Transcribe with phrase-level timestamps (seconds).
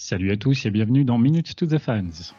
[0.00, 2.32] Salut à tous et bienvenue dans Minutes to the Fans.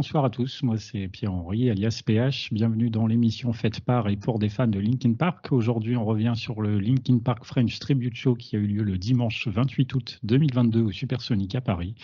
[0.00, 0.62] Bonsoir à tous.
[0.62, 2.54] Moi, c'est Pierre-Henri, alias PH.
[2.54, 5.52] Bienvenue dans l'émission faite par et pour des fans de Linkin Park.
[5.52, 8.96] Aujourd'hui, on revient sur le Linkin Park French Tribute Show qui a eu lieu le
[8.96, 11.96] dimanche 28 août 2022 au Supersonic à Paris.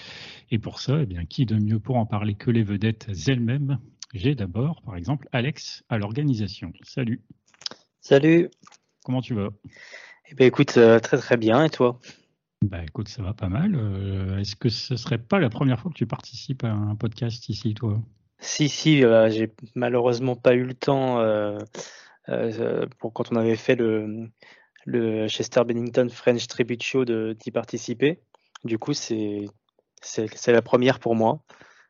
[0.51, 3.79] Et pour ça, eh bien, qui de mieux pour en parler que les vedettes elles-mêmes?
[4.13, 6.75] J'ai d'abord, par exemple, Alex à l'organisation.
[6.83, 7.23] Salut.
[8.03, 8.51] Salut.
[9.07, 9.49] Comment tu vas?
[10.29, 11.65] Eh bien, écoute, euh, très très bien.
[11.65, 11.99] Et toi?
[12.67, 13.75] Bah écoute, ça va pas mal.
[13.77, 17.49] Euh, est-ce que ce serait pas la première fois que tu participes à un podcast
[17.49, 18.01] ici, toi?
[18.39, 21.59] Si, si, euh, j'ai malheureusement pas eu le temps euh,
[22.99, 24.29] pour quand on avait fait le,
[24.85, 28.21] le Chester Bennington French Tribute Show d'y participer.
[28.65, 29.45] Du coup, c'est
[30.03, 31.43] c'est la première pour moi.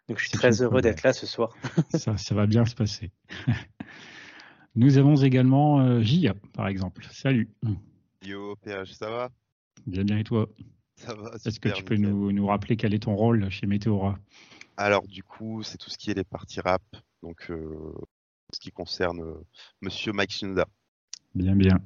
[0.09, 1.55] Donc je suis très heureux d'être là ce soir.
[1.95, 3.11] ça, ça va bien se passer.
[4.77, 7.07] Nous avons également Gia, par exemple.
[7.11, 7.51] Salut.
[8.23, 9.31] Yo, PH, ça va?
[9.87, 10.49] Bien, bien, et toi
[10.97, 11.31] Ça va.
[11.45, 14.19] Est-ce que tu peux nous, nous, rappeler quel est ton rôle chez Météora?
[14.77, 16.83] Alors, du coup, c'est tout ce qui est les parties rap,
[17.23, 17.95] donc euh,
[18.53, 19.35] ce qui concerne euh,
[19.81, 20.67] Monsieur Mike Shinoda.
[21.35, 21.81] Bien, bien.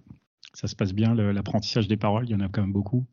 [0.55, 3.07] Ça se passe bien l'apprentissage des paroles Il y en a quand même beaucoup?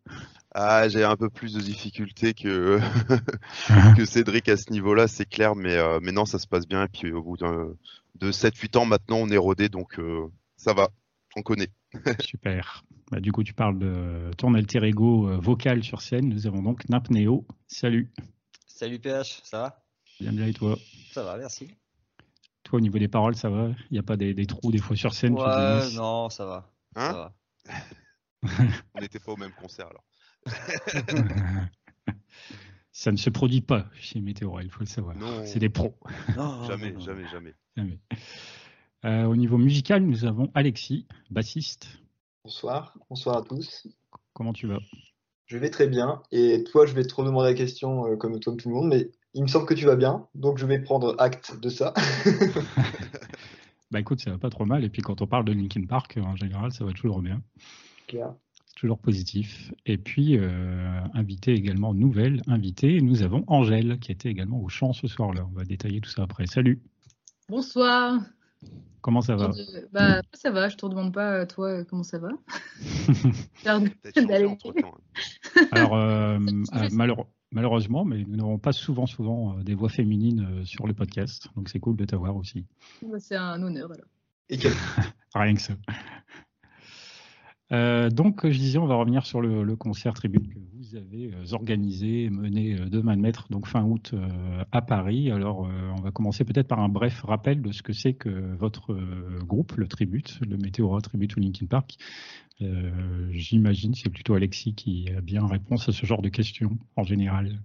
[0.52, 2.80] Ah, j'ai un peu plus de difficultés que,
[3.96, 6.86] que Cédric à ce niveau-là, c'est clair, mais, euh, mais non, ça se passe bien.
[6.86, 10.90] Et puis au bout de 7-8 ans, maintenant, on est rodé, donc euh, ça va,
[11.36, 11.70] on connaît.
[12.22, 12.84] Super.
[13.12, 16.28] Bah, du coup, tu parles de ton alter ego euh, vocal sur scène.
[16.28, 17.46] Nous avons donc Napneo.
[17.68, 18.12] Salut.
[18.66, 19.84] Salut PH, ça va?
[20.20, 20.78] Bien, bien, et toi?
[21.12, 21.70] Ça va, merci.
[22.64, 23.70] Toi, au niveau des paroles, ça va?
[23.90, 26.70] Il n'y a pas des, des, trous des fois sur scène Ouais, non, ça va.
[26.96, 27.12] Hein?
[27.12, 27.34] ça va.
[28.94, 30.04] On n'était pas au même concert alors.
[32.92, 35.16] ça ne se produit pas chez Météora, il faut le savoir.
[35.46, 35.98] C'est des pros.
[36.36, 38.00] Non, jamais, non, jamais, jamais, jamais.
[39.06, 41.88] Euh, au niveau musical, nous avons Alexis, bassiste.
[42.48, 43.90] Bonsoir, bonsoir à tous.
[44.32, 44.80] Comment tu vas?
[45.48, 46.24] Je vais très bien.
[46.32, 49.12] Et toi, je vais te redemander la question euh, comme toi, tout le monde, mais
[49.34, 51.94] il me semble que tu vas bien, donc je vais prendre acte de ça.
[53.92, 54.86] bah écoute, ça va pas trop mal.
[54.86, 57.42] Et puis quand on parle de Linkin Park, en général, ça va toujours bien.
[58.08, 58.34] Claire.
[58.78, 59.74] Toujours positif.
[59.86, 64.94] Et puis, euh, invité également, nouvelle invitée, nous avons Angèle, qui était également au chant
[64.94, 65.46] ce soir-là.
[65.52, 66.48] On va détailler tout ça après.
[66.48, 66.82] Salut.
[67.50, 68.22] Bonsoir.
[69.02, 69.52] Comment ça va
[69.92, 72.30] bah, Ça va, je te demande pas, toi, comment ça va
[75.72, 76.40] Alors, euh,
[76.74, 76.90] euh,
[77.52, 81.48] malheureusement, mais nous n'avons pas souvent, souvent euh, des voix féminines euh, sur le podcast,
[81.56, 82.66] donc c'est cool de t'avoir aussi.
[83.02, 84.08] Bah, c'est un honneur, alors.
[84.50, 84.74] Et quel...
[85.34, 85.74] Rien que ça.
[87.74, 91.54] Euh, donc, je disais, on va revenir sur le, concert tribute que vous avez euh,
[91.54, 94.14] organisé mené euh, de main de maître, donc fin août
[94.72, 95.32] à Paris.
[95.32, 98.98] Alors, on va commencer peut-être par un bref rappel de ce que c'est que votre
[99.46, 101.98] groupe, le Tribute, le Météora Tribute ou Linkin Park.
[103.32, 107.60] J'imagine, c'est plutôt Alexis qui a bien réponse à ce genre de questions en général.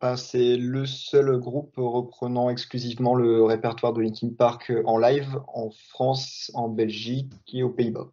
[0.00, 5.70] Ah, c'est le seul groupe reprenant exclusivement le répertoire de Linkin Park en live en
[5.70, 8.10] France, en Belgique et aux Pays-Bas.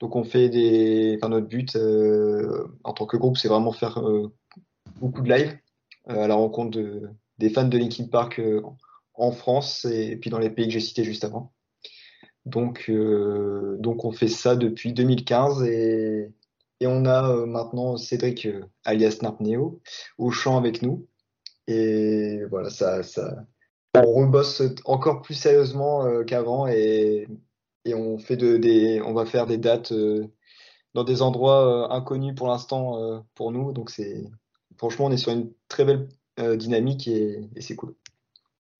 [0.00, 1.16] Donc on fait des.
[1.16, 4.32] Enfin, notre but euh, en tant que groupe, c'est vraiment faire euh,
[4.98, 5.58] beaucoup de live
[6.08, 8.40] euh, à la rencontre de, des fans de Linkin Park
[9.14, 11.52] en France et puis dans les pays que j'ai cités juste avant.
[12.46, 16.32] Donc, donc on fait ça depuis 2015 et,
[16.80, 18.48] et on a maintenant Cédric
[18.84, 19.82] alias Neo
[20.16, 21.06] au chant avec nous.
[21.66, 23.44] Et voilà, ça, ça,
[23.94, 27.28] on rebosse encore plus sérieusement qu'avant et
[27.84, 30.26] et on fait de, des, on va faire des dates euh,
[30.94, 33.72] dans des endroits euh, inconnus pour l'instant euh, pour nous.
[33.72, 34.30] Donc c'est,
[34.76, 36.08] franchement, on est sur une très belle
[36.56, 37.94] dynamique et, et c'est cool.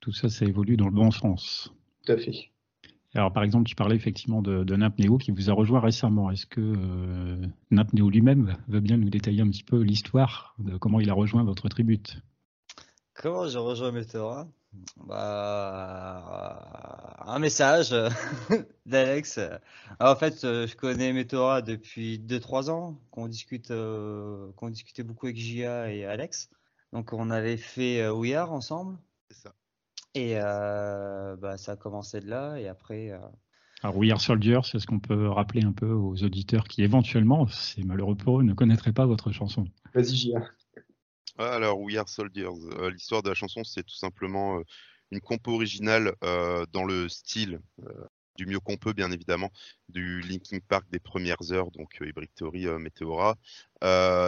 [0.01, 1.71] Tout ça, ça évolue dans le bon sens.
[2.07, 2.51] Tout à fait.
[3.15, 6.31] Alors, par exemple, tu parlais effectivement de, de Napneo qui vous a rejoint récemment.
[6.31, 11.01] Est-ce que euh, Napneo lui-même veut bien nous détailler un petit peu l'histoire de comment
[11.01, 12.23] il a rejoint votre tribute?
[13.15, 14.49] Comment j'ai rejoint Meteora
[14.97, 16.61] bah,
[17.27, 17.95] un message
[18.87, 19.41] d'Alex.
[19.99, 25.37] En fait, je connais Meteora depuis 2-3 ans, qu'on discute, euh, qu'on discutait beaucoup avec
[25.37, 26.51] Gia et Alex.
[26.93, 28.99] Donc, on avait fait euh, We Are ensemble.
[29.29, 29.55] C'est ça.
[30.15, 32.57] Et euh, bah, ça a commencé de là.
[32.57, 33.11] Et après.
[33.11, 33.19] Euh...
[33.83, 37.47] Alors, We Are Soldier, c'est ce qu'on peut rappeler un peu aux auditeurs qui, éventuellement,
[37.47, 39.67] c'est malheureux pour eux, ne connaîtraient pas votre chanson?
[39.95, 40.41] Vas-y, Gia.
[41.39, 42.49] Alors, We Are Soldiers.
[42.79, 44.63] Euh, L'histoire de la chanson, c'est tout simplement euh,
[45.11, 47.61] une compo originale euh, dans le style
[48.37, 49.51] du mieux qu'on peut, bien évidemment,
[49.89, 53.37] du Linkin Park des premières heures, donc Hybrid Theory, Meteora.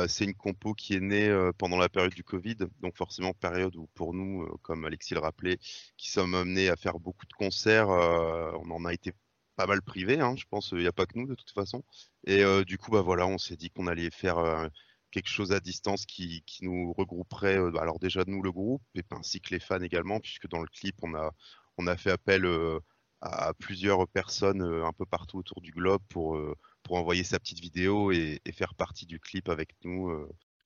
[0.08, 3.88] C'est une compo qui est née pendant la période du Covid, donc forcément période où
[3.94, 5.58] pour nous, comme Alexis le rappelait,
[5.96, 9.12] qui sommes amenés à faire beaucoup de concerts, on en a été
[9.56, 11.82] pas mal privés, hein, je pense, il n'y a pas que nous de toute façon.
[12.26, 14.68] Et du coup, bah voilà, on s'est dit qu'on allait faire
[15.12, 19.40] quelque chose à distance qui, nous regrouperait, euh, alors déjà nous le groupe, et ainsi
[19.40, 21.32] que les fans également, puisque dans le clip, on a,
[21.78, 22.80] on a fait appel euh,
[23.20, 26.40] à plusieurs personnes euh, un peu partout autour du globe pour,
[26.82, 30.10] pour envoyer sa petite vidéo et, faire partie du clip avec nous.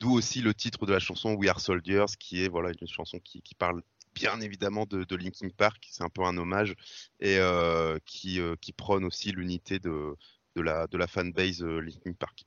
[0.01, 3.19] D'où aussi le titre de la chanson We Are Soldiers, qui est voilà une chanson
[3.21, 3.83] qui, parle
[4.15, 6.75] bien évidemment de, de Linkin Park, c'est un peu un hommage,
[7.21, 7.39] et
[8.05, 10.15] qui, prône aussi l'unité de,
[10.57, 12.45] de la fanbase euh, Linkin Park.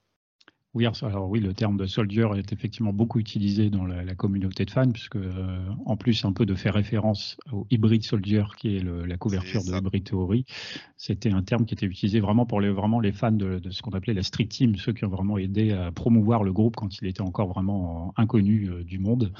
[0.75, 4.65] Oui, alors oui, le terme de soldier est effectivement beaucoup utilisé dans la, la communauté
[4.65, 8.75] de fans, puisque euh, en plus un peu de faire référence au Hybrid Soldier, qui
[8.75, 9.71] est le, la couverture de.
[9.79, 10.45] Hybrid Theory,
[10.95, 13.81] c'était un terme qui était utilisé vraiment pour les, vraiment les fans de, de ce
[13.81, 17.01] qu'on appelait la street team, ceux qui ont vraiment aidé à promouvoir le groupe quand
[17.01, 19.33] il était encore vraiment inconnu euh, du monde.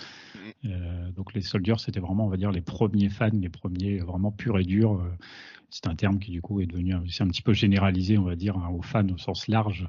[0.66, 4.32] Euh, donc les soldiers, c'était vraiment, on va dire, les premiers fans, les premiers vraiment
[4.32, 5.00] purs et durs.
[5.70, 8.24] C'est un terme qui du coup est devenu un- c'est un petit peu généralisé, on
[8.24, 9.88] va dire, hein, aux fans au sens large.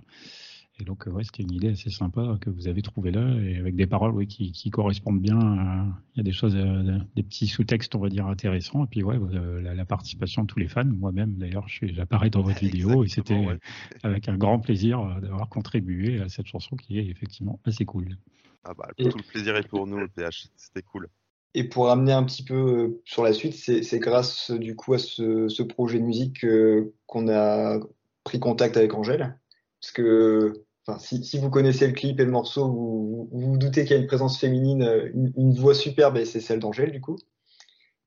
[0.80, 3.58] Et donc, euh, ouais, c'était une idée assez sympa que vous avez trouvée là, et
[3.58, 5.38] avec des paroles ouais, qui, qui correspondent bien.
[5.38, 8.84] à- Il y a des choses, euh, des petits sous-textes, on va dire, intéressants.
[8.84, 10.84] Et puis, ouais, euh, la, la participation de tous les fans.
[10.84, 13.58] Moi-même, d'ailleurs, j'apparais dans votre vidéo, et c'était ouais.
[14.02, 18.16] avec un grand plaisir d'avoir contribué à cette chanson qui est effectivement assez cool.
[18.64, 21.08] Ah bah, Et- tout le plaisir est pour nous, le PH, c'était cool.
[21.52, 25.48] Et pour ramener un petit peu sur la suite, c'est grâce du coup à ce,
[25.48, 27.80] ce projet de musique euh, qu'on a
[28.22, 29.36] pris contact avec Angèle.
[29.80, 30.52] Parce que
[30.86, 34.02] enfin, si, vous connaissez le clip et le morceau, vous vous, doutez qu'il y a
[34.02, 37.16] une présence féminine, euh, une, voix superbe, et c'est celle d'Angèle du coup.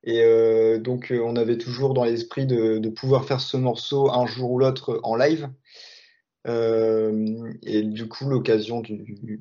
[0.03, 4.25] Et euh, donc euh, on avait toujours dans l'esprit de, pouvoir faire ce morceau un
[4.25, 5.49] jour ou l'autre en live.
[6.45, 9.39] Et du coup l'occasion du,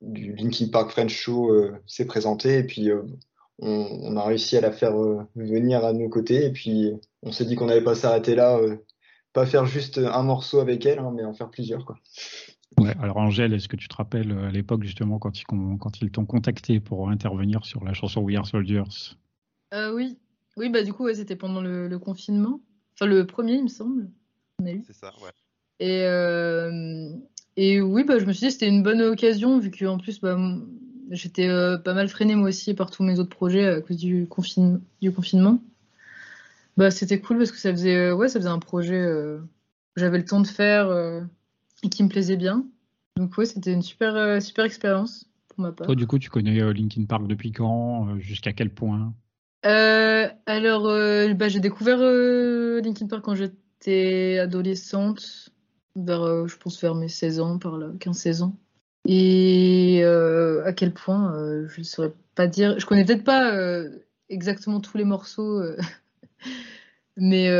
[0.00, 1.52] du Linkin Park French Show
[1.86, 2.90] s'est présentée et puis
[3.60, 4.96] on, a réussi à la faire
[5.36, 6.92] venir à nos côtés et puis
[7.22, 8.58] on s'est dit qu'on n'allait pas s'arrêter là,
[9.32, 11.96] pas faire juste un morceau avec elle, hein, mais en faire plusieurs quoi.
[12.78, 16.00] Ouais, alors Angèle, est-ce que tu te rappelles euh, à l'époque justement quand ils, quand
[16.00, 18.84] ils t'ont contacté pour intervenir sur la chanson We Are Soldiers?
[19.74, 20.18] Euh, oui.
[20.56, 22.60] Oui, bah du coup, ouais, c'était pendant le, le confinement.
[22.94, 24.08] Enfin, le premier, il me semble.
[24.60, 24.82] On a eu.
[24.86, 25.30] C'est ça, ouais.
[25.78, 27.10] Et, euh,
[27.56, 30.20] et oui, bah, je me suis dit que c'était une bonne occasion, vu qu'en plus,
[30.20, 30.36] bah,
[31.10, 34.26] j'étais euh, pas mal freinée moi aussi par tous mes autres projets à cause du,
[34.26, 35.62] confine- du confinement.
[36.76, 39.38] Bah, c'était cool parce que ça faisait, ouais, ça faisait un projet euh,
[39.94, 41.20] que j'avais le temps de faire euh,
[41.82, 42.66] et qui me plaisait bien.
[43.16, 45.86] Donc, ouais, c'était une super, euh, super expérience pour ma part.
[45.86, 49.12] Toi, du coup, tu connais euh, Linkin Park depuis quand euh, Jusqu'à quel point?
[49.62, 55.50] Alors, bah, j'ai découvert Linkin Park quand j'étais adolescente,
[55.96, 58.56] vers, je pense vers mes 16 ans, par là, 15-16 ans.
[59.06, 62.78] Et euh, à quel point, euh, je ne saurais pas dire.
[62.78, 63.98] Je connais peut-être pas euh,
[64.28, 65.62] exactement tous les morceaux,
[67.16, 67.50] mais,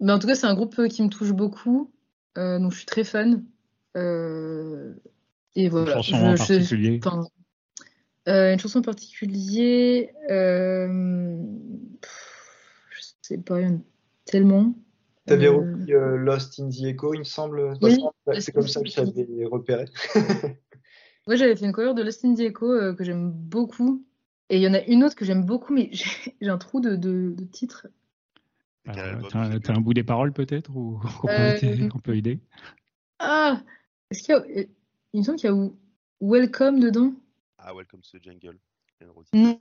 [0.00, 1.90] mais en tout cas, c'est un groupe qui me touche beaucoup,
[2.36, 3.44] donc je suis très fan.
[3.96, 4.94] Euh,
[5.54, 5.94] et voilà.
[6.00, 7.24] chanson Je- en je- particulier enfin,
[8.28, 11.36] euh, une chanson en particulier, euh,
[12.00, 13.80] pff, je sais pas, il y en a
[14.24, 14.74] tellement.
[15.26, 17.74] T'avais Euh, repris euh, Lost in the Echo, il me semble.
[17.80, 17.96] Oui,
[18.40, 19.84] c'est comme ça que je t'avais repéré.
[21.28, 24.04] Ouais, j'avais fait une cover de Lost in the Echo euh, que j'aime beaucoup.
[24.48, 26.80] Et il y en a une autre que j'aime beaucoup, mais j'ai j'ai un trou
[26.80, 27.86] de, de, de titre.
[27.86, 31.28] Et quel Alors, album T'as tu sais t'as un bout des paroles peut-être ou qu'on
[31.28, 32.40] peut, Euh, aider- on peut aider?
[33.18, 33.62] Ah!
[34.10, 34.42] Est-ce qu'il y a.
[34.42, 34.64] euh,
[35.12, 35.70] Il me semble qu'il y a
[36.20, 37.14] Welcome dedans.
[37.58, 38.58] Ah, Welcome to the Jungle.
[39.32, 39.56] Non,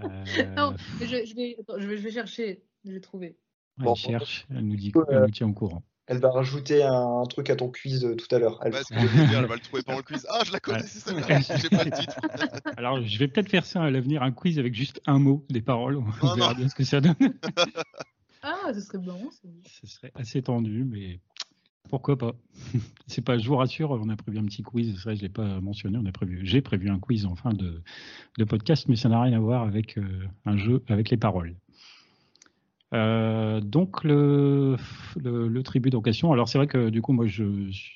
[0.00, 3.36] Euh, non, mais je, je vais, attends, je, vais, je vais chercher, je vais trouver.
[3.78, 5.82] elle Bon, cherche, elle nous, dit, euh, elle nous tient au courant.
[6.10, 8.58] Elle va rajouter un, truc à ton quiz euh, tout à l'heure.
[8.64, 10.26] Elle- dire, elle va le trouver pendant le quiz.
[10.28, 11.40] Ah, je la connais, Ouais.
[11.40, 11.56] c'est.
[11.58, 12.16] J'ai pas le titre.
[12.76, 15.62] Alors, je vais peut-être faire ça à l'avenir, un quiz avec juste un mot des
[15.62, 15.98] paroles.
[15.98, 16.58] On Non, verra non.
[16.58, 17.14] bien ce que ça donne.
[18.42, 19.48] Ah, ce serait ça.
[19.66, 21.20] Ce serait assez tendu, mais
[21.90, 22.32] pourquoi pas?
[23.06, 24.94] C'est pas, je vous rassure, on a prévu un petit quiz.
[24.96, 25.98] C'est vrai, je l'ai pas mentionné.
[25.98, 27.82] On a prévu, j'ai prévu un quiz en fin de,
[28.38, 31.54] de podcast, mais ça n'a rien à voir avec euh, un jeu avec les paroles.
[32.92, 34.76] Euh, donc le,
[35.22, 36.32] le, tribut d'occasion.
[36.32, 37.44] Alors c'est vrai que du coup moi je,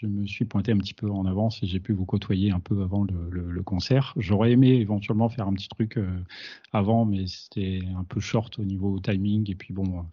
[0.02, 2.80] me suis pointé un petit peu en avance et j'ai pu vous côtoyer un peu
[2.82, 4.14] avant le, concert.
[4.16, 6.06] J'aurais aimé éventuellement faire un petit truc euh,
[6.72, 10.04] avant, mais c'était un peu short au niveau timing et puis bon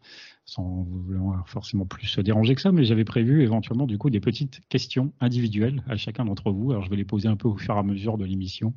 [0.45, 4.19] sans vouloir forcément plus se déranger que ça, mais j'avais prévu éventuellement du coup des
[4.19, 6.71] petites questions individuelles à chacun d'entre vous.
[6.71, 8.73] Alors je vais les poser un peu au fur et à mesure de l'émission,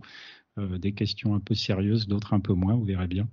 [0.59, 3.27] euh, des questions un peu sérieuses, d'autres un peu moins, vous verrez bien.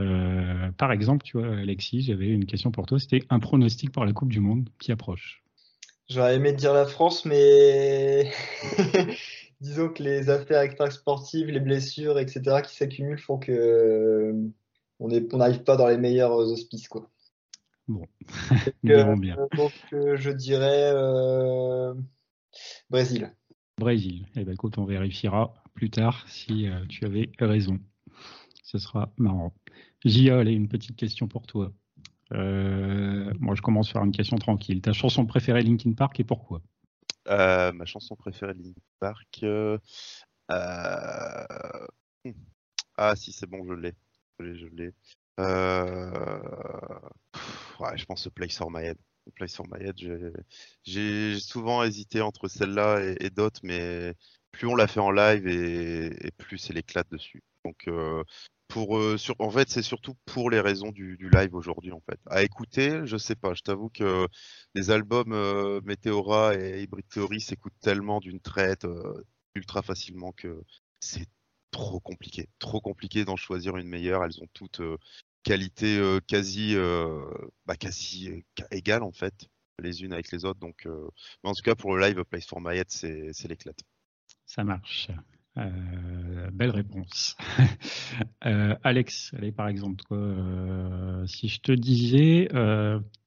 [0.00, 2.98] Euh, par exemple, tu vois, Alexis, j'avais une question pour toi.
[2.98, 5.42] C'était un pronostic pour la Coupe du Monde qui approche.
[6.08, 8.30] J'aurais aimé dire la France, mais
[9.60, 14.48] disons que les affaires extra-sportives, les blessures, etc., qui s'accumulent font que euh,
[14.98, 17.08] on n'arrive pas dans les meilleurs auspices, quoi.
[17.86, 18.06] Bon,
[18.82, 19.36] nous verrons bien.
[19.56, 20.92] Donc, euh, je dirais
[22.88, 23.32] Brésil.
[23.78, 24.26] Brésil.
[24.36, 27.78] Eh bien, écoute, on vérifiera plus tard si tu avais raison.
[28.64, 29.52] Ce sera marrant.
[30.04, 31.72] Gia, allez, une petite question pour toi.
[32.32, 34.80] Euh, moi, je commence par une question tranquille.
[34.80, 36.62] Ta chanson préférée Linkin Park et pourquoi?
[37.28, 39.40] Euh, Ma chanson préférée Linkin Park.
[39.42, 39.78] Euh,
[42.24, 42.32] hmm.
[42.96, 43.94] Ah, si, c'est bon, je l'ai.
[44.38, 44.92] Je l'ai.
[47.80, 48.98] Ouais, je pense Place for My Head.
[49.34, 49.96] Place for My Head,
[50.82, 54.14] j'ai souvent hésité entre celle-là et, d'autres, mais
[54.50, 57.42] plus on l'a fait en live et, plus c'est l'éclate dessus.
[57.64, 57.86] Donc
[58.70, 62.18] pour, euh, en fait, c'est surtout pour les raisons du, live aujourd'hui, en fait.
[62.26, 63.52] À écouter, je sais pas.
[63.52, 64.26] Je t'avoue que
[64.74, 69.24] les albums euh, Meteora et Hybrid Theory s'écoutent tellement d'une traite euh,
[69.54, 70.62] ultra facilement que
[71.00, 71.26] c'est
[71.72, 72.48] trop compliqué.
[72.60, 74.24] Trop compliqué d'en choisir une meilleure.
[74.24, 74.80] Elles ont toutes
[75.42, 76.76] qualité quasi,
[77.66, 79.48] bah, quasi égale, en fait,
[79.78, 80.60] les unes avec les autres.
[80.60, 83.80] Donc, mais en tout cas, pour le live Place for Head, c'est l'éclate.
[84.46, 85.08] Ça marche.
[85.60, 87.36] Euh, belle réponse.
[88.46, 92.48] Euh, Alex, allez, par exemple, euh, si je te disais,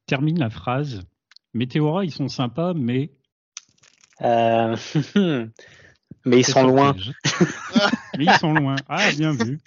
[0.08, 1.04] termine la phrase.
[1.54, 3.12] Météora, ils sont sympas, mais.
[6.26, 6.96] mais ils sont loin.
[8.18, 8.76] mais ils sont loin.
[8.90, 9.60] Ah, bien vu.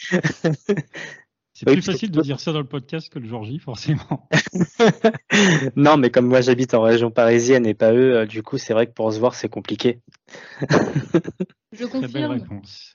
[1.59, 4.29] C'est plus facile de dire ça dans le podcast que le Georgie, forcément.
[5.77, 8.87] non, mais comme moi j'habite en région parisienne et pas eux, du coup, c'est vrai
[8.87, 10.03] que pour se voir, c'est compliqué.
[11.73, 12.03] Je confirme.
[12.03, 12.93] Très belle réponse.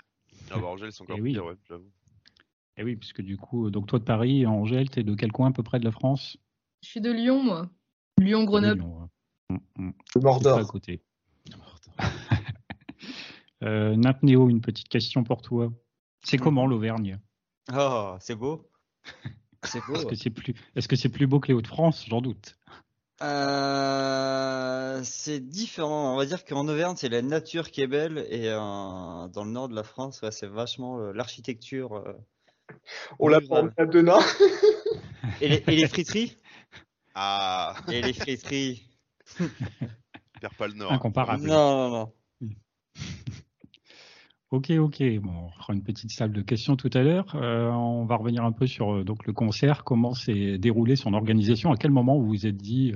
[0.52, 1.34] Ah bah Angèle, c'est encore eh oui.
[1.34, 1.88] pire, ouais, j'avoue.
[2.78, 5.50] Et eh oui, puisque du coup, donc toi de Paris, Angèle, t'es de quel coin
[5.50, 6.38] à peu près de la France?
[6.84, 7.68] Je suis de Lyon, moi.
[8.20, 8.82] Lyon-Grenoble.
[8.82, 9.10] Lyon,
[9.80, 9.94] ouais.
[10.22, 10.60] Mordor.
[10.60, 11.02] à côté.
[13.64, 15.74] euh, Napnéo, une petite question pour toi.
[16.24, 16.42] C'est mm.
[16.42, 17.20] comment l'Auvergne?
[17.74, 18.70] Oh, c'est beau.
[19.64, 19.96] C'est beau.
[19.96, 22.06] Est-ce que c'est plus, est-ce que c'est plus beau que les Hauts-de-France?
[22.08, 22.58] J'en doute.
[23.22, 26.14] Euh, c'est différent.
[26.14, 29.52] On va dire qu'en Auvergne, c'est la nature qui est belle et euh, dans le
[29.52, 32.04] nord de la France, c'est vachement euh, l'architecture.
[33.20, 34.06] On la prend à deux
[35.42, 36.38] et, les, et les friteries?
[37.14, 38.90] Ah Et les friteries.
[40.42, 40.92] Perds pas le nord.
[40.92, 41.44] Incomparable.
[41.46, 42.14] Non, non, non.
[44.52, 45.02] Ok, ok.
[45.22, 47.34] Bon, on fera une petite salle de questions tout à l'heure.
[47.36, 51.14] Euh, on va revenir un peu sur euh, donc le concert, comment s'est déroulé son
[51.14, 52.94] organisation, à quel moment vous vous êtes dit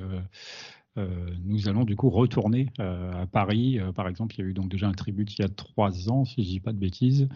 [0.98, 3.80] euh, nous allons du coup retourner à Paris?
[3.96, 6.26] par exemple, il y a eu donc déjà un tribut il y a trois ans,
[6.26, 7.28] si je dis pas de bêtises.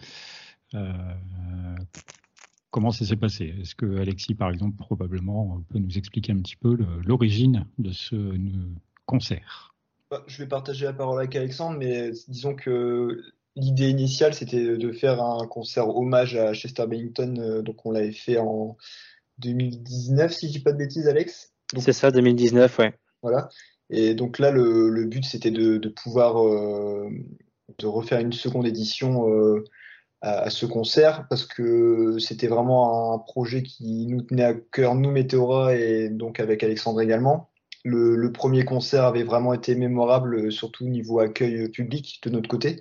[2.70, 3.54] comment ça s'est passé?
[3.60, 8.16] Est-ce que Alexis, par exemple, probablement peut nous expliquer un petit peu l'origine de ce
[9.04, 9.74] concert?
[10.10, 13.22] Bah, Je vais partager la parole avec Alexandre, mais disons que
[13.56, 17.34] l'idée initiale, c'était de faire un concert hommage à Chester Bennington.
[17.38, 18.76] Euh, donc, on l'avait fait en
[19.38, 21.52] 2019, si je dis pas de bêtises, Alex.
[21.78, 22.94] C'est ça, 2019, ouais.
[23.22, 23.48] Voilà.
[23.90, 27.08] Et donc là, le, but, c'était de, pouvoir euh,
[27.78, 29.64] de refaire une seconde édition euh,
[30.20, 35.10] à, ce concert parce que c'était vraiment un projet qui nous tenait à cœur, nous,
[35.10, 37.50] Météora, et donc avec Alexandre également.
[37.84, 42.80] le premier concert avait vraiment été mémorable, surtout au niveau accueil public de notre côté.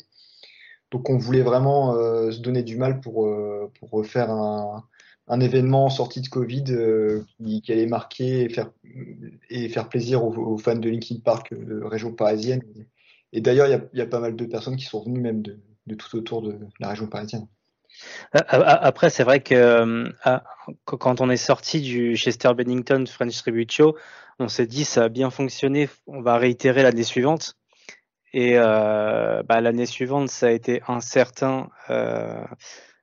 [0.92, 4.84] Donc on voulait vraiment euh, se donner du mal pour, euh, pour refaire un,
[5.28, 7.24] un, événement en sortie de Covid euh,
[7.64, 8.72] qui, allait marquer et faire,
[9.50, 12.64] et faire plaisir aux, fans de Linkin Park de région parisienne.
[13.34, 15.60] Et d'ailleurs, il y, y a, pas mal de personnes qui sont venues même de,
[15.86, 17.48] de tout autour de la région parisienne.
[18.32, 20.12] Après, c'est vrai que
[20.86, 23.96] quand on est sorti du Chester Bennington French Tribute Show,
[24.40, 27.59] on s'est dit ça a bien fonctionné, on va réitérer l'année suivante.
[28.34, 31.70] Et euh, bah, l'année suivante, ça a été incertain.
[31.90, 32.46] Euh,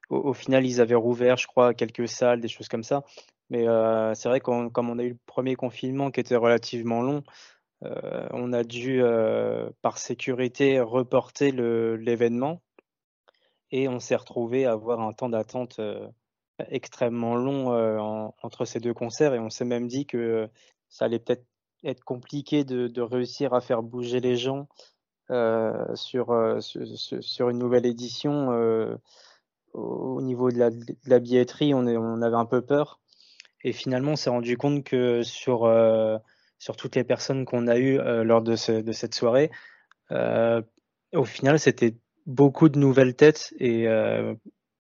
[0.08, 3.02] au, final, ils avaient rouvert, je crois, quelques salles, des choses comme ça.
[3.50, 7.02] Mais euh, c'est vrai que comme on a eu le premier confinement qui était relativement
[7.02, 7.22] long,
[8.32, 9.02] on a dû,
[9.82, 12.62] par sécurité, reporter l'événement.
[13.70, 15.80] Et on s'est retrouvé à avoir un temps d'attente
[16.70, 20.48] extrêmement long entre ces deux concerts et on s'est même dit que
[20.88, 21.44] ça allait peut-être
[21.84, 24.68] être compliqué de, réussir à faire bouger les gens
[25.28, 28.50] sur, sur, sur, une nouvelle édition
[29.76, 33.00] au niveau de la, de la billetterie, on, est, on, avait un peu peur.
[33.62, 36.16] Et finalement, on s'est rendu compte que sur, euh,
[36.58, 39.50] sur toutes les personnes qu'on a eues euh, lors de, ce, de, cette soirée,
[40.12, 40.62] euh,
[41.12, 41.94] au final, c'était
[42.26, 44.34] beaucoup de nouvelles têtes et euh,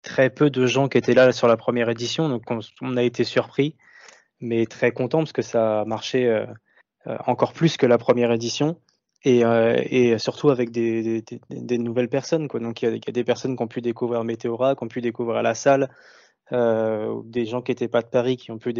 [0.02, 2.28] très peu de gens qui étaient là sur la première édition.
[2.28, 3.76] Donc, on, on a été surpris,
[4.40, 6.46] mais très content parce que ça a marché euh,
[7.26, 8.80] encore plus que la première édition
[9.24, 11.22] et, euh, et surtout avec des,
[11.78, 12.48] nouvelles personnes.
[12.48, 12.60] Quoi.
[12.60, 15.42] Donc il y, a, des personnes qui ont pu découvrir Météora, qui ont pu découvrir
[15.42, 15.90] la salle,
[16.52, 18.74] euh, des gens qui n'étaient pas de Paris qui ont pu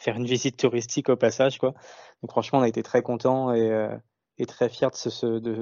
[0.00, 1.58] faire une visite touristique au passage.
[1.58, 1.74] Quoi.
[2.22, 3.96] Donc franchement, on a été très contents et, euh,
[4.48, 4.88] très fiers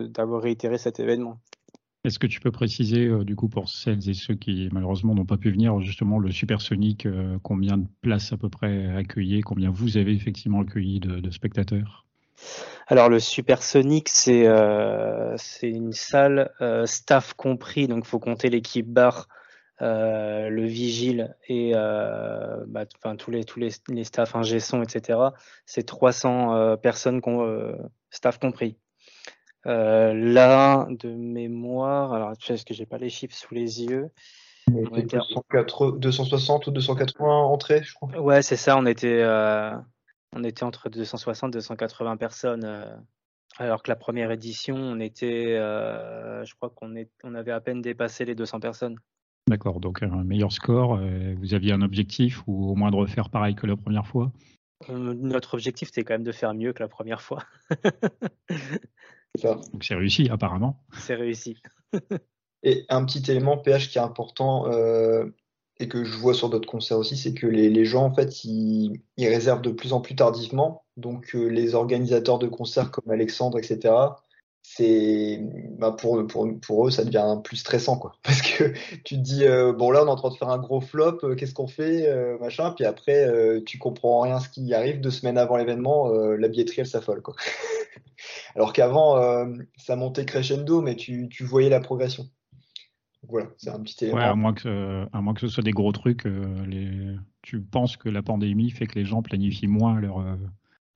[0.09, 1.39] d'avoir réitéré cet événement.
[2.03, 5.37] Est-ce que tu peux préciser, du coup, pour celles et ceux qui malheureusement n'ont pas
[5.37, 7.07] pu venir, justement, le Supersonic,
[7.43, 12.07] combien de places à peu près accueillies, combien vous avez effectivement accueilli de spectateurs?
[12.91, 19.29] Alors le Supersonic, c'est euh, une salle euh, staff compris, donc faut compter l'équipe bar,
[19.81, 22.85] euh, le vigile et bah,
[23.17, 25.21] tous les tous les, les staffs ingé son, etc.
[25.67, 27.21] C'est 300 euh, personnes
[28.11, 28.77] staff compris.
[29.65, 34.11] là, de mémoire, alors est-ce que j'ai pas les chiffres sous les yeux?
[34.69, 38.09] 260 ou 280 entrées, je crois.
[38.21, 38.77] Ouais, c'est ça.
[38.77, 39.23] On était
[40.33, 42.65] on était entre 260 et 280 personnes.
[42.65, 42.97] Euh,
[43.59, 46.95] alors que la première édition, on était, euh, je crois qu'on
[47.25, 48.97] on avait à peine dépassé les 200 personnes.
[49.49, 50.97] D'accord, donc un meilleur score.
[50.97, 54.33] Euh, vous aviez un objectif ou au moins de refaire pareil que la première fois?
[54.89, 57.43] Notre objectif, c'était quand même de faire mieux que la première fois.
[59.43, 60.83] donc c'est réussi apparemment.
[60.93, 61.61] C'est réussi.
[62.63, 65.27] Et un petit élément PH qui est important, euh,
[65.81, 69.01] et que je vois sur d'autres concerts aussi, c'est que les, gens, en fait, ils,
[69.19, 70.85] réservent de plus en plus tardivement.
[70.99, 73.95] Donc, euh, les organisateurs de concerts comme Alexandre, etc.,
[74.63, 75.41] c'est
[75.79, 78.13] bah pour, eux, ça devient plus stressant, quoi.
[78.23, 80.59] Parce que tu te dis, euh, bon, là, on est en train de faire un
[80.59, 82.07] gros flop, euh, qu'est-ce qu'on fait,
[82.39, 82.73] machin.
[82.73, 83.27] Puis après,
[83.65, 85.01] tu comprends rien ce qui arrive.
[85.01, 87.35] Deux semaines avant l'événement, la billetterie, elle s'affole, quoi.
[88.55, 89.47] Alors qu'avant,
[89.79, 92.29] ça montait crescendo, mais tu voyais la progression
[93.29, 94.19] voilà, c'est un petit élément.
[94.19, 97.17] Ouais, à moins que, à moins que ce soit des gros trucs, euh, les...
[97.43, 100.21] tu penses que la pandémie fait que les gens planifient moins leur.
[100.21, 100.37] Euh,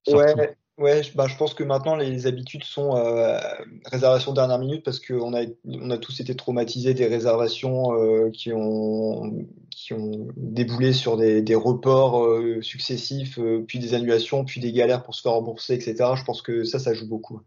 [0.09, 3.39] ouais, ouais bah, je pense que maintenant les habitudes sont euh,
[3.85, 8.53] réservation dernière minute parce qu'on a, on a tous été traumatisés des réservations euh, qui,
[8.53, 14.73] ont, qui ont déboulé sur des, des reports euh, successifs, puis des annulations, puis des
[14.73, 15.95] galères pour se faire rembourser, etc.
[16.17, 17.41] Je pense que ça, ça joue beaucoup.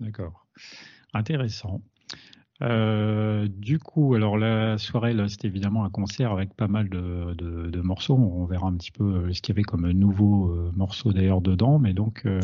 [0.00, 0.46] D'accord.
[1.14, 1.80] Intéressant.
[2.62, 7.80] Euh, du coup, alors la soirée, là, c'était évidemment un concert avec pas mal de,
[7.82, 8.16] morceaux.
[8.16, 11.78] On verra un petit peu ce qu'il y avait comme nouveaux euh, morceaux d'ailleurs dedans.
[11.78, 12.40] Mais donc, euh,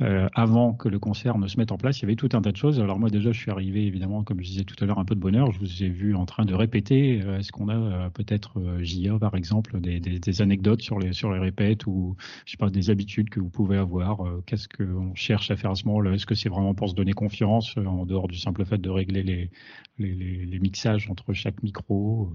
[0.00, 2.40] euh, avant que le concert ne se mette en place, il y avait tout un
[2.40, 2.80] tas de choses.
[2.80, 5.14] Alors moi déjà, je suis arrivé évidemment, comme je disais tout à l'heure, un peu
[5.14, 5.52] de bonheur.
[5.52, 7.18] Je vous ai vu en train de répéter.
[7.18, 12.56] Est-ce qu'on a peut-être JA par exemple des, anecdotes sur les répètes ou je sais
[12.56, 16.12] pas des habitudes que vous pouvez avoir Qu'est-ce qu'on cherche à faire à ce moment-là?
[16.12, 19.50] Est-ce que c'est vraiment pour se donner confiance en dehors du simple fait de régler
[19.98, 22.32] les mixages entre chaque micro?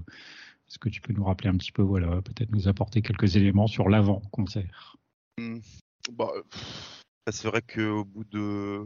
[0.68, 3.66] Est-ce que tu peux nous rappeler un petit peu, voilà, peut-être nous apporter quelques éléments
[3.66, 4.96] sur l'avant concert
[5.38, 5.58] mmh,
[6.12, 6.30] bah,
[7.32, 8.84] c'est vrai qu'au bout de,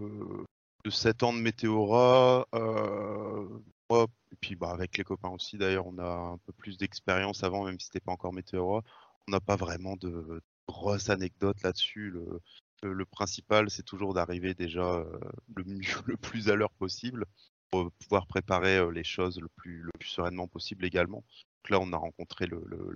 [0.85, 3.49] de 7 ans de Météora, euh,
[3.91, 7.65] et puis bah, avec les copains aussi d'ailleurs, on a un peu plus d'expérience avant,
[7.65, 8.83] même si c'était pas encore Météora.
[9.29, 12.15] On n'a pas vraiment de grosses anecdotes là-dessus.
[12.83, 15.19] Le, principal, c'est toujours d'arriver déjà euh,
[15.55, 17.27] le, mieux, le plus à l'heure possible
[17.71, 21.25] pour pouvoir préparer euh, les choses le plus, sereinement possible également.
[21.63, 22.47] Donc là, on a rencontré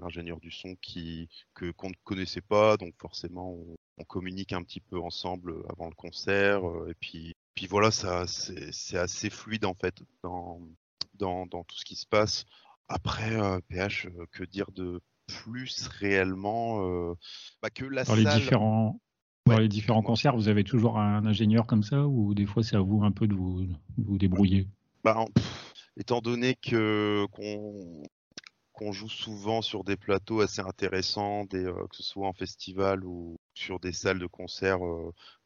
[0.00, 4.80] l'ingénieur du son qui qu'on ne connaissait pas, donc forcément, on, on, communique un petit
[4.80, 9.74] peu ensemble avant le concert, euh, et puis puis voilà, ça c'est assez fluide en
[9.74, 10.60] fait dans,
[11.14, 12.44] dans, dans tout ce qui se passe.
[12.88, 17.14] Après, euh, PH, euh, que dire de plus réellement euh,
[17.60, 18.24] bah que la dans salle...
[18.24, 19.00] les différents
[19.48, 19.54] ouais.
[19.54, 22.76] dans les différents concerts, vous avez toujours un ingénieur comme ça, ou des fois c'est
[22.76, 24.68] à vous un peu de vous, de vous débrouiller?
[25.02, 28.02] Bah, pff, étant donné que qu'on
[28.72, 33.04] qu'on joue souvent sur des plateaux assez intéressants, des, euh, que ce soit en festival
[33.04, 34.78] ou, sur des salles de concert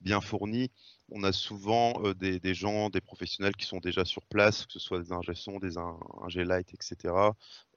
[0.01, 0.71] bien fournies,
[1.13, 5.01] on a souvent des, gens, des professionnels qui sont déjà sur place, que ce soit
[5.01, 5.77] des ingé son, des
[6.23, 7.15] ingé light, etc.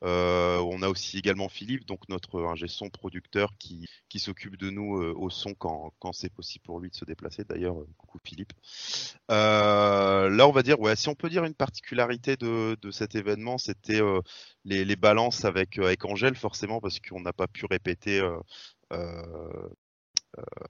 [0.01, 4.93] on a aussi également Philippe, donc notre ingé son producteur qui, qui s'occupe de nous
[4.93, 7.43] au son quand, quand c'est possible pour lui de se déplacer.
[7.43, 8.53] D'ailleurs, coucou Philippe.
[9.29, 13.57] là, on va dire, ouais, si on peut dire une particularité de, de cet événement,
[13.57, 14.01] c'était
[14.65, 18.21] les, balances avec, avec Angèle, forcément, parce qu'on n'a pas pu répéter
[18.93, 19.69] euh,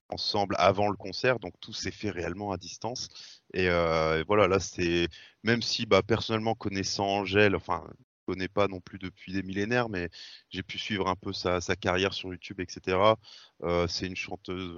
[0.08, 3.08] ensemble avant le concert, donc tout s'est fait réellement à distance.
[3.54, 5.08] Et, euh, voilà, là c'est
[5.42, 7.84] même si bah, personnellement connaissant Angèle, enfin
[8.28, 10.08] je connais pas non plus depuis des millénaires, mais
[10.50, 13.16] j'ai pu suivre un peu sa, carrière sur YouTube, etc.
[13.62, 14.76] Euh, c'est une chanteuse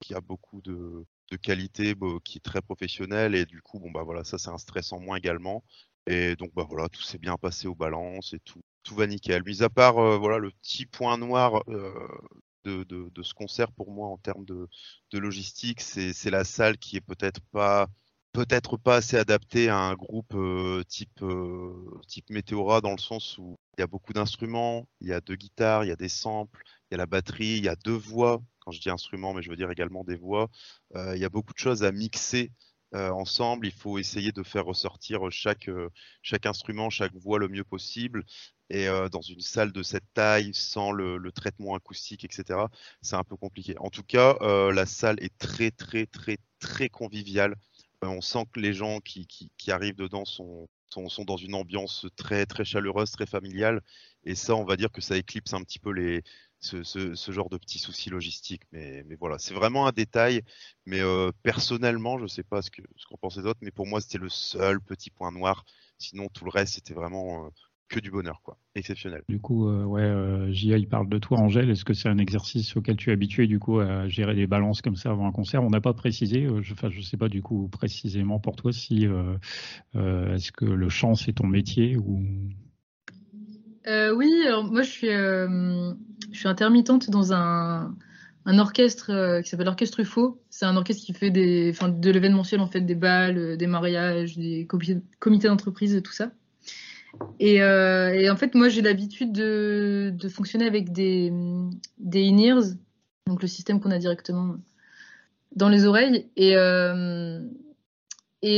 [0.00, 1.06] qui a beaucoup de,
[1.42, 4.92] qualité, qui est très professionnelle, et du coup bon bah voilà, ça c'est un stress
[4.92, 5.64] en moins également.
[6.06, 9.42] Et donc bah voilà, tout s'est bien passé aux balances et tout, tout va nickel.
[9.44, 11.62] Mis à part voilà le petit point noir
[12.64, 14.68] de, ce concert pour moi en termes de,
[15.12, 17.88] logistique, c'est la salle qui est peut-être pas
[18.34, 23.38] peut-être pas assez adaptée à un groupe euh, type euh, type Météora dans le sens
[23.38, 26.08] où il y a beaucoup d'instruments, il y a deux guitares, il y a des
[26.08, 28.42] samples, il y a la batterie, il y a deux voix.
[28.58, 30.48] Quand je dis instruments, mais je veux dire également des voix.
[30.96, 32.50] Euh, il y a beaucoup de choses à mixer
[32.94, 33.66] ensemble.
[33.66, 35.70] Il faut essayer de faire ressortir chaque,
[36.22, 38.24] chaque instrument, chaque voix le mieux possible.
[38.70, 42.60] Et dans une salle de cette taille, sans le, traitement acoustique, etc.,
[43.02, 43.76] c'est un peu compliqué.
[43.78, 44.36] En tout cas,
[44.72, 47.56] la salle est très, très, très, très conviviale.
[48.02, 50.68] on sent que les gens qui, qui, arrivent dedans sont,
[51.08, 53.82] sont, dans une ambiance très, très chaleureuse, très familiale.
[54.24, 56.22] Et ça, on va dire que ça éclipse un petit peu les,
[56.60, 58.62] ce, genre de petits soucis logistiques.
[58.72, 60.42] Mais, voilà, c'est vraiment un détail.
[60.86, 61.00] Mais
[61.42, 64.28] personnellement, je ne sais pas ce qu'en ce pensaient d'autres, mais pour moi, c'était le
[64.28, 65.64] seul petit point noir.
[65.98, 67.50] Sinon, tout le reste, c'était vraiment
[67.88, 68.58] que du bonheur, quoi.
[68.74, 69.22] Exceptionnel.
[69.28, 71.70] Du coup, euh, ouais, euh, il parle de toi, Angèle.
[71.70, 74.82] Est-ce que c'est un exercice auquel tu es habitué, du coup, à gérer des balances
[74.82, 75.62] comme ça avant un concert?
[75.62, 76.44] On n'a pas précisé.
[76.44, 79.36] Euh, je, enfin, je sais pas, du coup, précisément pour toi, si euh,
[80.34, 82.22] est-ce que le chant c'est ton métier ou?
[83.86, 87.94] Oui, alors moi, je suis, je suis intermittente dans un
[88.46, 90.42] un orchestre qui s'appelle l'Orchestre UFO.
[90.50, 94.36] C'est un orchestre qui fait des, enfin, de l'événementiel, en fait, des balles, des mariages,
[94.36, 96.30] des comités d'entreprise, tout ça.
[97.42, 101.32] Euh, et, en fait, moi, j'ai l'habitude de, fonctionner avec des,
[101.98, 102.64] des in-ears,
[103.26, 104.56] donc le système qu'on a directement
[105.56, 106.28] dans les oreilles.
[106.36, 107.40] Et, euh,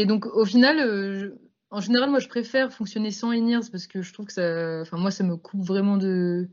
[0.06, 1.38] donc, au final, euh,
[1.70, 4.96] en général, moi, je préfère fonctionner sans in-ears parce que je trouve que ça, enfin,
[4.96, 6.48] moi, ça me coupe vraiment du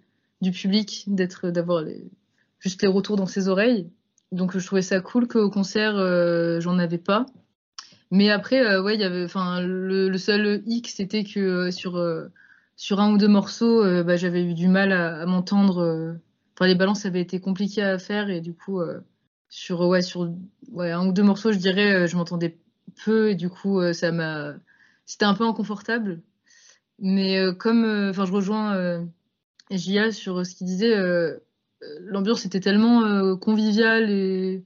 [0.52, 1.84] public d'être, d'avoir
[2.60, 3.90] juste les retours dans ses oreilles.
[4.32, 5.94] Donc, je trouvais ça cool qu'au concert,
[6.62, 7.26] j'en avais pas.
[8.14, 12.28] Mais après, euh, ouais, il y avait, le, seul hic, c'était que euh, sur, euh,
[12.76, 16.16] sur un ou deux morceaux, bah, j'avais eu du mal à, m'entendre.
[16.62, 18.82] Les balances avaient été compliquées à faire et du coup,
[19.50, 20.32] sur, ouais, sur
[20.72, 22.58] ouais, un ou deux morceaux, je dirais, je m'entendais
[23.04, 24.54] peu et du coup, ça m'a,
[25.06, 26.22] c'était un peu inconfortable.
[27.00, 29.08] Mais comme, enfin, je rejoins
[29.72, 30.96] Gia sur ce qu'il disait,
[32.02, 34.64] l'ambiance était tellement conviviale et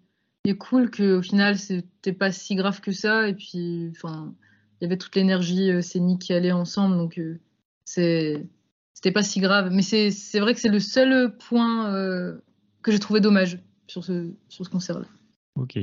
[0.58, 3.28] cool qu'au final, c'était pas si grave que ça.
[3.28, 4.34] Et puis, enfin,
[4.80, 6.98] il y avait toute l'énergie euh, scénique qui allait ensemble.
[6.98, 7.40] Donc, euh,
[7.86, 9.70] c'était pas si grave.
[9.72, 12.38] Mais c'est vrai que c'est le seul point euh,
[12.82, 15.08] que j'ai trouvé dommage sur ce, sur ce concert-là.
[15.56, 15.78] Ok.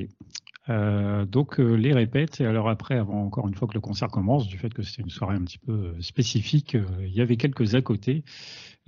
[0.68, 4.58] Donc les répètes, et alors après, avant encore une fois que le concert commence, du
[4.58, 8.24] fait que c'était une soirée un petit peu spécifique, il y avait quelques à côté.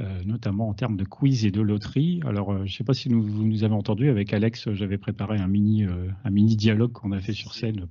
[0.02, 2.20] Euh, notamment en termes de quiz et de loterie.
[2.26, 5.38] Alors, euh, je ne sais pas si vous nous avez entendu avec Alex, j'avais préparé
[5.38, 7.86] un mini, euh, un mini dialogue qu'on a fait sur scène,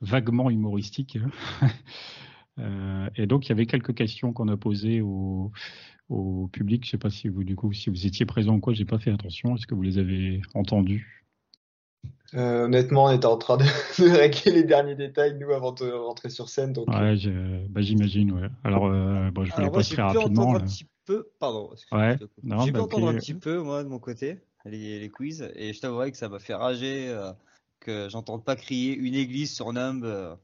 [0.00, 1.18] vaguement humoristique.
[3.16, 5.50] et donc, il y avait quelques questions qu'on a posées au,
[6.08, 6.84] au public.
[6.84, 8.84] Je ne sais pas si vous, du coup, si vous étiez présent ou quoi, j'ai
[8.84, 9.56] pas fait attention.
[9.56, 10.40] Est-ce que vous les avez
[12.34, 13.64] entendues honnêtement, on était en train de,
[13.98, 16.72] régler les derniers détails, nous, avant de rentrer sur scène.
[16.72, 16.88] Donc...
[16.88, 17.16] Ouais,
[17.68, 18.48] bah, j'imagine, ouais.
[18.64, 18.88] Alors,
[19.32, 20.58] bon, je voulais pas très rapidement
[21.04, 25.00] peu, pardon, ouais, j'ai pu bah, entendre un petit peu moi de mon côté les,
[25.00, 27.32] les quiz et je t'avouerai que ça m'a fait rager euh,
[27.80, 30.04] que j'entende pas crier une église sur Numb.
[30.04, 30.34] Euh.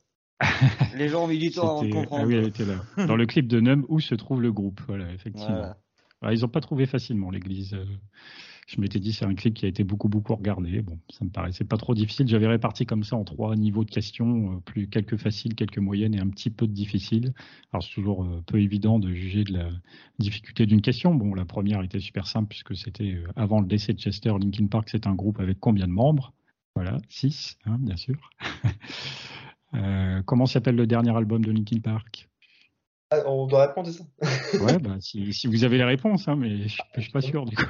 [0.97, 2.23] les gens militants en comprendre.
[2.23, 3.07] Ah oui, elle était là.
[3.07, 5.75] Dans le clip de Numb où se trouve le groupe, voilà, effectivement.
[6.23, 7.77] Bah, ils n'ont pas trouvé facilement l'église.
[8.69, 10.83] Je m'étais dit c'est un clip qui a été beaucoup beaucoup regardé.
[10.83, 12.29] Bon, ça me paraissait pas trop difficile.
[12.29, 16.15] J'avais réparti comme ça en trois niveaux de questions, euh, plus quelques faciles, quelques moyennes
[16.15, 17.33] et un petit peu de difficiles.
[17.73, 19.71] Alors c'est toujours euh, peu évident de juger de la
[20.19, 21.15] difficulté d'une question.
[21.15, 24.67] Bon, la première était super simple puisque c'était euh, avant le décès de Chester, Linkin
[24.67, 26.35] Park, c'est un groupe avec combien de membres?
[26.75, 28.31] Voilà, six, hein, bien sûr.
[30.27, 32.29] comment s'appelle le dernier album de Linkin Park?
[33.11, 34.05] Ah, on doit répondre à ça?
[34.63, 37.47] ouais, bah, si, si, vous avez les réponses, hein, mais je, ne suis pas sûr
[37.47, 37.65] du coup.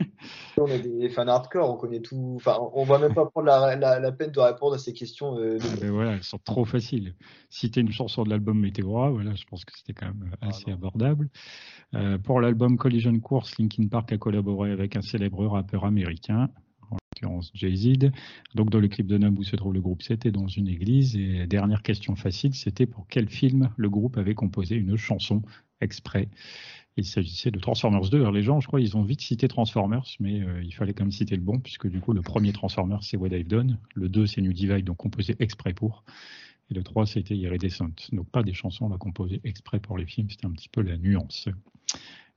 [0.58, 2.34] On est des fans hardcore, on connaît tout.
[2.36, 5.36] Enfin, on va même pas prendre la, la, la peine de répondre à ces questions.
[5.38, 7.14] euh, de- Ah voilà, elles sont trop faciles.
[7.50, 10.70] Citer une chanson de l'album Meteora, voilà, je pense que c'était quand même Ah assez
[10.70, 11.28] abordable.
[11.94, 16.50] Euh, pour l'album Collision Course, Linkin Park a collaboré avec un célèbre rappeur américain,
[16.90, 18.10] en l'occurrence Jay-Z.
[18.54, 21.16] Donc dans le clip de Numb où se trouve le groupe, c'était dans une église.
[21.16, 25.42] Et dernière question facile, c'était pour quel film le groupe avait composé une chanson
[25.80, 26.28] exprès?
[26.96, 28.20] Il s'agissait de Transformers 2.
[28.20, 31.04] Alors les gens, je crois, ils ont vite cité Transformers, mais euh, il fallait quand
[31.04, 33.78] même citer le bon, puisque du coup, le premier Transformers, c'est What I've Done.
[33.94, 36.04] Le 2, c'est New Divide, donc composé exprès pour.
[36.70, 37.90] Et le 3, c'était Iridescent.
[38.12, 40.96] Donc pas des chansons là, composées exprès pour les films, c'était un petit peu la
[40.96, 41.48] nuance.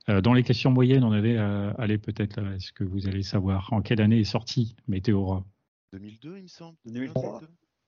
[0.08, 3.22] Euh, dans les questions moyennes, on avait, euh, allez peut-être, là, est-ce que vous allez
[3.22, 5.44] savoir en quelle année est sorti Météora?
[5.92, 6.76] 2002, il me semble?
[6.86, 7.42] 2003.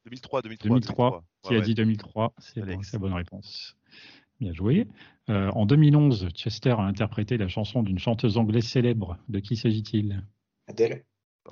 [0.07, 0.69] 2003, 2003.
[0.69, 1.25] 2003.
[1.43, 1.65] Qui Ouais, a ouais.
[1.65, 2.87] dit 2003 C'est bon, Alex.
[2.89, 3.77] c'est la bonne réponse.
[4.41, 4.89] Bien joué.
[5.29, 9.19] Euh, en 2011, Chester a interprété la chanson d'une chanteuse anglaise célèbre.
[9.29, 10.25] De qui s'agit-il?
[10.67, 11.05] Adèle.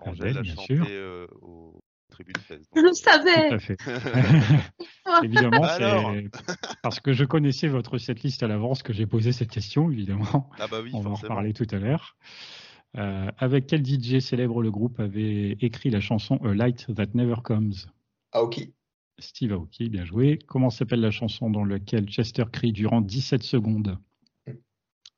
[0.04, 0.86] Angèle Adèle, bien chanté sûr.
[0.88, 2.64] euh, au tribune Fest.
[2.74, 3.48] Je le savais.
[3.48, 3.76] Tout à fait.
[5.24, 6.30] évidemment, Alors c'est
[6.82, 10.50] parce que je connaissais votre setlist à l'avance que j'ai posé cette question, évidemment.
[10.58, 12.16] Ah bah oui, On va en reparler tout à l'heure.
[12.96, 17.36] Euh, avec quel DJ célèbre le groupe avait écrit la chanson A Light That Never
[17.44, 17.74] Comes?
[18.32, 18.66] Ah, ok.
[19.18, 20.38] Steve Aoki, bien joué.
[20.46, 23.98] Comment s'appelle la chanson dans laquelle Chester crie durant 17 secondes?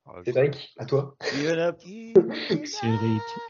[0.07, 1.17] Ah, Cédric, à toi.
[1.21, 2.67] Cédric.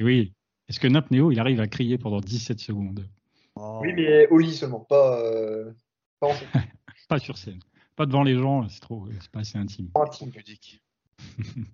[0.01, 0.33] Oui.
[0.69, 3.09] Est-ce que Nap Neo, il arrive à crier pendant 17 secondes?
[3.57, 3.81] Oh.
[3.83, 5.73] Oui, mais au lit seulement, pas, euh,
[6.19, 6.49] pas en scène,
[7.09, 7.61] Pas sur scène.
[7.97, 9.89] Pas devant les gens, c'est trop, c'est pas assez intime.
[9.91, 10.31] pas intime.
[10.31, 10.81] pudique.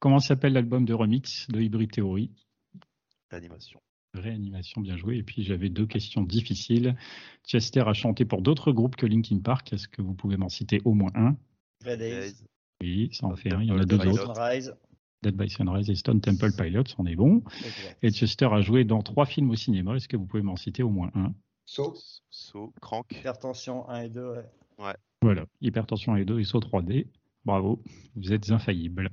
[0.00, 2.30] Comment s'appelle l'album de remix de Hybrid Theory?
[3.30, 3.80] L'animation.
[4.14, 5.16] Réanimation, bien joué.
[5.18, 6.96] Et puis j'avais deux questions difficiles.
[7.46, 9.72] Chester a chanté pour d'autres groupes que Linkin Park.
[9.72, 11.36] Est-ce que vous pouvez m'en citer au moins un?
[11.84, 12.34] Red Days.
[12.80, 13.60] Oui, ça en fait un.
[13.62, 14.34] Il y en a Dead deux by autres.
[14.34, 14.74] Sunrise.
[15.22, 17.42] Dead by Sunrise et Stone Temple Pilots, on est bon.
[17.64, 17.98] Exact.
[18.02, 19.96] Et Chester a joué dans trois films au cinéma.
[19.96, 21.32] Est-ce que vous pouvez m'en citer au moins un?
[21.66, 21.94] So,
[22.30, 23.06] So, Crank.
[23.10, 24.34] Hypertension 1 et 2.
[24.78, 24.94] ouais.
[25.22, 27.06] Voilà, Hypertension et 2 et saut 3D.
[27.46, 27.82] Bravo,
[28.16, 29.08] vous êtes infaillible.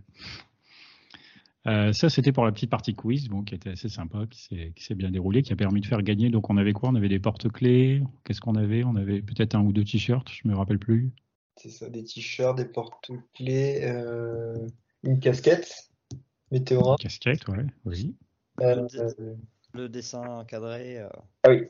[1.67, 4.95] Euh, ça, c'était pour la petite partie quiz, bon, qui était assez sympa, qui s'est,
[4.95, 6.29] bien déroulé, qui a permis de faire gagner.
[6.29, 6.89] Donc, on avait quoi?
[6.89, 8.01] On avait des porte-clés.
[8.23, 8.83] Qu'est-ce qu'on avait?
[8.83, 11.11] On avait peut-être un ou deux t-shirts, je me rappelle plus.
[11.57, 14.57] c'est ça, des t-shirts, des porte-clés, euh,
[15.03, 15.91] une casquette,
[16.51, 16.95] Météora.
[16.99, 18.15] Casquette, ouais, oui.
[18.61, 18.87] euh,
[19.73, 20.97] Le dessin encadré.
[20.97, 21.09] euh,
[21.43, 21.67] ah oui,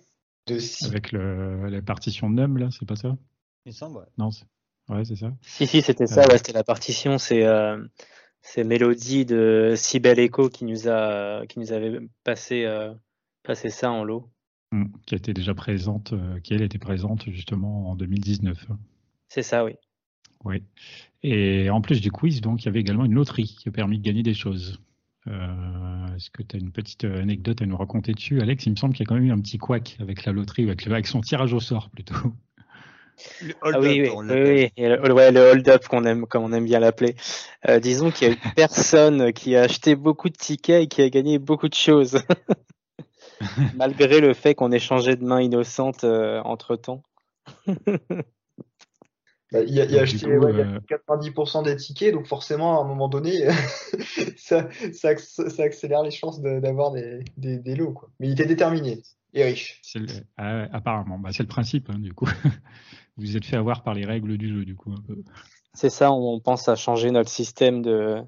[0.48, 0.86] de six.
[0.86, 3.18] Avec le, la partition NUM, là, c'est pas ça?
[3.66, 4.06] Il me semble, ouais.
[4.18, 4.46] Non, c'est...
[4.88, 5.34] ouais, c'est ça.
[5.42, 7.18] Si, si, c'était ça, ouais, c'était la partition.
[7.18, 7.46] C'est
[8.42, 12.94] euh, c'est Mélodie de Cybelle Echo qui nous, a, qui nous avait passé, euh,
[13.44, 14.30] passé ça en lot.
[14.72, 18.68] Hmm, qui était déjà présente, euh, qui elle était présente justement en 2019.
[19.30, 19.74] C'est ça, oui.
[20.44, 20.64] Oui.
[21.24, 24.00] Et en plus du quiz, donc, il y avait également une loterie qui a permis
[24.00, 24.82] de gagner des choses.
[25.28, 28.76] Euh, Est-ce que tu as une petite anecdote à nous raconter dessus, Alex Il me
[28.76, 30.94] semble qu'il y a quand même eu un petit couac avec la loterie, avec, le-
[30.94, 32.16] avec son tirage au sort plutôt.
[33.42, 34.56] Le Ah hold-up, oui, oui, on oui, l'appelle.
[34.56, 34.72] oui.
[34.78, 37.16] Et le, ouais, le hold-up qu'on aime, comme on aime bien l'appeler.
[37.68, 41.02] Euh, disons qu'il y a une personne qui a acheté beaucoup de tickets et qui
[41.02, 42.22] a gagné beaucoup de choses.
[43.76, 47.04] Malgré le fait qu'on ait changé de main innocente entre temps.
[49.52, 52.14] Bah, il, a, il a du acheté coup, ouais, il a euh, 90% des tickets,
[52.14, 53.48] donc forcément, à un moment donné,
[54.38, 57.92] ça, ça, acc- ça accélère les chances de- d'avoir des, des, des lots.
[57.92, 58.10] Quoi.
[58.20, 59.02] Mais il était déterminé
[59.34, 59.82] et riche.
[59.96, 62.26] Le- ah, apparemment, bah, c'est le principe, hein, du coup.
[63.18, 64.96] Vous vous êtes fait avoir par les règles du jeu, du coup.
[65.74, 68.22] C'est ça, on pense à changer notre système de,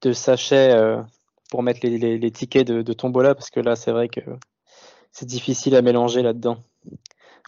[0.00, 1.02] de sachets euh,
[1.50, 4.20] pour mettre les, les, les tickets de, de tombola, parce que là, c'est vrai que
[5.12, 6.58] c'est difficile à mélanger là-dedans.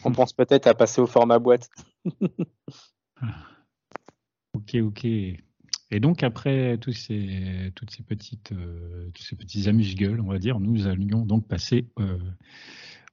[0.05, 1.71] On pense peut-être à passer au format boîte.
[4.55, 5.05] Ok, ok.
[5.05, 10.61] Et donc après tous ces, toutes ces petites, euh, ces petits amuse-gueules, on va dire,
[10.61, 12.19] nous allions donc passer euh,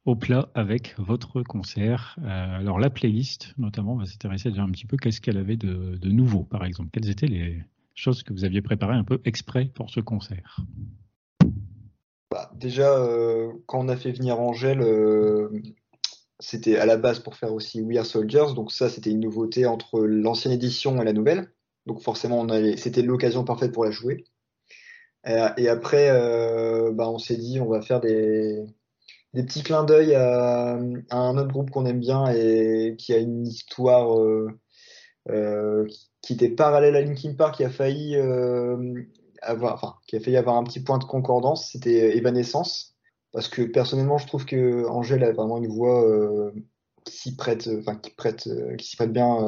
[0.06, 2.16] au plat avec votre concert.
[2.24, 5.58] Euh, alors la playlist, notamment, on va s'intéresser déjà un petit peu qu'est-ce qu'elle avait
[5.58, 6.90] de, de nouveau, par exemple?
[6.92, 7.64] Quelles étaient les
[7.96, 10.60] choses que vous aviez préparées un peu exprès pour ce concert?
[12.30, 14.82] Bah, déjà, euh, quand on a fait venir Angèle,
[16.40, 19.66] c'était à la base pour faire aussi We Are Soldiers, donc ça, c'était une nouveauté
[19.66, 21.52] entre l'ancienne édition et la nouvelle.
[21.86, 24.26] Donc forcément, on allait- c'était l'occasion parfaite pour la jouer.
[25.28, 28.66] Euh, et après, euh, bah, on s'est dit, on va faire des,
[29.34, 30.80] des petits clins d'œil à,
[31.12, 34.18] un autre groupe qu'on aime bien et qui a une histoire
[35.30, 35.88] euh,
[36.22, 38.16] qui, était parallèle à Linkin Park, qui a failli
[39.42, 42.97] avoir, enfin, qui a failli avoir un petit point de concordance, c'était Evanescence.
[43.38, 46.50] Parce que personnellement, je trouve que Angèle a vraiment une voix euh,
[47.04, 49.46] qui s'y prête, euh, enfin, qui prête, euh, qui s'y prête bien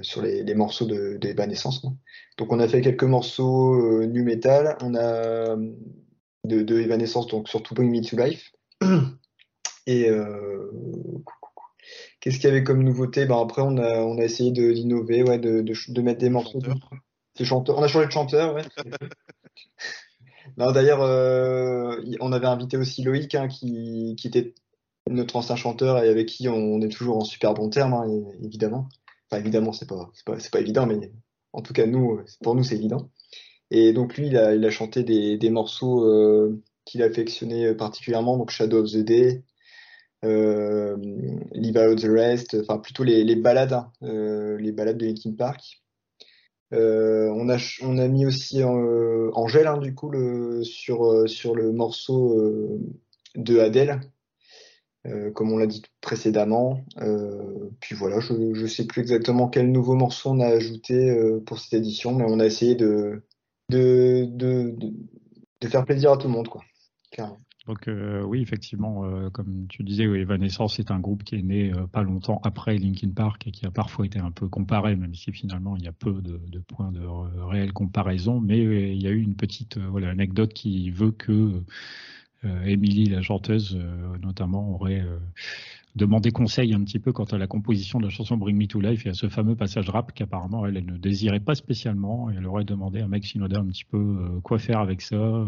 [0.00, 1.18] sur les, les morceaux de,
[1.82, 1.92] quoi.
[2.38, 4.78] Donc, on a fait quelques morceaux euh, nu metal.
[4.80, 5.54] On a
[6.44, 8.52] de, de Evanescence, donc surtout Bring Me to Life.
[9.86, 10.08] Et
[12.20, 13.26] qu'est-ce qu'il y avait comme nouveauté?
[13.26, 16.58] Ben Après, on a, on a essayé d'innover, ouais, de, de, de, mettre des morceaux.
[16.58, 17.76] De, chanteur.
[17.78, 18.62] On a changé de chanteur, ouais.
[20.56, 21.00] non, d'ailleurs,
[22.20, 24.54] on avait invité aussi Loïc, hein, qui, était
[25.10, 28.06] notre ancien chanteur et avec qui on est toujours en super bon terme, hein,
[28.42, 28.88] évidemment.
[29.30, 31.10] Enfin, évidemment, c'est pas, pas, pas, évident, mais
[31.52, 33.10] en tout cas, nous, pour nous, c'est évident.
[33.70, 38.82] Et donc, lui, il a, chanté des, des morceaux euh, qu'il affectionnait particulièrement, donc Shadow
[38.82, 39.44] of the Day,
[40.24, 40.96] euh,
[41.52, 45.32] Leave Out the Rest, enfin, plutôt les, les balades, hein, euh, les balades de Linkin
[45.32, 45.81] Park.
[46.72, 52.80] Euh, on, a, mis aussi Angèle, hein, du le, sur, le morceau
[53.34, 54.00] de Adele,
[55.06, 56.84] euh, comme on l'a dit précédemment.
[56.98, 61.40] Euh, puis voilà, je ne sais plus exactement quel nouveau morceau on a ajouté euh,
[61.44, 63.22] pour cette édition, mais on a essayé de,
[65.64, 66.62] faire plaisir à tout le monde, quoi,
[67.66, 67.88] Donc
[68.24, 72.76] oui, effectivement, comme tu disais, Evanescence est un groupe qui est né pas longtemps après
[72.76, 75.88] Linkin Park et qui a parfois été un peu comparé, même si finalement il y
[75.88, 77.00] a peu de, de points de
[77.44, 78.40] réelle comparaison.
[78.40, 81.62] Mais il y a eu une petite voilà, anecdote qui veut que
[82.44, 85.04] euh, Émilie, la chanteuse, euh, notamment, aurait
[85.94, 88.66] euh, demandé conseil un petit peu quant à la composition de la chanson Bring Me
[88.66, 92.30] to Life et à ce fameux passage rap qu'apparemment elle, ne désirait pas spécialement.
[92.30, 95.46] Et elle aurait demandé à Mike Shinoda un petit peu quoi faire avec ça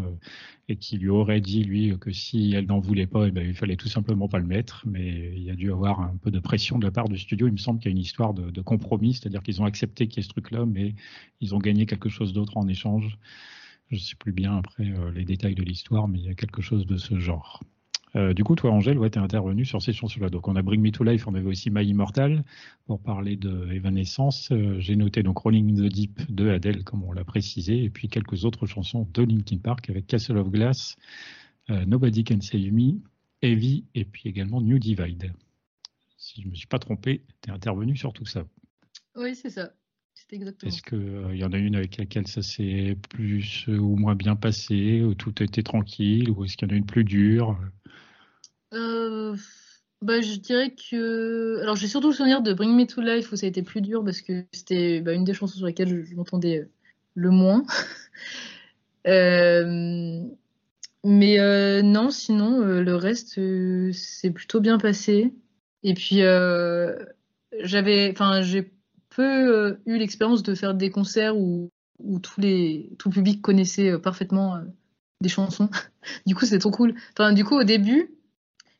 [0.68, 3.54] et qui lui aurait dit lui que si elle n'en voulait pas, eh ben, il
[3.54, 4.84] fallait tout simplement pas le mettre.
[4.86, 7.46] Mais il y a dû avoir un peu de pression de la part du studio.
[7.48, 10.08] Il me semble qu'il y a une histoire de, de compromis, c'est-à-dire qu'ils ont accepté
[10.08, 10.94] qu'il y ait ce truc-là, mais
[11.40, 13.18] ils ont gagné quelque chose d'autre en échange.
[13.90, 16.34] Je ne sais plus bien après euh, les détails de l'histoire, mais il y a
[16.34, 17.62] quelque chose de ce genre.
[18.16, 20.30] Euh, du coup, toi, Angèle, ouais, tu es intervenu sur ces chansons-là.
[20.30, 22.44] Donc, on a Bring Me to Life, on avait aussi My Immortal
[22.86, 24.50] pour parler de Evanescence.
[24.52, 27.90] Euh, j'ai noté donc Rolling in the Deep de Adele, comme on l'a précisé, et
[27.90, 30.96] puis quelques autres chansons de Linkin Park avec Castle of Glass,
[31.68, 33.00] Nobody Can Save Me,
[33.40, 35.32] Heavy, et puis également New Divide.
[36.18, 38.44] Si je ne me suis pas trompé, tu es intervenu sur tout ça.
[39.16, 39.72] Oui, c'est ça.
[40.62, 44.36] Est-ce qu'il euh, y en a une avec laquelle ça s'est plus ou moins bien
[44.36, 47.58] passé, ou tout a été tranquille, ou est-ce qu'il y en a une plus dure?
[48.74, 49.36] Euh,
[50.02, 51.60] bah, Je dirais que.
[51.62, 53.80] Alors, j'ai surtout le souvenir de Bring Me to Life où ça a été plus
[53.80, 56.68] dur parce que c'était bah, une des chansons sur lesquelles je, m'entendais
[57.14, 57.64] le moins.
[59.06, 60.20] euh...
[61.06, 63.38] Mais euh, non, sinon, le reste,
[63.92, 65.34] c'est plutôt bien passé.
[65.82, 66.20] Et puis,
[67.62, 68.10] j'avais.
[68.10, 68.74] Enfin, j'ai
[69.14, 73.40] peu euh, eu l'expérience de faire des concerts où, où tous les, tout le public
[73.42, 74.62] connaissait euh, parfaitement euh,
[75.20, 75.70] des chansons.
[76.26, 76.94] du coup, c'était trop cool.
[77.12, 78.13] Enfin, du coup, au début,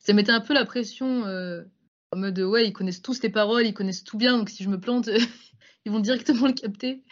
[0.05, 3.75] ça mettait un peu la pression en mode ouais, ils connaissent tous les paroles, ils
[3.75, 5.09] connaissent tout bien, donc si je me plante,
[5.85, 7.03] ils vont directement le capter.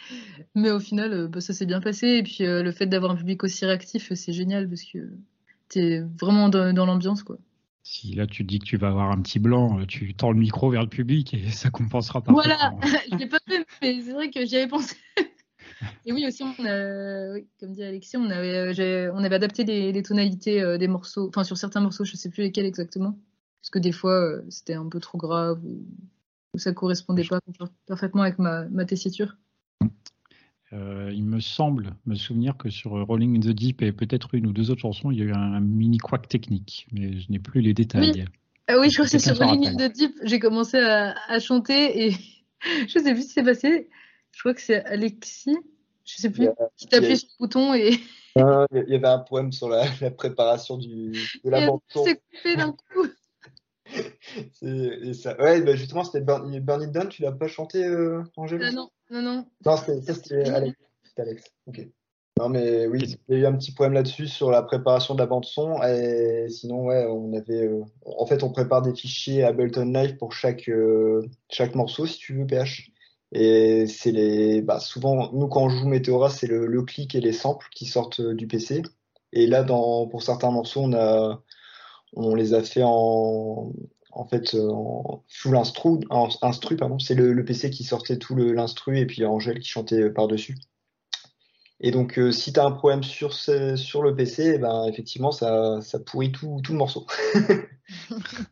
[0.55, 2.09] Mais au final, bah, ça s'est bien passé.
[2.09, 4.99] Et puis le fait d'avoir un public aussi réactif, c'est génial parce que
[5.69, 7.39] t'es vraiment dans, dans l'ambiance, quoi.
[7.85, 10.39] Si là tu dis que tu vas avoir un petit blanc, euh, tu tends le
[10.39, 12.33] micro vers le public et ça compensera pas.
[12.33, 12.73] Voilà,
[13.13, 14.97] je l'ai pas fait, mais c'est vrai que j'y avais pensé.
[16.07, 19.65] Et oui, aussi, on a, oui, comme dit Alexis, on avait, euh, on avait adapté
[19.65, 23.19] les, tonalités euh, des morceaux, enfin sur certains morceaux, je sais plus lesquels exactement,
[23.61, 25.85] parce que des fois c'était un peu trop grave ou,
[26.55, 27.41] ou ça correspondait pas
[27.87, 29.37] parfaitement avec ma, ma tessiture.
[30.73, 34.47] Euh, il me semble me souvenir que sur Rolling in the Deep et peut-être une
[34.47, 37.39] ou deux autres chansons, il y a eu un, mini quack technique, mais je n'ai
[37.39, 38.13] plus les détails.
[38.15, 38.25] Oui,
[38.69, 42.07] ah oui je crois que c'est sur Rolling in the Deep, j'ai commencé à, chanter
[42.07, 42.11] et
[42.89, 43.91] je ne sais plus ce qui s'est passé.
[44.33, 45.57] Je crois que c'est Alexis,
[46.05, 48.01] je ne sais plus, qui t'a appuyé sur le bouton et.
[48.37, 51.13] il y avait un poème sur la, préparation du,
[51.45, 53.07] de la bande C'est coupé d'un coup.
[55.15, 55.41] ça.
[55.41, 58.63] Ouais, bah justement, c'était Burn, It Down, tu l'as pas chanté, euh, Angèle?
[58.63, 59.47] Euh, Non, non, non.
[59.65, 60.77] Non, c'était Alex.
[61.19, 61.45] Alex.
[61.67, 61.87] Ok.
[62.39, 65.21] Non, mais oui, il y a eu un petit poème là-dessus sur la préparation de
[65.21, 65.83] la bande-son.
[65.83, 67.67] Et sinon, ouais, on avait.
[67.67, 72.19] Euh, en fait, on prépare des fichiers Ableton Live pour chaque, euh, chaque morceau, si
[72.19, 72.91] tu veux, PH.
[73.33, 74.63] Et c'est les.
[74.63, 78.21] Bah, souvent, nous, quand on joue Meteora, c'est le, clic et les samples qui sortent
[78.21, 78.83] euh, du PC.
[79.33, 81.43] Et là, dans, pour certains morceaux, on, a,
[82.15, 83.73] on les a fait en,
[84.13, 86.99] en fait en full instru, pardon.
[86.99, 90.59] C'est le, PC qui sortait tout l'instru et puis Angèle qui chantait par-dessus.
[91.81, 95.33] Et donc, euh, si tu as un problème sur, sur le PC, eh ben, effectivement,
[95.33, 97.07] ça, ça pourrit tout, tout le morceau.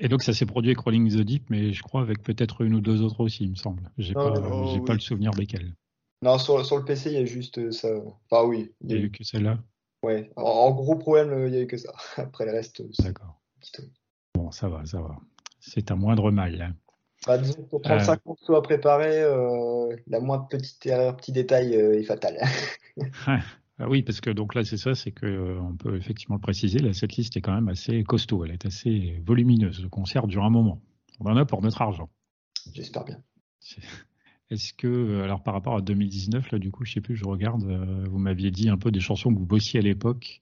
[0.00, 2.74] Et donc, ça s'est produit avec Rolling the Deep, mais je crois avec peut-être une
[2.74, 3.90] ou deux autres aussi, il me semble.
[3.98, 5.74] J'ai pas, oh, pas le souvenir desquels.
[6.22, 7.88] Non, sur, sur, le PC, il y a juste ça.
[8.30, 8.72] Enfin, oui.
[8.80, 9.58] Il y a, eu que celle-là
[10.02, 10.30] Ouais.
[10.36, 11.92] En, gros problème, il y a eu que ça.
[12.16, 12.82] Après le reste.
[13.02, 13.40] D'accord.
[14.34, 15.16] Bon, ça va, ça va.
[15.60, 16.60] C'est un moindre mal.
[16.60, 16.74] Hein.
[17.26, 18.16] Bah, disons pour 35 euh...
[18.24, 22.38] morceaux à préparer, euh, la moindre petite erreur, petit détail euh, est fatal.
[23.82, 26.40] Ah oui, parce que donc là, c'est ça, c'est que euh, on peut effectivement le
[26.40, 26.78] préciser.
[26.80, 28.44] Là, cette liste est quand même assez costaud.
[28.44, 29.82] Elle est assez volumineuse.
[29.82, 30.82] Le concert dure un moment.
[31.18, 32.10] On en a pour notre argent.
[32.74, 33.22] J'espère bien.
[34.50, 37.24] Est-ce que, euh, alors par rapport à 2019, là, du coup, je sais plus, je
[37.24, 40.40] regarde, euh, vous m'aviez dit un peu des chansons que vous bossiez à l'époque.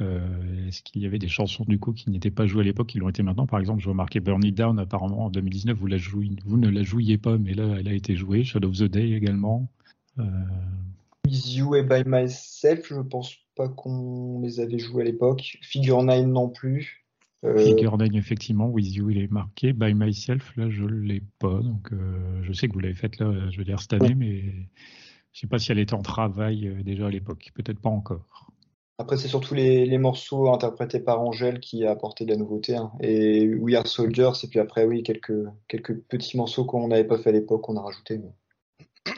[0.00, 2.98] Est-ce qu'il y avait des chansons du coup qui n'étaient pas jouées à l'époque, qui
[2.98, 3.46] l'ont été maintenant?
[3.46, 6.68] Par exemple, je remarquais Burn It Down, apparemment en 2019, vous, la jouiez, vous ne
[6.68, 8.42] la jouiez pas, mais là, elle a été jouée.
[8.42, 9.70] Shadow of the Day également.
[11.32, 15.56] With You et By Myself, je pense pas qu'on les avait joués à l'époque.
[15.62, 17.06] Figure 9 non plus.
[17.42, 17.56] Euh...
[17.56, 19.72] Figure 9, effectivement, With You, il est marqué.
[19.72, 21.58] By Myself, là, je l'ai pas.
[21.60, 24.42] Donc, euh, je sais que vous l'avez faite, là, je veux dire, cette année, mais
[25.32, 27.50] je sais pas si elle était en travail euh, déjà à l'époque.
[27.54, 28.50] Peut-être pas encore.
[28.98, 32.76] Après, c'est surtout les, les, morceaux interprétés par Angèle qui a apporté de la nouveauté.
[32.76, 32.92] Hein.
[33.00, 37.16] Et We Are Soldiers, et puis après, oui, quelques, quelques petits morceaux qu'on n'avait pas
[37.16, 38.18] fait à l'époque, qu'on a rajouté.
[38.18, 38.34] Mais...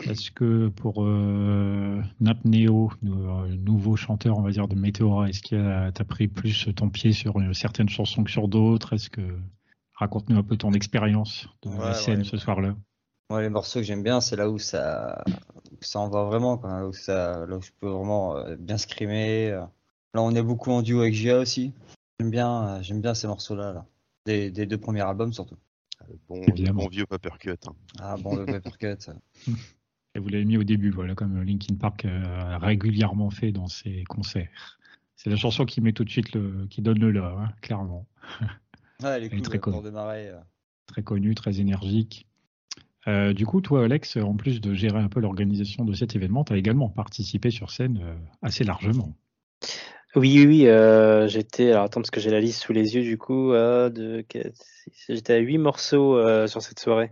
[0.05, 5.43] Est-ce que pour euh, Nap Neo, euh, nouveau chanteur, on va dire, de Meteora, est-ce
[5.43, 8.95] que tu as pris plus ton pied sur certaines chansons que sur d'autres?
[8.95, 9.23] Est-ce que
[9.95, 12.75] raconte-nous un peu ton expérience de la scène ce soir-là
[13.31, 15.23] Moi, les morceaux que j'aime bien, c'est là où ça,
[15.81, 19.51] ça en va vraiment, là, où ça, là où je peux vraiment euh, bien scrimer.
[19.51, 21.73] Là, on est beaucoup en duo avec Gia aussi.
[22.19, 23.87] J'aime bien, j'aime bien ces morceaux-là, là.
[24.25, 25.57] Des, des deux premiers albums surtout.
[26.29, 27.51] Bon, le bon vieux Papercut.
[27.67, 27.75] Hein.
[27.99, 29.11] Ah bon, le Papercut.
[30.17, 34.05] Et vous l'avez mis au début, voilà, comme Linkin Park a régulièrement fait dans ses
[34.05, 34.79] concerts.
[35.17, 38.07] C'est la chanson qui met tout de suite le, qui donne le là, hein, clairement.
[39.03, 39.79] Ah, elle est, très connue.
[39.85, 40.41] Euh.
[40.87, 42.29] Très connue, très énergique.
[43.09, 46.45] Euh, du coup, toi, Alex, en plus de gérer un peu l'organisation de cet événement,
[46.45, 49.13] tu as également participé sur scène euh, assez largement.
[50.17, 51.73] Oui, oui, euh, j'étais.
[51.73, 53.53] Alors attends, parce que j'ai la liste sous les yeux, du coup.
[53.53, 54.25] de...
[55.09, 57.11] J'étais à 8 morceaux euh, sur cette soirée.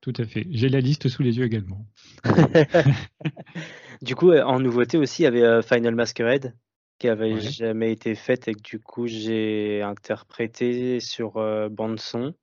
[0.00, 0.46] Tout à fait.
[0.50, 1.86] J'ai la liste sous les yeux également.
[4.02, 6.56] du coup, en nouveauté aussi, il y avait euh, Final Masquerade,
[6.98, 11.34] qui avait jamais été faite et que du coup, j'ai interprété sur
[11.70, 12.34] bande-son.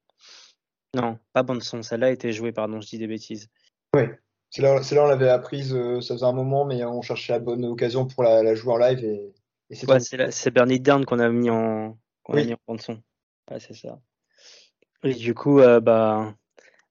[0.95, 3.49] Non, pas bande-son, celle-là a été jouée, pardon, je dis des bêtises.
[3.93, 4.03] Oui.
[4.49, 7.65] C'est là, là on l'avait apprise, ça faisait un moment, mais on cherchait la bonne
[7.65, 9.33] occasion pour la, la jouer en live et
[9.71, 13.01] c'est Bernie Down qu'on a mis en, qu'on a mis en bande son.
[13.49, 13.99] Ouais, c'est ça.
[15.03, 16.33] Et du coup, euh, bah,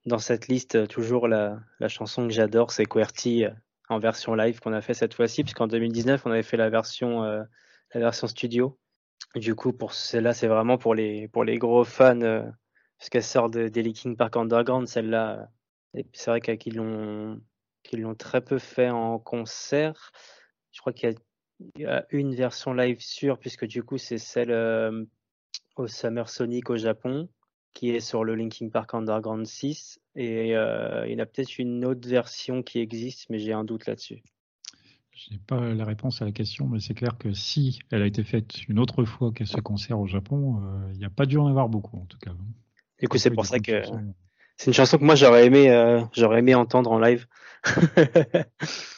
[0.04, 3.50] dans cette liste, toujours la, la chanson que j'adore, c'est QWERTY euh,
[3.88, 7.24] en version live qu'on a fait cette fois-ci, puisqu'en 2019, on avait fait la version,
[7.24, 7.42] euh,
[7.94, 8.78] la version studio.
[9.34, 12.18] Du coup, pour celle-là, c'est vraiment pour les, pour les gros fans,
[12.98, 15.48] parce qu'elle sort de, des Linkin Park Underground, celle-là.
[16.12, 17.40] C'est vrai qu'ils l'ont,
[17.82, 20.12] qu'ils l'ont très peu fait en concert.
[20.72, 21.16] Je crois qu'il y a
[21.60, 25.04] il y a une version live sûre, puisque du coup, c'est celle euh,
[25.76, 27.28] au Summer Sonic au Japon,
[27.72, 30.00] qui est sur le Linkin Park Underground 6.
[30.16, 33.64] Et euh, il y en a peut-être une autre version qui existe, mais j'ai un
[33.64, 34.22] doute là-dessus.
[35.12, 38.06] Je n'ai pas la réponse à la question, mais c'est clair que si elle a
[38.06, 41.24] été faite une autre fois qu'à ce concert au Japon, euh, il n'y a pas
[41.24, 42.32] dû en avoir beaucoup, en tout cas.
[43.00, 43.82] Du coup, c'est pour ça que
[44.58, 47.26] c'est une chanson que moi j'aurais aimé, j'aurais aimé entendre en live.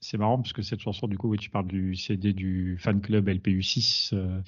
[0.00, 3.00] C'est marrant parce que cette chanson, du coup, oui, tu parles du CD du fan
[3.00, 4.14] club LPU6.
[4.14, 4.40] Euh,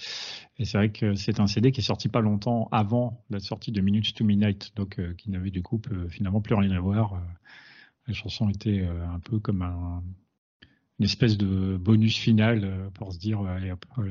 [0.58, 3.72] et c'est vrai que c'est un CD qui est sorti pas longtemps avant la sortie
[3.72, 7.14] de Minutes to Midnight, donc euh, qui n'avait du coup finalement plus rien à voir.
[7.14, 7.18] Euh,
[8.06, 10.02] la chanson était un peu comme un,
[10.98, 13.40] une espèce de bonus final pour se dire,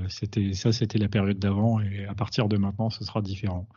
[0.08, 3.68] c'était ça, c'était la période d'avant et à partir de maintenant, ce sera différent.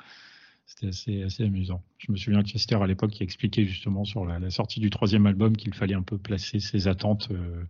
[0.75, 1.83] C'était assez, assez, amusant.
[1.99, 5.27] Je me souviens de Chester à l'époque qui expliquait justement sur la, sortie du troisième
[5.27, 7.65] album qu'il fallait un peu placer ses attentes euh,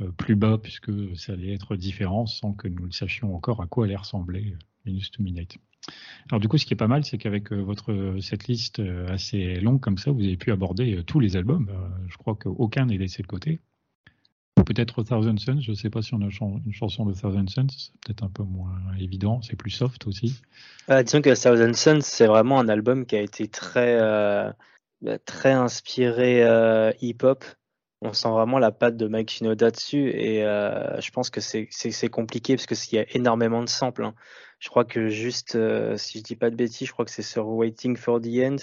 [0.00, 3.68] euh, plus bas puisque ça allait être différent sans que nous le sachions encore à
[3.68, 5.58] quoi allait ressembler euh, Minus to Minute.
[6.28, 9.80] Alors du coup, ce qui est pas mal, c'est qu'avec votre cette liste assez longue
[9.80, 11.70] comme ça, vous avez pu aborder tous les albums.
[12.08, 13.60] je crois qu'aucun n'est laissé de côté.
[14.64, 17.66] Peut-être Thousand Suns, je ne sais pas si on a une chanson de Thousand Suns,
[17.76, 20.40] c'est peut-être un peu moins évident, c'est plus soft aussi.
[20.90, 24.50] Euh, disons que Thousand Suns, c'est vraiment un album qui a été très, euh,
[25.02, 27.44] bah, très inspiré euh, hip-hop.
[28.00, 32.56] On sent vraiment la patte de Mike Shinoda dessus et je pense que c'est compliqué
[32.56, 34.04] parce qu'il y a énormément de samples.
[34.04, 34.14] Hein.
[34.58, 35.56] Je crois que juste,
[35.96, 38.56] si je dis pas de bêtises, je crois que c'est sur Waiting for the End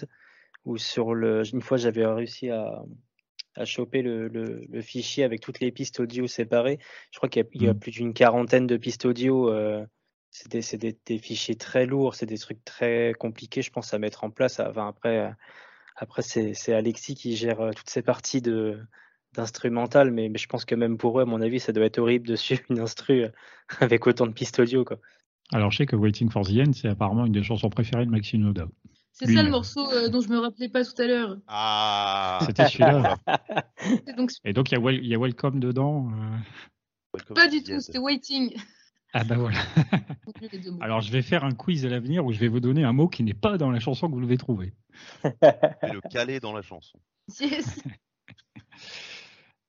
[0.65, 1.43] ou sur le.
[1.51, 2.83] Une fois, j'avais réussi à,
[3.55, 6.79] à choper le, le, fichier avec toutes les pistes audio séparées.
[7.11, 7.79] Je crois qu'il y, a, mmh.
[7.79, 9.49] plus d'une quarantaine de pistes audio.
[9.49, 9.85] Euh,
[10.29, 14.23] c'est des, des, fichiers très lourds, c'est des trucs très compliqués, je pense, à mettre
[14.23, 14.61] en place.
[14.61, 15.33] Enfin, après,
[15.97, 18.79] après c'est Alexis qui gère euh, toutes ces parties de
[19.33, 21.99] d'instrumental, mais, mais, je pense que même pour eux, à mon avis, ça doit être
[21.99, 23.27] horrible de suivre une instru
[23.79, 24.83] avec autant de pistes audio.
[24.83, 24.97] Quoi.
[25.53, 28.11] Alors, je sais que Waiting for the End, c'est apparemment une des chansons préférées de
[28.11, 28.67] Maxine Oda.
[29.13, 31.37] C'est ça le morceau euh, dont je me rappelais pas tout à l'heure.
[31.47, 33.17] Ah C'était celui-là.
[34.07, 36.09] Et Donc, Et donc, il y, a y Welcome dedans.
[36.11, 36.37] euh.
[37.13, 38.55] Welcome pas to du tout, c'était Waiting.
[39.13, 39.59] Ah bah voilà.
[40.81, 43.09] Alors, je vais faire un quiz à l'avenir où je vais vous donner un mot
[43.09, 44.73] qui n'est pas dans la chanson que vous devez trouver.
[45.25, 46.99] Et le caler dans la chanson.
[47.39, 47.81] Yes.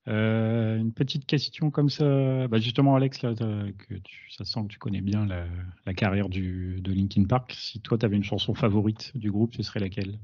[0.09, 2.49] Euh, une petite question comme ça.
[2.49, 5.45] Bah justement, Alex, là, t'as- que tu- ça sent que tu connais bien la,
[5.87, 7.55] la carrière du, de Linkin Park.
[7.57, 10.19] Si toi, tu avais une chanson favorite du groupe, ce serait laquelle?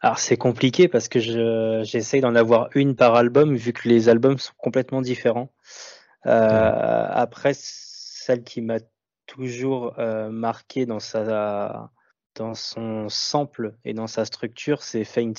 [0.00, 4.08] Alors c'est compliqué parce que je- j'essaye d'en avoir une par album vu que les
[4.08, 5.50] albums sont complètement différents.
[6.26, 8.78] Euh, après, celle qui m'a
[9.26, 11.90] toujours euh, marqué dans sa
[12.36, 15.32] dans son sample et dans sa structure, c'est Faint.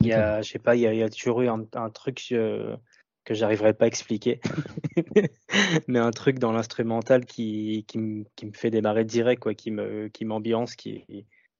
[0.00, 1.64] Il y a, je sais pas, il y a, il y a toujours eu un,
[1.74, 2.76] un truc euh,
[3.24, 4.40] que j'arriverai pas à expliquer,
[5.88, 9.70] mais un truc dans l'instrumental qui, qui, me- qui me fait démarrer direct, quoi, qui
[9.70, 11.04] me qui m'ambiance, qui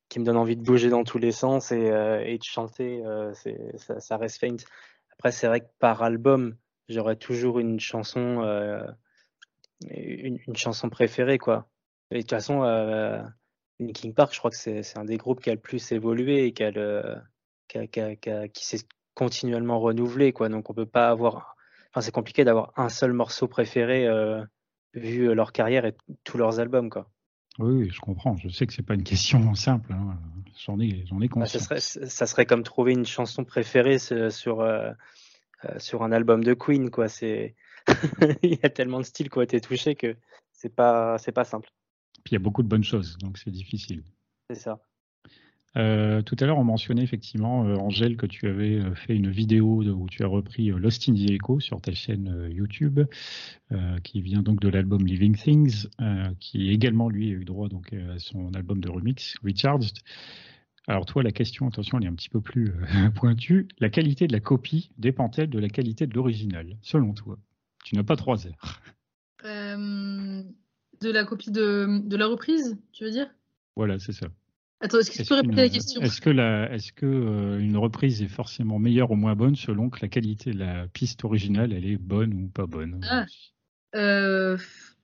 [0.09, 3.05] qui me donne envie de bouger dans tous les sens et, euh, et de chanter,
[3.05, 3.35] euh,
[3.77, 4.57] ça, ça reste faint.
[5.13, 6.57] Après, c'est vrai que par album,
[6.89, 8.83] j'aurais toujours une chanson, euh,
[9.91, 11.69] une, une chanson préférée, quoi.
[12.11, 12.63] Et de toute façon,
[13.81, 16.47] Linkin Park, je crois que c'est, c'est un des groupes qui a le plus évolué
[16.47, 17.17] et qui, a le,
[17.69, 20.49] qui, s'est continuellement renouvelé, quoi.
[20.49, 21.57] Donc, on peut pas avoir,
[21.91, 24.43] enfin, c'est compliqué d'avoir un seul morceau préféré euh,
[24.95, 25.95] vu leur carrière et
[26.25, 27.09] tous leurs albums, quoi.
[27.59, 28.37] Oui, je comprends.
[28.37, 29.93] Je sais que c'est pas une question simple.
[29.93, 30.19] hein.
[30.65, 31.63] J'en ai, j'en ai Bah, ça, conscience.
[31.85, 34.91] serait, ça serait comme trouver une chanson préférée sur, euh,
[35.65, 37.09] euh, sur un album de Queen, quoi.
[37.09, 37.55] C'est...
[38.43, 40.17] Il y a tellement de styles qui ont été touchés que
[40.53, 41.71] c'est pas, c'est pas simple.
[42.25, 44.03] Puis il y a beaucoup de bonnes choses, donc c'est difficile.
[44.51, 44.81] C'est ça.
[45.77, 49.31] Euh, tout à l'heure, on mentionnait effectivement, euh, Angèle, que tu avais euh, fait une
[49.31, 53.01] vidéo de- où tu as repris Lost in the Echo sur ta chaîne YouTube,
[54.03, 55.87] qui vient donc de l'album Living Things,
[56.41, 59.99] qui également, lui, a eu droit donc, à son album de remix, Recharged.
[60.87, 62.73] Alors toi, la question, attention, elle est un petit peu plus
[63.15, 63.69] pointue.
[63.79, 67.37] La qualité de la copie dépend-elle de la qualité de l'original, selon toi?
[67.85, 68.81] Tu n'as pas trois heures.
[69.45, 70.43] Euh,
[71.01, 73.29] de la copie de, de la reprise, tu veux dire?
[73.77, 74.29] Voilà, c'est ça.
[74.81, 76.01] Attends, est-ce que tu peux répéter la question?
[76.01, 79.91] Est-ce que, la, est-ce que euh, une reprise est forcément meilleure ou moins bonne selon
[79.91, 83.01] que la qualité de la piste originale elle est bonne ou pas bonne?
[83.09, 83.27] Ah.
[83.97, 84.57] Euh,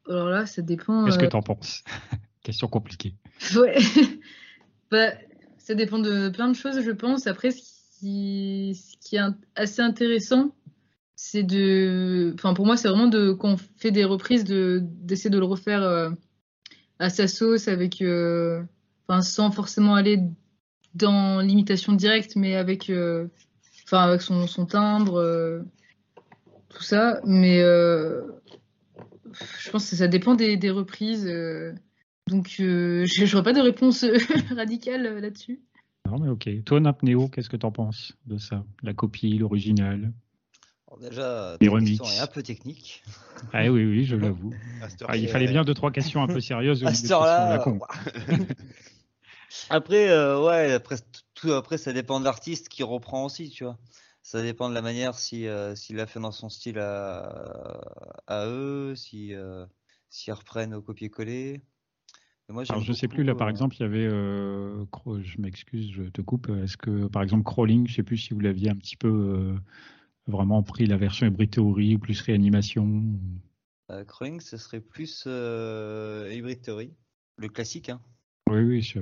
[0.08, 1.04] Alors là, ça dépend.
[1.04, 1.82] Qu'est-ce que euh, tu en penses?
[2.44, 3.14] Question compliquée.
[3.56, 3.76] Ouais.
[4.92, 5.12] bah,
[5.58, 7.26] ça dépend de plein de choses, je pense.
[7.26, 7.62] Après, ce
[7.98, 9.22] qui, ce qui est
[9.56, 10.54] assez intéressant,
[11.16, 12.32] c'est de.
[12.34, 15.46] Enfin, pour moi, c'est vraiment de quand on fait des reprises, de d'essayer de le
[15.46, 16.10] refaire euh,
[17.00, 18.04] à sa sauce, avec.
[19.08, 20.18] Enfin, sans forcément aller
[20.94, 22.90] dans l'imitation directe, mais avec.
[22.90, 23.28] euh,
[23.86, 25.60] Enfin, avec son, son timbre, euh,
[26.70, 27.20] tout ça.
[27.24, 27.60] Mais.
[27.60, 28.22] euh,
[29.60, 31.26] Je pense que ça dépend des, des reprises.
[31.26, 31.72] euh,
[32.28, 34.04] donc, euh, je n'aurais pas de réponse
[34.56, 35.60] radicale là-dessus.
[36.10, 36.48] Non mais ok.
[36.64, 38.64] Toi, Napneo, qu'est-ce que tu en penses de ça?
[38.82, 40.12] La copie, l'original?
[41.00, 42.16] Déjà, Les ta question remixes.
[42.18, 43.02] est un peu technique.
[43.52, 44.52] Ah oui, oui, je l'avoue.
[45.08, 46.84] Ah, il fallait bien deux, trois questions un peu sérieuses.
[46.84, 47.08] au À lieu de
[49.70, 50.96] Après, euh, ouais, après,
[51.34, 53.78] tout, après, ça dépend de l'artiste qui reprend aussi, tu vois.
[54.22, 57.80] Ça dépend de la manière si euh, s'il l'a fait dans son style à,
[58.26, 59.66] à eux, si euh,
[60.08, 61.62] s'ils reprennent au copier-coller.
[62.48, 66.02] Moi, Alors, je sais beaucoup, plus, là, par exemple, il y avait, je m'excuse, je
[66.04, 66.50] te coupe.
[66.50, 69.54] Est-ce que, par exemple, Crawling, je sais plus si vous l'aviez un petit peu
[70.26, 73.02] vraiment pris la version Hybrid Theory ou plus réanimation
[74.06, 76.92] Crawling, ce serait plus Hybrid Theory,
[77.38, 78.00] le classique, hein.
[78.50, 79.00] Oui, oui, je,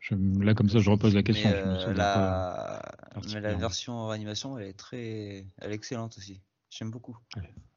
[0.00, 1.50] je- là, comme ça, je repose la question.
[1.50, 2.82] Mais, je me euh, souviens la...
[3.14, 6.40] pas mais la version en animation, elle est très, elle est excellente aussi.
[6.70, 7.16] J'aime beaucoup.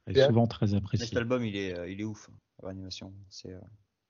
[0.05, 1.07] Elle est souvent très appréciée.
[1.07, 2.29] cet album, il est, euh, il est ouf.
[2.63, 3.51] En animation, c'est.
[3.51, 3.59] euh,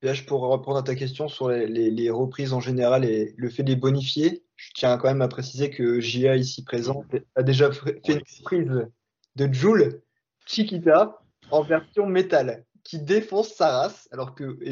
[0.02, 3.50] PH, pour répondre à ta question sur les, les- les reprises en général et le
[3.50, 7.04] fait de les bonifier, je tiens quand même à préciser que JA ici présent
[7.36, 8.88] a déjà fait une reprise
[9.36, 10.02] de Joule,
[10.46, 11.20] Chiquita,
[11.50, 14.72] en version métal, qui défonce sa race, alors que je,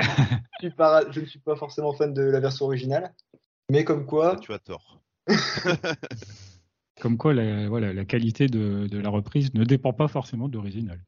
[0.60, 3.14] suis pas- je ne suis pas forcément fan de la version originale,
[3.70, 5.02] mais comme quoi, Tu as tort.
[7.02, 10.54] Comme quoi, la, voilà, la qualité de, de la reprise ne dépend pas forcément de
[10.54, 11.04] l'original.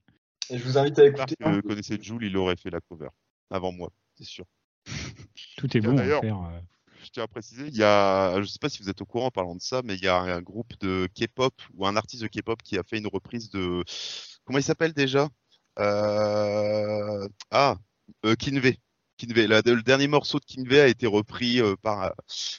[0.49, 1.35] et je vous invite à écouter.
[1.39, 3.09] que connaissait Jules, il aurait fait la cover
[3.51, 4.45] avant moi, c'est sûr.
[5.57, 6.41] Tout est bon à d'ailleurs, faire.
[6.41, 6.59] euh,
[7.03, 9.27] Je tiens à préciser, il y a, je sais pas si vous êtes au courant
[9.27, 12.23] en parlant de ça, mais il y a un groupe de K-pop ou un artiste
[12.23, 13.83] de K-pop qui a fait une reprise de,
[14.43, 15.29] comment il s'appelle déjà?
[15.77, 17.75] Ah,
[18.25, 18.79] euh, Kinvey.
[19.17, 19.47] Kinvey.
[19.47, 22.09] La- le dernier morceau de Kinvey a été repris euh, par euh,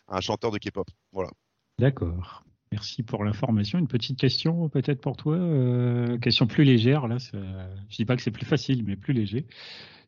[0.08, 0.88] un chanteur de K-pop.
[1.12, 1.30] Voilà.
[1.78, 2.44] D'accord.
[2.72, 3.78] Merci pour l'information.
[3.78, 5.36] Une petite question peut-être pour toi.
[5.36, 7.06] euh, question plus légère.
[7.06, 7.38] Là, ça-
[7.88, 9.46] je dis pas que c'est plus facile, mais plus léger.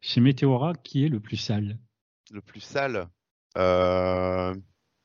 [0.01, 1.79] Chez Meteora, qui est le plus sale?
[2.31, 3.09] Le plus sale?
[3.57, 4.55] Euh...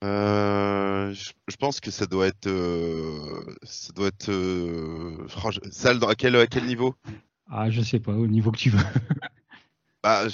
[0.03, 5.25] Euh, je, je pense que ça doit être, euh, ça doit être, euh,
[5.97, 6.93] dans- à quel, à quel niveau?
[7.49, 8.79] Ah, je sais pas, au niveau que tu veux.
[10.03, 10.25] Bah,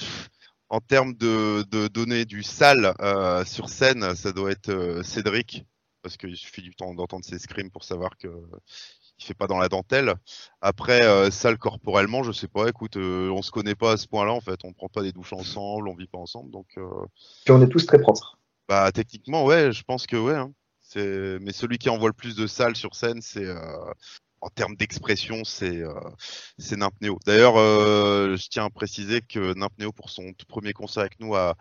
[0.69, 5.63] en termes de, de donner du sale euh, sur scène, ça doit être euh, Cédric,
[6.01, 8.27] parce qu'il suffit du temps d'entendre ses screams pour savoir que
[9.19, 10.15] il fait pas dans la dentelle.
[10.61, 12.67] Après, euh, sale corporellement, je sais pas.
[12.69, 14.59] Écoute, euh, on se connaît pas à ce point-là en fait.
[14.63, 16.89] On prend pas des douches ensemble, on vit pas ensemble, donc euh,
[17.45, 18.39] Puis on est tous très propres.
[18.67, 20.35] bah techniquement ouais, je pense que ouais.
[20.35, 20.51] hein.
[20.81, 23.91] C'est, mais celui qui envoie le plus de salles sur scène, c'est euh,
[24.41, 25.93] en termes d'expression, c'est euh,
[26.77, 27.19] Nympneo.
[27.25, 31.35] D'ailleurs, euh, je tiens à préciser que Nympneo, pour son tout premier concert avec nous
[31.35, 31.55] à,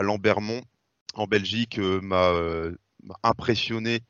[0.00, 0.62] Lambermont,
[1.14, 4.00] en Belgique, euh, m'a euh, m'a impressionné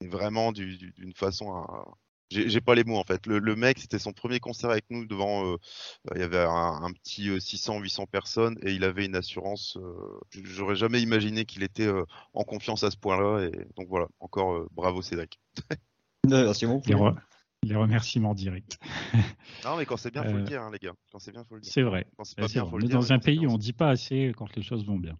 [0.00, 1.52] vraiment du- du- d'une façon.
[1.54, 1.84] à-
[2.30, 3.26] J'ai pas les mots en fait.
[3.26, 5.56] Le, mec, c'était son premier concert avec nous devant.
[6.14, 9.76] il y avait un, un petit 600-800 personnes et il avait une assurance.
[10.44, 11.90] J'aurais jamais imaginé qu'il était
[12.34, 13.46] en confiance à ce point-là.
[13.48, 15.40] Et donc voilà, encore bravo Cédric.
[16.28, 16.88] Merci beaucoup.
[16.88, 17.16] Les, re-
[17.62, 18.78] les remerciements directs.
[19.64, 20.94] Non, mais quand c'est bien, faut Euh, le dire, hein, les gars.
[21.12, 21.70] Quand c'est bien, faut le dire.
[21.72, 22.06] C'est vrai.
[22.16, 22.70] Quand c'est Ouais, pas c'est bien, vrai.
[22.70, 22.98] faut On le est dire.
[22.98, 25.18] dans un c'est pays où on c'est- dit pas assez quand les choses vont bien.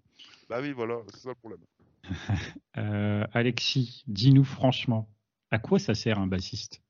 [0.48, 1.60] Bah oui, voilà, c'est ça le problème.
[2.78, 5.10] Euh, Alexis, dis-nous franchement,
[5.50, 6.80] à quoi ça sert un bassiste?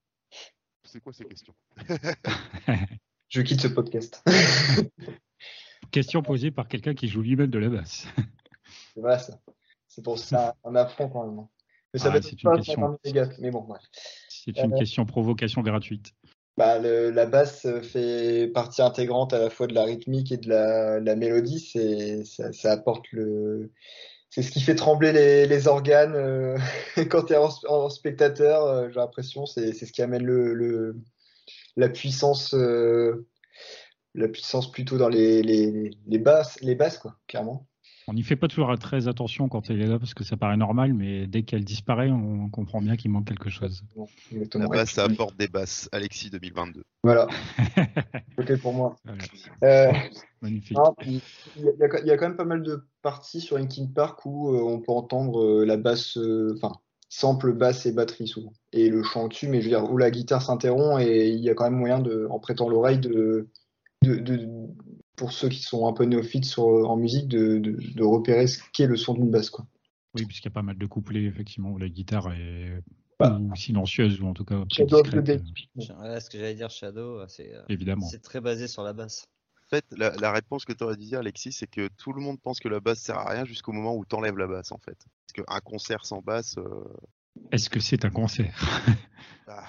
[0.84, 1.54] C'est quoi ces questions?
[3.28, 4.22] Je quitte ce podcast.
[5.90, 8.06] Question posée par quelqu'un qui joue lui-même de la basse.
[8.94, 9.40] voilà ça.
[9.88, 11.46] C'est pour ça un affront quand même.
[11.92, 12.98] Mais ça Ah, va être c'est une question.
[13.40, 13.82] Mais bon, bref.
[14.28, 16.12] C'est une Euh, question provocation gratuite.
[16.56, 20.48] Bah, le- la basse fait partie intégrante à la fois de la rythmique et de
[20.48, 21.60] la, la mélodie.
[21.60, 23.70] C'est, ça, ça apporte le,
[24.28, 26.58] c'est ce qui fait trembler les, les organes euh,
[27.10, 28.64] quand tu es en, en spectateur.
[28.64, 30.96] euh, j'ai l'impression c'est, c'est ce qui amène le, le-
[31.76, 33.26] la puissance, euh,
[34.14, 37.66] la puissance plutôt dans les, les, les basses, les basses quoi, clairement.
[38.10, 40.56] On n'y fait pas toujours très attention quand elle est là parce que ça paraît
[40.56, 43.84] normal, mais dès qu'elle disparaît, on comprend bien qu'il manque quelque chose.
[43.94, 44.08] Bon,
[44.54, 45.88] La basse, ça apporte des basses.
[45.92, 46.82] Alexis 2022.
[47.04, 47.28] Voilà,
[48.38, 48.96] ok pour moi.
[49.04, 49.22] Voilà,
[49.62, 49.92] Euh,
[50.42, 50.76] magnifique.
[51.06, 51.20] Il
[51.56, 54.80] y, a, y quand même pas mal de parties sur Linkin Park où euh, on
[54.80, 56.72] peut entendre euh, la basse, euh, enfin,
[57.08, 60.10] sample basse et batterie souvent, et le chant dessus, mais je veux dire, où la
[60.10, 63.48] guitare s'interrompt et il y a quand même moyen de, en prêtant l'oreille, de,
[64.02, 64.48] de, de-
[65.20, 68.58] pour ceux qui sont un peu néophytes sur, en musique, de, de, de repérer ce
[68.72, 69.66] qu'est le son d'une basse, quoi.
[70.14, 72.82] Oui, puisqu'il y a pas mal de couplets, effectivement, où la guitare est
[73.18, 73.38] Bah.
[73.38, 77.20] ou silencieuse, ou en tout cas Shadow of the euh, ce que j'allais dire, Shadow,
[77.28, 78.06] c'est euh, évidemment.
[78.08, 79.26] c'est très basé sur la basse.
[79.66, 82.22] En fait, la, la réponse que tu aurais dû dire, Alexis, c'est que tout le
[82.22, 84.72] monde pense que la basse sert à rien jusqu'au moment où tu enlèves la basse,
[84.72, 84.96] en fait.
[85.26, 86.84] Parce qu'un concert sans basse, euh,
[87.52, 88.58] Est-ce que c'est un concert?
[89.46, 89.68] Ah,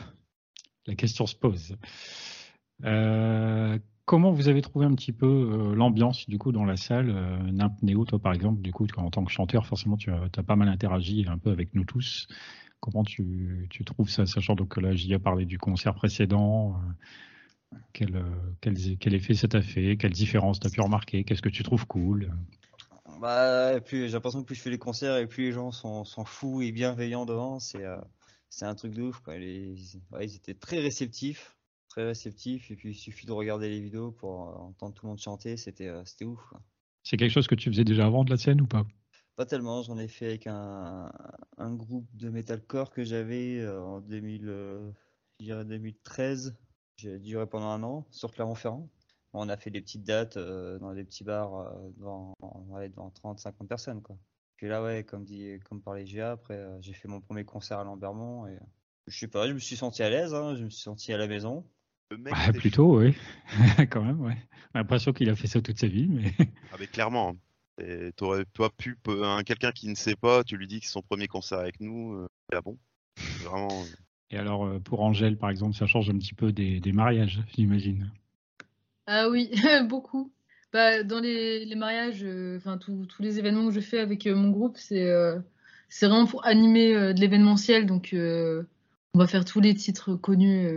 [0.88, 1.76] La question se pose.
[2.84, 3.78] Euh,
[4.12, 7.70] comment vous avez trouvé un petit peu euh, l'ambiance du coup dans la salle euh,
[7.82, 10.68] Néo, toi par exemple, du coup en tant que chanteur, forcément tu as, pas mal
[10.68, 12.28] interagi un peu avec nous tous.
[12.82, 16.76] Comment tu, trouves ça, sachant que là j'y ai parlé du concert précédent
[17.74, 21.48] euh, quel, euh, quel, effet ça t'a fait Quelle différence t'as pu remarquer Qu'est-ce que
[21.48, 22.34] tu trouves cool?
[23.22, 26.26] Bah, j'ai l'impression que plus je fais les concerts et plus les gens sont, sont
[26.26, 27.86] fous et bienveillants devant, c'est
[28.62, 31.56] un truc de ouf ils étaient très réceptifs,
[31.92, 35.10] très réceptifs et puis il suffit de regarder les vidéos pour euh, entendre tout le
[35.10, 36.62] monde chanter, c'était euh, c'était ouf quoi.
[37.04, 38.86] C'est quelque chose que tu faisais déjà avant de la scène ou pas?
[39.36, 41.12] Pas tellement, j'en ai fait avec un,
[41.58, 44.92] un groupe de metalcore que j'avais euh, en 2000, euh,
[45.40, 46.56] je dirais 2013.
[46.96, 48.90] J'ai duré pendant un an sur Clermont-Ferrand.
[49.34, 52.36] On a fait des petites dates dans des petits bars devant,
[52.68, 54.18] ouais, devant 30-50 personnes quoi.
[54.58, 57.86] Puis là ouais, comme dit, comme parlait GA, après j'ai fait mon premier concert à
[57.86, 58.60] Lambermont et
[59.08, 61.18] je sais pas, je me suis senti à l'aise, hein, je me suis senti à
[61.18, 61.66] la maison.
[62.12, 62.34] Le mec.
[62.36, 63.16] Ouais, t'es- Plutôt, oui.
[63.90, 64.38] Quand même, ouais.
[64.74, 66.32] J'ai l'impression qu'il a fait ça toute sa vie, mais
[66.72, 67.30] Ah, mais clairement.
[67.30, 67.84] hein.
[67.84, 70.92] Et T'aurais pas pu, un, quelqu'un qui ne sait pas, tu lui dis que c'est
[70.92, 72.14] son premier concert avec nous.
[72.14, 72.78] euh, ah bon
[73.44, 73.68] Vraiment.
[73.82, 73.86] euh,
[74.30, 77.42] Et alors, euh, pour Angèle, par exemple, ça change un petit peu des, des mariages,
[77.56, 78.12] j'imagine.
[79.08, 79.52] Ah oui,
[79.90, 80.32] beaucoup.
[80.74, 84.26] Bah, dans les, les mariages, euh, enfin tous tous les événements que je fais avec
[84.28, 85.40] euh, mon groupe, c'est euh,
[85.90, 87.86] c'est vraiment pour animer euh, de l'événementiel.
[87.86, 88.64] Donc, euh,
[89.14, 90.68] on va faire tous les titres connus.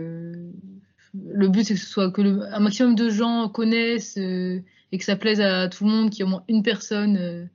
[1.23, 4.61] Le but, c'est que ce soit que le, un maximum de gens connaissent euh,
[4.91, 7.17] et que ça plaise à tout le monde, qu'il y ait au moins une personne
[7.17, 7.45] euh,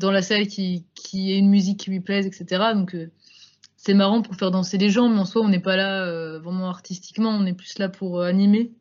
[0.00, 2.72] dans la salle qui, ait une musique qui lui plaise, etc.
[2.74, 3.10] Donc, euh,
[3.76, 6.68] c'est marrant pour faire danser les gens, mais en soi, on n'est pas là vraiment
[6.68, 8.72] artistiquement, on est plus là pour animer.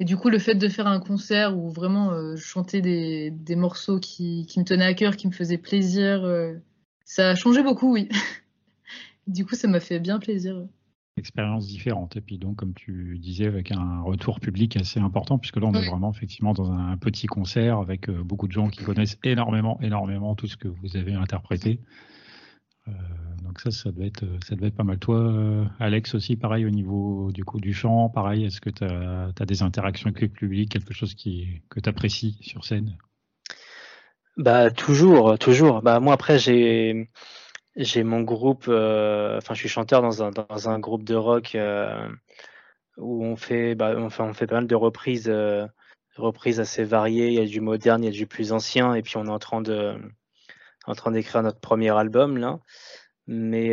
[0.00, 4.00] Et du coup, le fait de faire un concert où vraiment chantais des, des morceaux
[4.00, 6.26] qui, qui me tenaient à cœur, qui me faisaient plaisir,
[7.04, 8.08] ça a changé beaucoup, oui.
[9.26, 10.66] du coup, ça m'a fait bien plaisir.
[11.16, 12.16] Expérience différente.
[12.16, 15.74] Et puis donc, comme tu disais, avec un retour public assez important, puisque là, on
[15.74, 19.78] est vraiment effectivement dans un petit concert avec euh, beaucoup de gens qui connaissent énormément,
[19.80, 21.80] énormément tout ce que vous avez interprété.
[22.88, 22.92] Euh,
[23.42, 24.98] donc ça, ça doit être, ça doit être pas mal.
[24.98, 28.44] Toi, euh, Alex aussi, pareil au niveau du coup du chant, pareil.
[28.44, 32.36] Est-ce que tu as, des interactions avec le public, quelque chose qui, que tu apprécies
[32.40, 32.96] sur scène?
[34.36, 35.80] Bah toujours, toujours.
[35.80, 37.08] Bah moi après j'ai
[37.76, 41.54] j'ai mon groupe, euh, enfin je suis chanteur dans un, dans un groupe de rock
[41.54, 42.08] euh,
[42.96, 45.66] où on fait, bah, enfin on fait pas mal de reprises, euh,
[46.16, 47.28] reprises assez variées.
[47.28, 49.30] Il y a du moderne, il y a du plus ancien, et puis on est
[49.30, 49.96] en train de,
[50.86, 52.60] en train d'écrire notre premier album là.
[53.26, 53.72] Mais il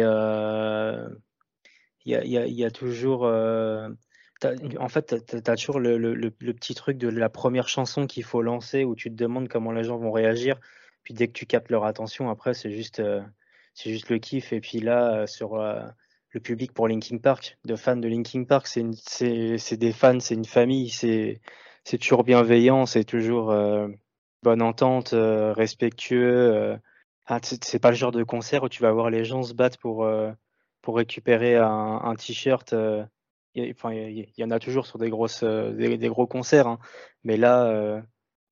[2.12, 6.74] y a, y, a, y, a, toujours, en fait, tu toujours le, le, le, petit
[6.74, 9.98] truc de la première chanson qu'il faut lancer où tu te demandes comment les gens
[9.98, 10.58] vont réagir.
[11.04, 13.02] Puis dès que tu captes leur attention, après c'est juste
[13.74, 14.54] c'est juste le kiff.
[14.54, 15.82] Et puis là, euh, sur euh,
[16.32, 20.46] le public pour Linkin Park, de fans de Linkin Park, c'est des fans, c'est une
[20.46, 21.40] famille, c'est
[22.00, 23.88] toujours bienveillant, c'est toujours euh,
[24.44, 26.78] bonne entente, respectueux.
[27.28, 29.78] Ah, c'est pas le genre de concert où tu vas voir les gens se battre
[29.78, 30.08] pour,
[30.82, 32.74] pour récupérer un, un t-shirt.
[33.56, 36.80] il y, y, en a toujours sur des, grosses, des, des gros concerts, hein.
[37.24, 38.02] mais là,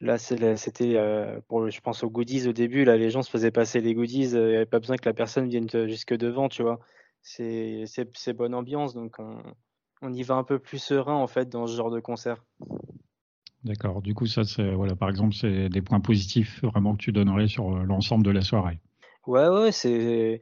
[0.02, 2.86] Là, c'était euh, pour, je pense aux goodies au début.
[2.86, 4.30] Là, les gens se faisaient passer les goodies.
[4.32, 6.80] Il n'y avait pas besoin que la personne vienne jusque devant, tu vois.
[7.22, 9.18] C'est bonne ambiance, donc
[10.02, 12.46] on, y va un peu plus serein en fait dans ce genre de concert.
[13.66, 14.02] D'accord.
[14.02, 17.50] Du coup, ça, c'est voilà, par exemple, c'est des points positifs vraiment que tu donnerais
[17.50, 18.80] sur euh, l'ensemble de la soirée.
[19.28, 20.42] Ouais, ouais, c'est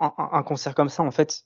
[0.00, 1.44] un, concert comme ça, en fait,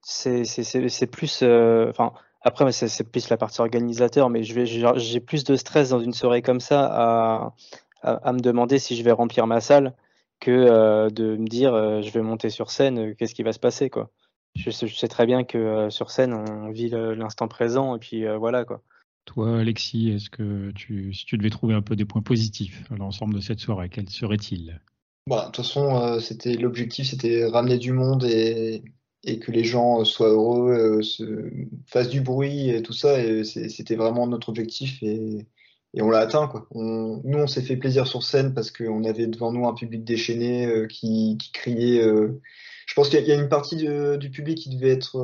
[0.00, 2.12] c'est plus, euh, enfin.
[2.46, 6.60] Après, c'est plus la partie organisateur, mais j'ai plus de stress dans une soirée comme
[6.60, 7.54] ça à,
[8.02, 9.94] à, me demander si je vais remplir ma salle
[10.40, 13.52] que euh, de me dire euh, je vais monter sur scène, euh, qu'est-ce qui va
[13.52, 14.10] se passer quoi.
[14.56, 18.82] Je, sais très bien que sur scène on vit l'instant présent et puis voilà quoi.
[19.24, 22.96] Toi, Alexis, est-ce que tu, si tu devais trouver un peu des points positifs à
[22.96, 24.80] l'ensemble de cette soirée, quels seraient-ils?
[25.28, 28.84] Bah, De toute façon, c'était l'objectif, c'était ramener du monde et,
[29.24, 31.50] et que les gens euh, soient heureux, euh, se,
[31.86, 33.22] fassent du bruit et tout ça.
[33.22, 35.46] Et c'était vraiment notre objectif et,
[35.94, 36.46] et on l'a atteint.
[36.48, 36.66] Quoi.
[36.70, 40.04] On, nous, on s'est fait plaisir sur scène parce qu'on avait devant nous un public
[40.04, 42.02] déchaîné euh, qui, qui, criait.
[42.02, 43.86] je pense qu'il y, a une partie
[44.18, 45.18] du public qui devait être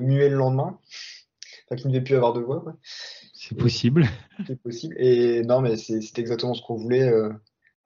[0.00, 0.78] muet le lendemain,
[1.66, 2.64] enfin qui ne devait plus avoir de voix.
[3.32, 4.06] C'est possible.
[4.46, 4.94] C'est possible.
[4.98, 7.10] Et non, mais c'est exactement ce qu'on voulait,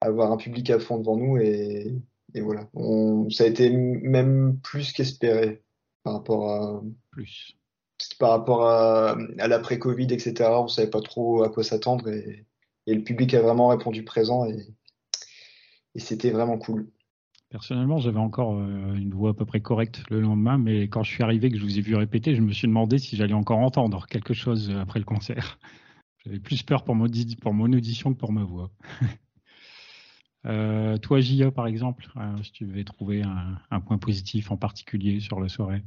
[0.01, 1.95] avoir un public à fond devant nous et
[2.35, 2.67] et voilà,
[3.31, 5.63] ça a été même plus qu'espéré
[6.03, 6.81] par rapport à
[7.11, 7.55] plus
[8.19, 10.49] par rapport à, l'après-Covid, etc.
[10.51, 12.45] On savait pas trop à quoi s'attendre et,
[12.87, 14.67] le public a vraiment répondu présent et,
[15.95, 16.89] c'était vraiment cool.
[17.49, 21.11] Personnellement, j'avais encore euh, une voix à peu près correcte le lendemain, mais quand je
[21.11, 23.59] suis arrivé, que je vous ai vu répéter, je me suis demandé si j'allais encore
[23.59, 25.57] entendre quelque chose après le concert.
[26.25, 27.07] J'avais plus peur pour mon,
[27.41, 28.71] pour mon audition que pour ma voix.
[30.45, 35.19] Euh, toi, Gia, par exemple, euh, si tu devais trouver un, point positif en particulier
[35.19, 35.83] sur la soirée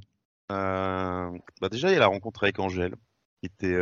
[0.51, 2.97] euh, bah Déjà, il y a la rencontre avec Angèle,
[3.41, 3.79] qui était,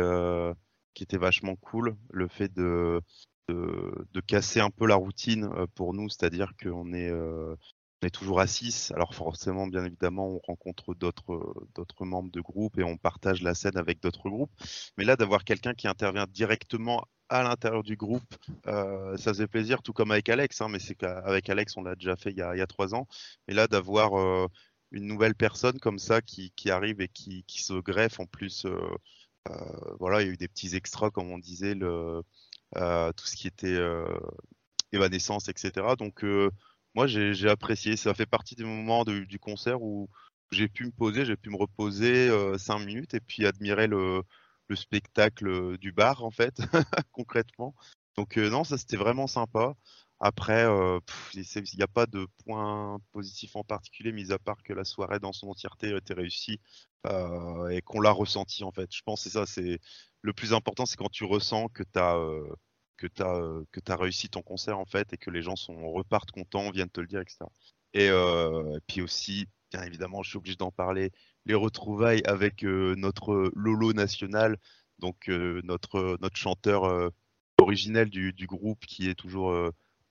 [0.93, 1.95] qui était vachement cool.
[2.11, 3.01] Le fait de,
[3.49, 8.47] de, casser un peu la routine pour nous, c'est-à-dire qu'on est, on est toujours à
[8.47, 8.91] 6.
[8.91, 13.77] Alors forcément, bien évidemment, on rencontre d'autres membres de groupe et on partage la scène
[13.77, 14.51] avec d'autres groupes.
[14.97, 18.35] Mais là, d'avoir quelqu'un qui intervient directement à l'intérieur du groupe.
[18.67, 21.95] Euh, ça faisait plaisir, tout comme avec Alex, hein, mais c'est qu'avec Alex, on l'a
[21.95, 23.07] déjà fait il y, a, trois ans.
[23.47, 24.47] Mais là, d'avoir euh,
[24.91, 28.65] une nouvelle personne comme ça qui, arrive et qui, se greffe en plus.
[28.65, 28.79] Euh,
[29.99, 33.79] voilà, il y a eu des petits extras, comme on disait, tout ce qui était
[34.91, 35.95] évanescence, etc.
[35.97, 36.25] Donc,
[36.95, 37.97] moi, j'ai apprécié.
[37.97, 40.09] Ça fait partie des moments du concert où
[40.51, 44.21] j'ai pu me poser, j'ai pu me reposer cinq minutes et puis admirer le,
[44.67, 46.57] le spectacle euh, du bar en fait,
[47.11, 47.75] concrètement.
[48.15, 49.73] Donc euh, non, ça c'était vraiment sympa.
[50.19, 50.99] Après, euh,
[51.35, 51.43] il
[51.75, 55.31] n'y a pas de point positif en particulier, mis à part que la soirée dans
[55.31, 56.59] son entièreté été réussie
[57.69, 58.93] et qu'on l'a ressenti en fait.
[58.93, 59.79] Je pense que c'est ça, c'est
[60.21, 62.17] le plus important, c'est quand tu ressens que tu as
[62.97, 66.31] que tu as, as réussi ton concert en fait et que les gens sont repartent
[66.31, 67.45] contents, viennent te le dire, etc.
[67.93, 71.11] Et, et puis aussi, bien évidemment, je suis obligé d'en parler,
[71.47, 74.57] les retrouvailles avec euh, notre Lolo national,
[74.99, 77.09] donc euh, notre, notre chanteur euh,
[77.59, 79.51] originel du, groupe qui est toujours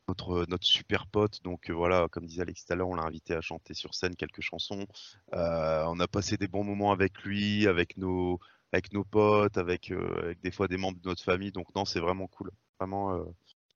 [0.09, 1.43] notre, notre super pote.
[1.45, 4.16] Donc voilà, comme disait Alex tout à l'heure, on l'a invité à chanter sur scène
[4.16, 4.84] quelques chansons.
[5.32, 8.41] on a passé des bons moments avec lui, avec nos,
[8.72, 11.53] avec nos potes, avec, avec des fois des membres de notre famille.
[11.53, 13.24] Donc non, c'est vraiment cool, vraiment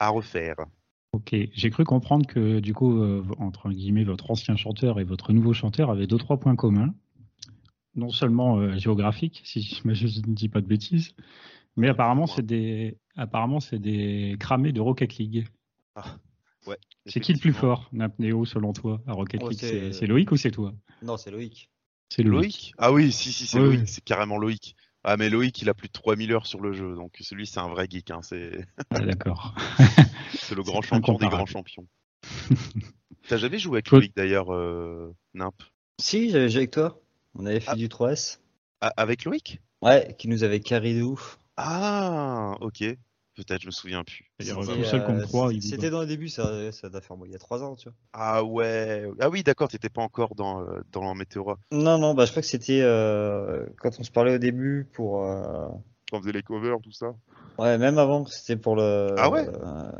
[0.00, 0.56] à refaire.
[1.12, 3.00] Ok, j'ai cru comprendre que du coup,
[3.38, 6.92] entre guillemets, votre ancien chanteur et votre nouveau chanteur avaient deux trois points communs.
[7.94, 11.14] Non seulement euh, géographique, si je ne dis pas de bêtises,
[11.76, 15.46] mais apparemment c'est des apparemment c'est des cramés de Rocket League.
[15.96, 16.16] Ah,
[16.66, 16.78] ouais.
[17.06, 19.58] C'est qui le plus fort, Napneo, selon toi, à Rocket Oh, League?
[19.60, 20.72] c'est- Loïc ou c'est toi?
[21.02, 21.70] Non, c'est Loïc.
[22.08, 23.86] C'est Loïc Ah oui, si, si, c'est Oui, Loïc, oui.
[23.86, 24.76] c'est carrément Loïc.
[25.02, 27.60] Ah, mais Loïc, il a plus de 3000 heures sur le jeu, donc celui, c'est
[27.60, 28.10] un vrai geek.
[28.10, 28.20] Hein.
[28.22, 29.54] C'est Ah, D'accord.
[30.32, 31.86] c'est le grand C'est champion des grands champions.
[33.28, 35.54] T'as jamais joué avec Loïc d'ailleurs, euh, Nimp?
[36.00, 37.00] Si, j'avais joué avec toi.
[37.34, 37.76] On avait fait Ah.
[37.76, 38.40] du 3S.
[38.80, 39.60] Ah, Avec Loïc?
[39.82, 41.38] Ouais, qui nous avait carré de ouf.
[41.56, 42.84] Ah, ok.
[43.34, 44.30] Peut-être, je me souviens plus.
[44.52, 45.26] Contre euh,
[45.60, 47.88] C'était dans le début, ça, ça doit faire bon, il y a 3 ans, tu
[47.88, 47.96] vois.
[48.12, 49.06] Ah ouais.
[49.20, 52.42] Ah oui, d'accord, t'étais pas encore dans, euh, dans Météora Non, non, bah je crois
[52.42, 55.24] que c'était euh, quand on se parlait au début pour.
[55.24, 55.68] euh,
[56.10, 57.14] quand on faisait les covers, tout ça.
[57.58, 59.14] Ouais, même avant, c'était pour le.
[59.16, 59.46] Ah ouais?
[59.48, 59.90] euh,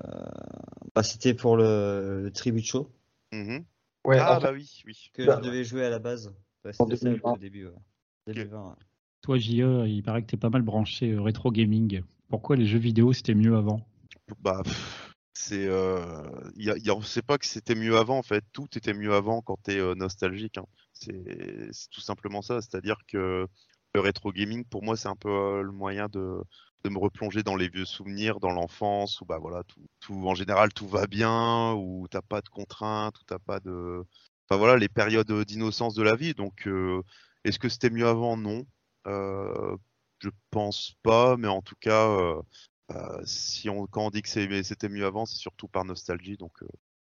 [0.95, 2.91] Bah, c'était pour le, le tribute show
[3.33, 3.65] Mhm.
[4.05, 5.11] Ouais, Ah en fait, bah oui, oui.
[5.15, 6.35] que Bah, je devais jouer à la base.
[6.65, 7.35] Ouais, En c'était ça 2020.
[7.35, 7.67] au début.
[7.67, 7.75] Ouais.
[8.27, 8.77] 2020, ouais.
[9.23, 12.03] Toi, JE, il paraît que t'es pas mal branché euh, rétro gaming.
[12.29, 13.87] Pourquoi les jeux vidéo c'était mieux avant?
[14.39, 14.63] Bah,
[15.35, 16.23] c'est, euh,
[16.57, 18.45] y a, y a- on sait pas que c'était mieux avant en fait.
[18.53, 20.59] Tout était mieux avant quand t'es euh, nostalgique.
[20.59, 20.67] hein.
[20.93, 22.61] C'est, c'est tout simplement ça.
[22.61, 23.47] C'est-à-dire que
[23.95, 26.43] le rétro gaming, pour moi, c'est un peu euh, le moyen de,
[26.85, 30.35] de me replonger dans les vieux souvenirs, dans l'enfance, où bah voilà, tout, tout, en
[30.35, 34.05] général, tout va bien, où t'as pas de contraintes, où t'as pas de,
[34.51, 36.35] enfin voilà, les périodes d'innocence de la vie.
[36.35, 37.03] Donc, euh,
[37.45, 38.37] est-ce que c'était mieux avant?
[38.37, 38.67] Non.
[39.07, 39.77] Euh,
[40.19, 42.09] je pense pas, mais en tout cas.
[42.09, 42.43] euh,
[42.93, 46.37] euh, si on, quand on dit que c'était mieux avant, c'est surtout par nostalgie.
[46.37, 46.67] Donc euh,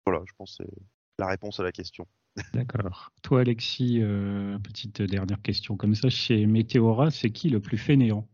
[0.06, 0.82] voilà, je pense que c'est
[1.20, 2.08] la réponse à la question.
[2.54, 3.12] D'accord.
[3.22, 6.10] Toi, Alexis, euh, petite dernière question comme ça.
[6.10, 8.28] Chez Météora, c'est qui le plus fainéant?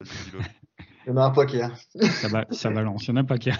[0.00, 1.62] Il y en a un paquet.
[1.62, 1.74] hein.
[2.00, 3.06] ça, va, ça balance.
[3.06, 3.58] Il n'y en a pas qu'un.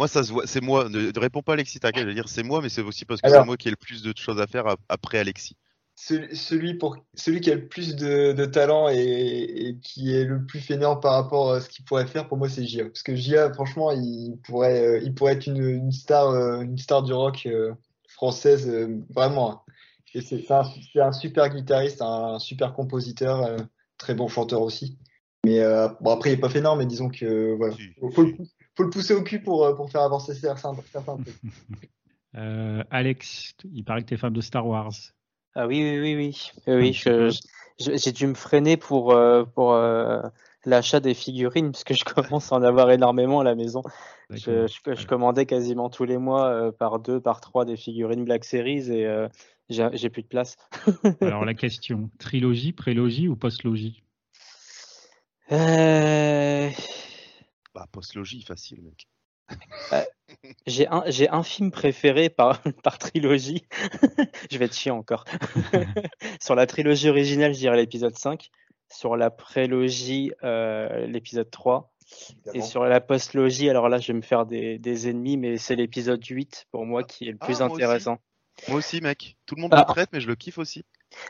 [0.00, 0.88] Moi, ça se voit, c'est moi.
[0.88, 3.20] Ne, ne réponds pas Alexis, t'inquiète, je veux dire c'est moi, mais c'est aussi parce
[3.20, 5.56] que c'est moi qui ai le plus de choses à faire ap- après Alexis.
[5.94, 10.24] celui, celui pour, celui qui a le plus de, de talent et, et qui est
[10.24, 12.84] le plus fainéant par rapport à ce qu'il pourrait faire, pour moi, c'est Gia.
[12.84, 16.78] Parce que Gia, franchement, il pourrait, euh, il pourrait être une, une star, euh, une
[16.78, 17.74] star du rock euh,
[18.08, 18.70] française,
[19.10, 19.66] vraiment.
[20.14, 23.54] Et c'est un, super guitariste, un super compositeur,
[23.98, 24.96] très bon chanteur aussi.
[25.44, 25.60] Mais
[26.00, 27.74] bon, après, il est pas fainéant, mais disons que voilà.
[27.74, 28.34] Si, Faut, le,
[28.80, 31.36] faut le pousser au cul pour, euh, pour faire avancer certains, certains trucs.
[32.36, 34.92] Euh, Alex, il paraît que tu es fan de Star Wars.
[35.56, 36.50] Ah oui, oui, oui, oui.
[36.72, 37.36] Oui, je-
[37.80, 40.22] je- j'ai dû me freiner pour, euh, pour euh,
[40.64, 43.82] l'achat des figurines, parce que je commence à en avoir énormément à la maison.
[44.30, 44.68] Je, D'accord.
[44.86, 48.44] je, je commandais quasiment tous les mois euh, par deux, par trois des figurines Black
[48.44, 49.26] Series et euh,
[49.68, 50.56] j'ai j'ai plus de place.
[51.20, 54.04] Alors la question, trilogie, prélogie ou postlogie?
[55.50, 56.70] Euh,
[57.74, 59.06] Bah, postlogie, facile, mec.
[60.66, 63.64] j'ai un, j'ai un film préféré par, par trilogie.
[64.50, 65.24] je vais être chiant encore.
[66.40, 68.50] Sur la trilogie originale, je dirais l'épisode 5.
[68.92, 71.92] Sur la prélogie, euh, l'épisode 3.
[72.54, 75.76] Et sur la postlogie, alors là, je vais me faire des, des ennemis, mais c'est
[75.76, 77.62] l'épisode 8 pour moi qui est le Ah, plus aussi.
[77.62, 78.18] intéressant.
[78.66, 79.36] Moi aussi, mec.
[79.46, 79.84] Tout le monde Ah.
[79.86, 80.84] le traite, mais je le kiffe aussi.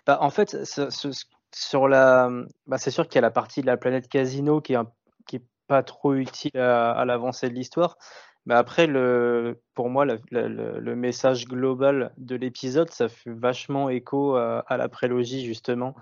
[0.06, 1.24] Bah, en fait, ce- ce-
[1.54, 2.30] sur la,
[2.66, 4.90] bah, c'est sûr qu'il y a la partie de la planète Casino qui est, un-
[5.26, 7.96] qui est pas trop utile à, à l'avancée de l'histoire.
[8.44, 13.30] Mais après, le, pour moi, la- la- le, le message global de l'épisode, ça fait
[13.30, 15.94] vachement écho à, à la prélogie, justement,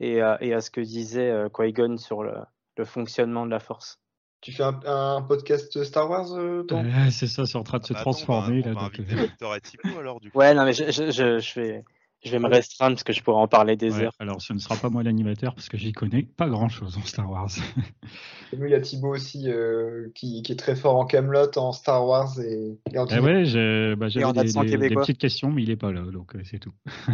[0.00, 2.34] et à, et à ce que disait euh, Qui-Gon sur le,
[2.78, 4.00] le fonctionnement de la force.
[4.40, 7.84] Tu fais un, un podcast Star Wars, euh, Euh, C'est ça, c'est en train de
[7.86, 8.62] se Bah, transformer.
[8.62, 10.38] là, on va donc, inviter euh, Victor et Thibaut alors, du coup.
[10.38, 11.84] Ouais, non, mais je, je, je, je vais,
[12.24, 14.12] je vais me restreindre parce que je pourrais en parler des ouais, heures.
[14.18, 17.02] alors ce ne sera pas moi l'animateur parce que j'y connais pas grand chose en
[17.02, 17.50] Star Wars.
[18.52, 21.56] Et nous, il y a Thibaut aussi euh, qui, qui est très fort en Camelot,
[21.56, 25.50] en Star Wars et, et en Eh ouais, bah, j'avais des, des- des petites questions,
[25.50, 26.72] mais il est pas là, donc euh, c'est tout.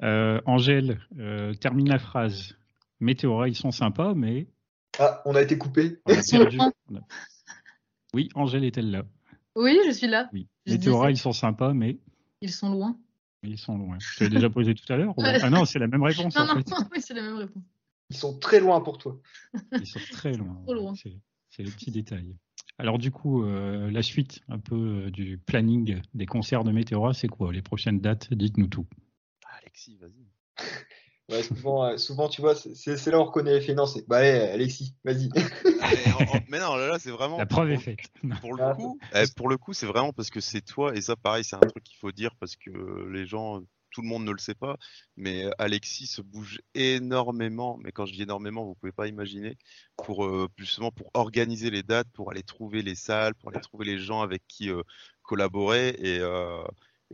[0.00, 2.56] Euh, Angèle, euh, termine la phrase.
[3.00, 4.46] Météora, ils sont sympas, mais
[5.00, 5.98] Ah, on a été coupé.
[6.06, 6.58] on a perdu.
[6.90, 7.00] on a-
[8.14, 9.02] Oui, Angèle est-elle là?
[9.56, 10.28] Oui, je suis là.
[10.32, 10.46] Oui.
[10.68, 11.98] Météora, ils sont sympas, mais
[12.42, 12.96] Ils sont loin.
[13.42, 13.96] Ils sont loin.
[14.00, 15.22] Je t'ai déjà posé tout à l'heure ou-.
[15.42, 16.70] Ah non, c'est la même réponse Non, en non, fait.
[16.92, 17.62] oui, c'est la même réponse.
[18.10, 19.20] Ils sont très loin pour toi.
[19.72, 20.60] Ils sont très loin.
[20.64, 20.94] Trop loin.
[20.94, 21.12] C'est
[21.50, 22.36] c'est les petits détails.
[22.78, 24.76] Alors du coup, euh, la suite un peu
[25.06, 27.52] euh, du planning des concerts de Météora, c'est quoi?
[27.52, 28.32] Les prochaines dates?
[28.32, 28.86] Dites-nous tout.
[29.46, 30.26] Ah, Alexis, vas-y.
[31.28, 33.98] Ouais, souvent, euh, souvent, tu vois, c'est- là où on reconnaît les finances.
[34.06, 35.28] Bah, allez, Alexis, vas-y.
[36.48, 37.36] mais, non, là, là, c'est vraiment.
[37.38, 37.98] La preuve est pour- faite.
[38.40, 41.00] Pour le Ah, coup, eh, pour le coup, c'est vraiment parce que c'est toi et
[41.02, 42.70] ça, pareil, c'est un truc qu'il faut dire parce que
[43.10, 43.60] les gens,
[43.90, 44.76] tout le monde ne le sait pas,
[45.16, 47.78] mais Alexis se bouge énormément.
[47.82, 49.56] Mais quand je dis énormément, vous pouvez pas imaginer
[49.96, 53.84] pour euh, justement pour organiser les dates, pour aller trouver les salles, pour aller trouver
[53.84, 54.82] les gens avec qui euh,
[55.22, 56.62] collaborer et euh,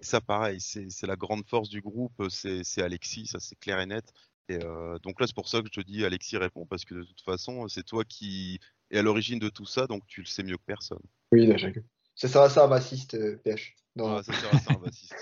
[0.01, 3.87] Et ça, pareil, c'est la grande force du groupe, c'est Alexis, ça c'est clair et
[3.87, 4.13] net.
[4.49, 6.95] Et euh, donc là, c'est pour ça que je te dis, Alexis répond, parce que
[6.95, 10.27] de toute façon, c'est toi qui es à l'origine de tout ça, donc tu le
[10.27, 11.01] sais mieux que personne.
[11.33, 11.83] Oui, d'accord.
[12.15, 13.75] Ça sera ça un bassiste, PH.
[13.97, 14.23] Non.
[14.23, 15.15] ça sera ça un bassiste.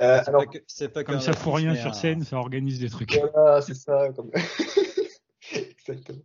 [0.00, 3.18] euh, alors, pas pas comme ça pour rien sur scène, ça organise des trucs.
[3.34, 4.10] Voilà, c'est ça.
[4.14, 4.30] Comme...
[5.52, 6.22] Exactement.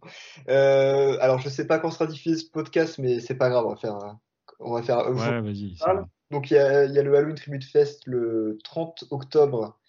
[0.49, 3.69] Euh, alors, je sais pas quand sera diffusé ce podcast, mais c'est pas grave, on
[3.69, 3.97] va faire.
[4.59, 5.09] On va faire.
[5.09, 5.77] Ouais, vas-y.
[6.33, 9.79] Donc, il y, a, le Halloween Tribute Fest le 30 octobre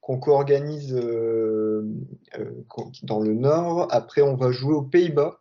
[0.00, 1.88] qu'on co-organise euh,
[2.38, 2.50] euh,
[3.04, 3.86] dans le Nord.
[3.90, 5.40] Après, on va jouer aux Pays-Bas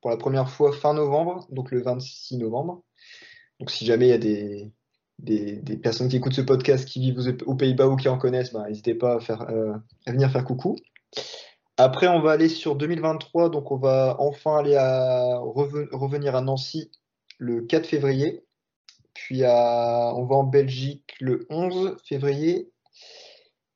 [0.00, 2.82] pour la première fois fin novembre, donc le 26 novembre.
[3.60, 4.72] Donc, si jamais il y a
[5.18, 8.64] des, personnes qui écoutent ce podcast qui vivent aux Pays-Bas ou qui en connaissent, ben,
[8.66, 9.72] n'hésitez pas euh,
[10.04, 10.76] à venir faire coucou.
[11.76, 16.90] Après, on va aller sur 2023, donc on va enfin aller à revenir à Nancy
[17.38, 18.44] le 4 février.
[19.14, 22.72] Puis à, on va en Belgique le 11 février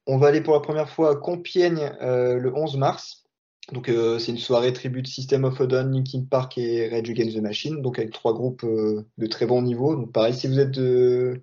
[0.06, 3.24] on va aller pour la première fois à Compiègne euh, le 11 mars.
[3.72, 7.36] Donc euh, c'est une soirée tribute System of a Down, Linkin Park et Rage Against
[7.36, 9.96] the Machine, donc avec trois groupes euh, de très bon niveau.
[9.96, 11.42] Donc pareil, si vous êtes de,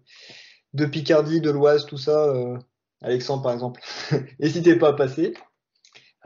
[0.73, 2.33] de Picardie, de l'Oise, tout ça,
[3.01, 3.81] Alexandre par exemple,
[4.39, 5.33] n'hésitez pas à passer.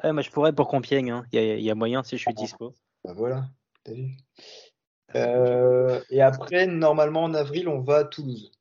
[0.03, 1.25] Ouais, moi je pourrais pour Compiègne, hein.
[1.31, 2.75] il y, a moyen si je suis dispo.
[3.03, 3.47] Bah voilà,
[3.83, 4.11] t'as vu.
[5.15, 8.51] Et après, normalement en avril, on va à Toulouse.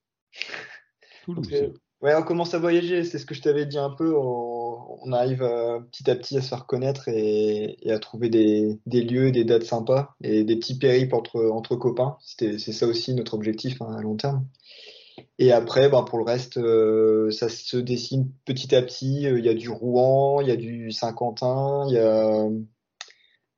[1.24, 1.72] Toulouse.
[2.02, 4.14] Ouais, on commence à voyager, c'est ce que je t'avais dit un peu.
[4.16, 9.30] On, arrive euh, petit à petit à se faire connaître et, à trouver des, lieux,
[9.32, 12.16] des dates sympas et des petits périples entre, entre copains.
[12.20, 14.44] C'est ça aussi notre objectif hein, à long terme.
[15.38, 19.22] Et après, ben, pour le reste, euh, ça se dessine petit à petit.
[19.22, 22.50] Il y a du Rouen, il y a du Saint-Quentin, il y a euh,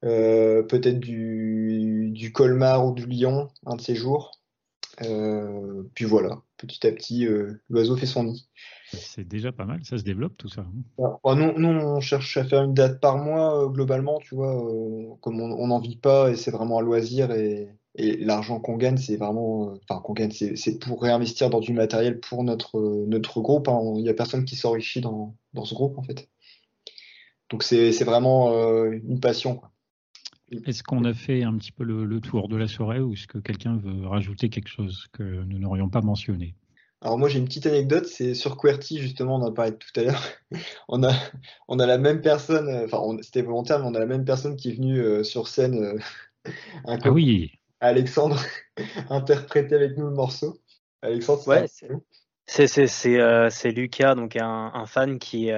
[0.02, 4.40] peut-être du, du Colmar ou du Lyon, un de ces jours.
[4.98, 8.46] puis voilà petit à petit, euh, l'oiseau fait son nid.
[8.92, 10.62] C'est déjà pas mal, ça se développe tout ça.
[10.62, 11.18] Hein.
[11.24, 15.06] Bah, nous, on cherche à faire une date par mois euh, globalement, tu vois, euh,
[15.20, 19.16] comme on n'en vit pas et c'est vraiment un loisir et, l'argent qu'on gagne, c'est
[19.16, 22.78] vraiment, enfin qu'on gagne, c'est pour réinvestir dans du matériel pour notre
[23.08, 23.66] notre groupe.
[23.66, 23.80] Hein.
[23.96, 26.28] Il n'y a personne qui s'enrichit dans, dans ce groupe en fait.
[27.50, 28.52] Donc c'est vraiment
[28.84, 29.60] une passion.
[30.50, 33.38] Est-ce qu'on a fait un petit peu le, tour de la soirée ou est-ce que
[33.38, 36.54] quelqu'un veut rajouter quelque chose que nous n'aurions pas mentionné?
[37.00, 40.02] Alors moi j'ai une petite anecdote, c'est sur QWERTY justement, on en parlait tout à
[40.02, 40.22] l'heure.
[40.88, 41.12] on, a,
[41.68, 44.56] on a la même personne, euh, enfin c'était volontaire, mais on a la même personne
[44.56, 46.00] qui est venue euh, sur scène,
[46.46, 46.50] euh,
[46.86, 47.52] ah oui.
[47.80, 48.40] Alexandre,
[49.10, 50.58] interpréter avec nous le morceau.
[51.02, 51.66] Alexandre, ouais,
[52.46, 55.52] c'est Lucas, donc un, un fan qui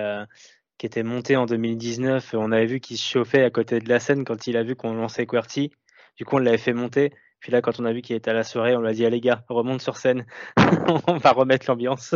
[0.80, 2.32] qui était monté en 2019.
[2.32, 4.76] On avait vu qu'il se chauffait à côté de la scène quand il a vu
[4.76, 5.70] qu'on lançait QWERTY.
[6.16, 7.12] Du coup, on l'avait fait monter.
[7.38, 9.04] Puis là, quand on a vu qu'il était à la soirée, on lui a dit,
[9.04, 10.24] ah, les gars, remonte sur scène.
[11.06, 12.14] on va remettre l'ambiance.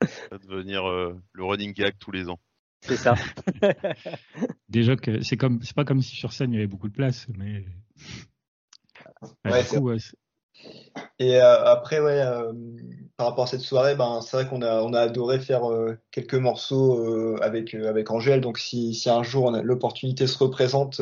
[0.00, 2.40] Ça va devenir euh, le running gag tous les ans.
[2.80, 3.16] C'est ça.
[4.70, 6.94] Déjà que c'est comme, c'est pas comme si sur scène il y avait beaucoup de
[6.94, 7.66] place, mais.
[11.18, 12.52] Et euh, après, ouais, euh,
[13.16, 15.98] par rapport à cette soirée, ben, c'est vrai qu'on a, on a adoré faire euh,
[16.10, 18.40] quelques morceaux euh, avec, euh, avec Angèle.
[18.40, 21.00] Donc, si, si un jour l'opportunité se représente,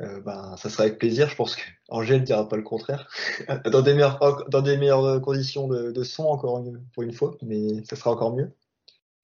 [0.00, 1.28] ben, ça sera avec plaisir.
[1.28, 3.08] Je pense qu'Angèle ne dira pas le contraire.
[3.72, 7.84] dans, des meilleures, dans des meilleures conditions de, son, encore une, pour une fois, mais
[7.84, 8.52] ça sera encore mieux.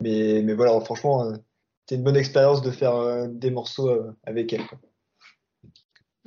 [0.01, 1.33] Mais, mais voilà, franchement,
[1.89, 3.91] c'est une bonne expérience de faire des morceaux
[4.25, 4.67] avec elle.
[4.67, 4.81] Quoi.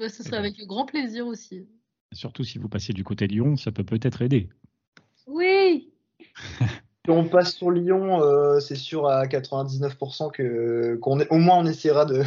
[0.10, 1.68] ce serait avec grand plaisir aussi.
[2.14, 4.50] Surtout si vous passez du côté Lyon, ça peut peut-être aider.
[5.28, 5.92] Oui.
[7.06, 11.66] si on passe sur Lyon, euh, c'est sûr à 99% que qu'on au moins on
[11.66, 12.24] essaiera de,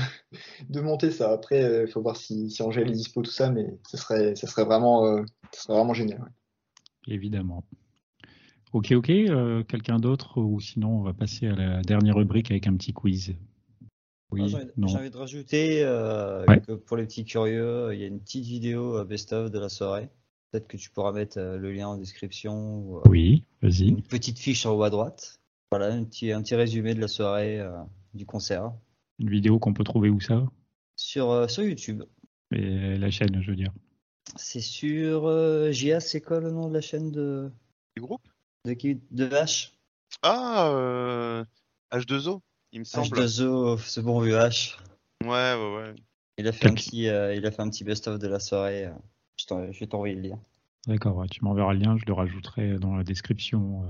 [0.69, 1.33] de monter ça.
[1.33, 4.35] Après, il euh, faut voir si, si Angèle est dispo tout ça, mais ce serait,
[4.37, 5.23] ça serait vraiment, euh,
[5.53, 6.31] serait vraiment génial.
[7.07, 7.65] Évidemment.
[8.73, 9.07] Ok, ok.
[9.67, 13.35] Quelqu'un d'autre ou sinon on va passer à la dernière rubrique avec un petit quiz.
[14.33, 18.45] Oui, J'ai envie de rajouter que pour les petits curieux, il y a une petite
[18.45, 20.09] vidéo best-of de la soirée.
[20.51, 22.81] Peut-être que tu pourras mettre euh, le lien en description.
[22.81, 23.89] Ou, euh, oui, vas-y.
[23.89, 25.41] Une petite fiche en haut à droite.
[25.71, 27.71] Voilà, un petit, un petit résumé de la soirée euh,
[28.15, 28.73] du concert.
[29.21, 30.45] Une vidéo qu'on peut trouver où ça?
[30.97, 32.03] Sur, sur YouTube.
[32.53, 33.73] Et la chaîne, je veux dire.
[34.37, 37.53] C'est sur euh, JA, c'est quoi le nom de la chaîne de.
[37.95, 38.27] Du groupe?
[38.65, 39.01] De qui?
[39.13, 39.71] De H?
[40.23, 41.45] Ah,
[41.93, 42.41] H2O,
[42.73, 43.19] il me semble.
[43.19, 44.77] H2O, ce bon vieux H.
[45.25, 45.95] Ouais, ouais, ouais.
[46.39, 47.09] Il a fait, un petit, il
[47.47, 48.89] a fait un petit best-of de la soirée.
[49.49, 50.41] Je vais t'envoyer le lien.
[50.87, 53.87] D'accord, tu m'enverras le lien, je le rajouterai dans la description, euh,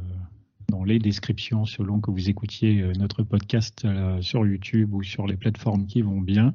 [0.69, 5.29] dans les descriptions selon que vous écoutiez euh, notre podcast euh, sur YouTube ou sur
[5.29, 6.53] les plateformes qui vont bien.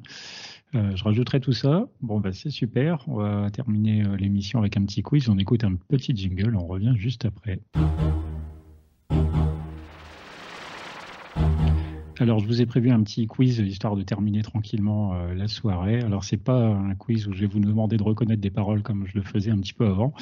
[0.74, 1.88] je rajouterai tout ça.
[2.02, 3.02] Bon, bah, c'est super.
[3.08, 5.30] On va terminer l'émission avec un petit quiz.
[5.30, 6.54] On écoute un petit jingle.
[6.54, 7.60] On revient juste après.
[12.18, 16.00] Alors, je vous ai prévu un petit quiz histoire de terminer tranquillement euh, la soirée.
[16.00, 19.06] Alors, c'est pas un quiz où je vais vous demander de reconnaître des paroles comme
[19.06, 20.14] je le faisais un petit peu avant.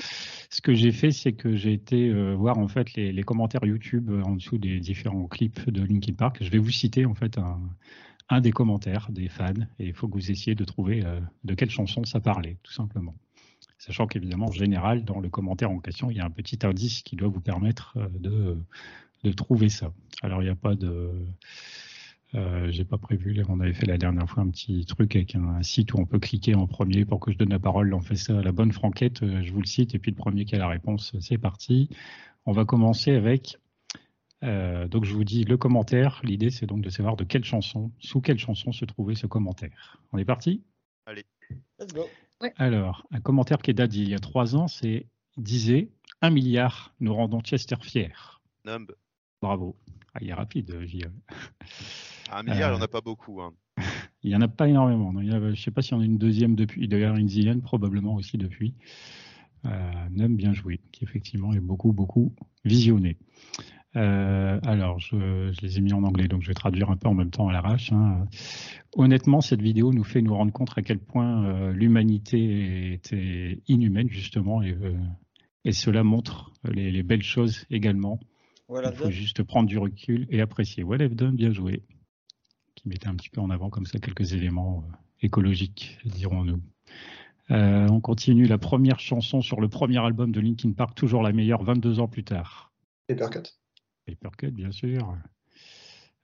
[0.50, 4.10] Ce que j'ai fait, c'est que j'ai été euh, voir en fait les, commentaires YouTube
[4.10, 6.38] euh, en dessous des différents clips de Linkin Park.
[6.40, 10.14] Je vais vous citer en fait un, des commentaires des fans et il faut que
[10.14, 11.04] vous essayiez de trouver
[11.44, 13.14] de quelle chanson ça parlait, tout simplement.
[13.78, 17.02] Sachant qu'évidemment, en général, dans le commentaire en question, il y a un petit indice
[17.02, 18.58] qui doit vous permettre de,
[19.22, 19.92] de trouver ça.
[20.22, 21.12] Alors, il n'y a pas de
[22.34, 23.40] euh, j'ai pas prévu.
[23.48, 26.18] on avait fait la dernière fois un petit truc avec un, site où on peut
[26.18, 27.94] cliquer en premier pour que je donne la parole.
[27.94, 29.22] On fait ça à la bonne franquette.
[29.22, 31.88] Euh, je vous le cite et puis le premier qui a la réponse, c'est parti.
[32.46, 33.58] On va commencer avec.
[34.42, 36.20] Euh, donc je vous dis le commentaire.
[36.24, 40.02] L'idée c'est donc de savoir de quelle chanson, sous quelle chanson se trouvait ce commentaire.
[40.12, 40.62] On est parti?
[41.06, 41.24] Allez.
[41.78, 42.06] Let's go.
[42.56, 45.06] Alors un commentaire qui est daté il y a trois ans, c'est
[45.36, 45.88] disait
[46.20, 48.40] un milliard, nous rendons Chester fier.
[48.64, 48.92] Numb.
[49.40, 49.76] Bravo.
[50.14, 51.02] Ah, il est rapide, J.
[52.32, 53.40] Un milliard, il n'y en a pas beaucoup.
[53.40, 53.52] Hein.
[54.22, 55.12] Il n'y en a pas énormément.
[55.20, 56.88] je ne sais pas s'il y en a une deuxième depuis.
[56.88, 58.74] D'ailleurs, une zienne, probablement aussi depuis.
[59.66, 63.18] Euh, bien joué, qui effectivement est beaucoup, beaucoup visionné.
[63.96, 67.14] Euh, alors, je, les ai mis en anglais, donc je vais traduire un peu en
[67.14, 67.92] même temps à l'arrache.
[67.92, 68.26] Hein.
[68.94, 74.08] Honnêtement, cette vidéo nous fait nous rendre compte à quel point euh, l'humanité était inhumaine,
[74.08, 74.96] justement, et, euh,
[75.64, 78.18] et cela montre les, les, belles choses également.
[78.70, 80.82] Il faut juste prendre du recul et apprécier.
[80.82, 81.82] Well done, bien joué
[82.84, 86.60] qui mettait un petit peu en avant comme ça quelques éléments euh, écologiques, dirons-nous.
[87.50, 91.32] Euh, on continue la première chanson sur le premier album de Linkin Park, toujours la
[91.32, 92.72] meilleure 22 ans plus tard.
[93.08, 93.58] Papercut.
[94.06, 95.16] Papercut, bien sûr.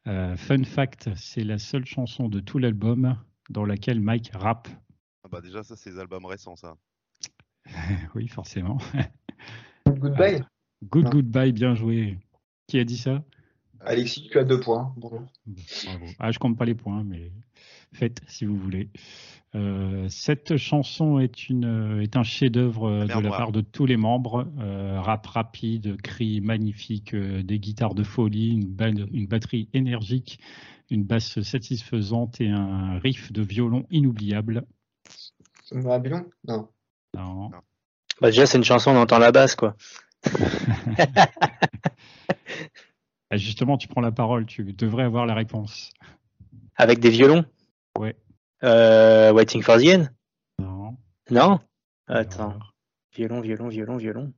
[0.06, 3.16] Euh, fun fact, c'est la seule chanson de tout l'album
[3.48, 4.68] dans laquelle Mike rappe.
[5.24, 6.76] Ah bah déjà ça c'est les albums récents ça.
[8.14, 8.78] oui forcément.
[9.86, 10.42] Good Goodbye.
[10.84, 12.18] good Goodbye, bien joué.
[12.66, 13.22] Qui a dit ça?
[13.84, 14.92] Alexis, tu as deux points.
[14.96, 15.26] Bravo.
[16.18, 17.32] Ah, je compte pas les points, mais
[17.92, 18.88] faites si vous voulez.
[19.56, 24.46] Euh, cette chanson est, une, est un chef-d'œuvre de la part de tous les membres.
[24.60, 30.38] Euh, rap rapide, cri magnifique, euh, des guitares de folie, une, une, batterie énergique,
[30.90, 34.66] une basse satisfaisante et un riff de violon inoubliable.
[35.72, 36.68] Babylon Non.
[37.16, 37.50] Non.
[38.20, 39.74] Bah déjà, c'est une chanson, on entend la basse, quoi.
[43.30, 45.92] Bah, justement, tu prends la parole, tu devrais avoir la réponse.
[46.76, 47.44] Avec des violons?
[47.98, 48.16] Ouais.
[48.64, 50.06] Euh, Waiting for the End?
[50.58, 50.96] Non.
[51.30, 51.60] Non?
[52.08, 52.58] Attends.
[53.14, 54.32] Violon, violon, violon, violon.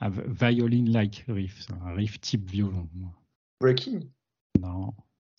[0.00, 2.88] Ah, Violin-like riff, un riff type violon.
[3.60, 4.08] Breaking?
[4.60, 4.92] Non.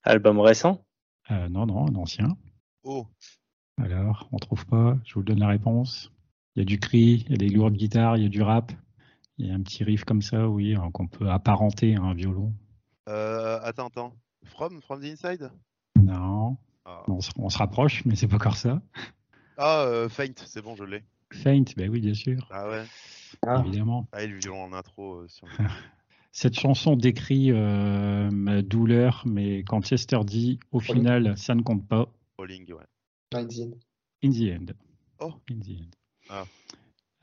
[0.03, 0.83] Album récent?
[1.31, 2.37] Euh, Non, non, un ancien.
[2.83, 3.05] Oh.
[3.81, 6.11] Alors, on trouve pas, je vous donne la réponse.
[6.55, 8.41] Il y a du cri, il y a des lourdes guitares, il y a du
[8.41, 8.71] rap.
[9.37, 12.13] Il y a un petit riff comme ça, oui, hein, qu'on peut apparenter à un
[12.13, 12.53] violon.
[13.09, 14.13] Euh, attends, attends.
[14.45, 15.49] From, from the inside?
[15.95, 16.57] Non.
[16.85, 17.03] Ah.
[17.07, 18.81] On, se, rapproche, mais c'est pas encore ça.
[19.57, 21.03] Ah, euh, Faint, c'est bon, je l'ai.
[21.31, 22.47] Faint, ben oui, bien sûr.
[22.51, 22.83] Ah ouais.
[23.45, 23.63] Ah.
[23.65, 24.07] Évidemment.
[24.11, 25.21] Ah, le violon en intro.
[25.21, 25.27] Euh,
[26.31, 32.07] Cette chanson décrit ma douleur, mais quand Chester dit au final, ça ne compte pas.
[32.37, 32.85] Falling, ouais.
[33.35, 33.77] In the end.
[34.23, 34.73] In the end.
[35.19, 35.33] Oh.
[35.51, 35.91] In the end.
[36.29, 36.45] Ah.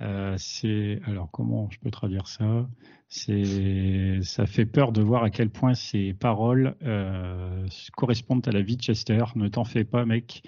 [0.03, 2.69] Euh, c'est alors comment je peux traduire ça?
[3.09, 8.63] C'est ça fait peur de voir à quel point ces paroles euh, correspondent à la
[8.63, 9.23] vie de Chester.
[9.35, 10.43] Ne t'en fais pas, mec.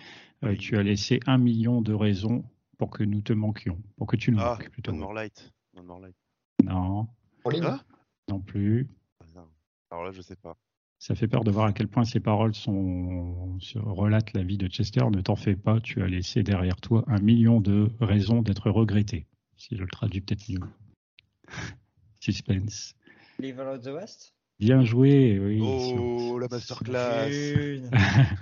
[0.45, 2.45] Euh, tu as laissé un million de raisons
[2.79, 4.93] pour que nous te manquions, pour que tu nous ah, manques plutôt.
[4.93, 5.53] More light.
[5.85, 6.17] more light.
[6.65, 7.09] Non.
[7.45, 7.81] Ah
[8.29, 8.89] non plus.
[9.37, 9.45] Ah,
[9.91, 10.57] alors là, je sais pas.
[10.99, 14.69] Ça fait peur de voir à quel point ces paroles sont, relatent la vie de
[14.69, 15.05] Chester.
[15.11, 19.27] Ne t'en fais pas, tu as laissé derrière toi un million de raisons d'être regretté
[19.63, 20.59] si je le traduis peut-être mieux.
[22.21, 22.95] Suspense.
[23.39, 24.35] Liver of the West?
[24.59, 25.61] Bien joué, oui.
[25.63, 27.31] Oh, la masterclass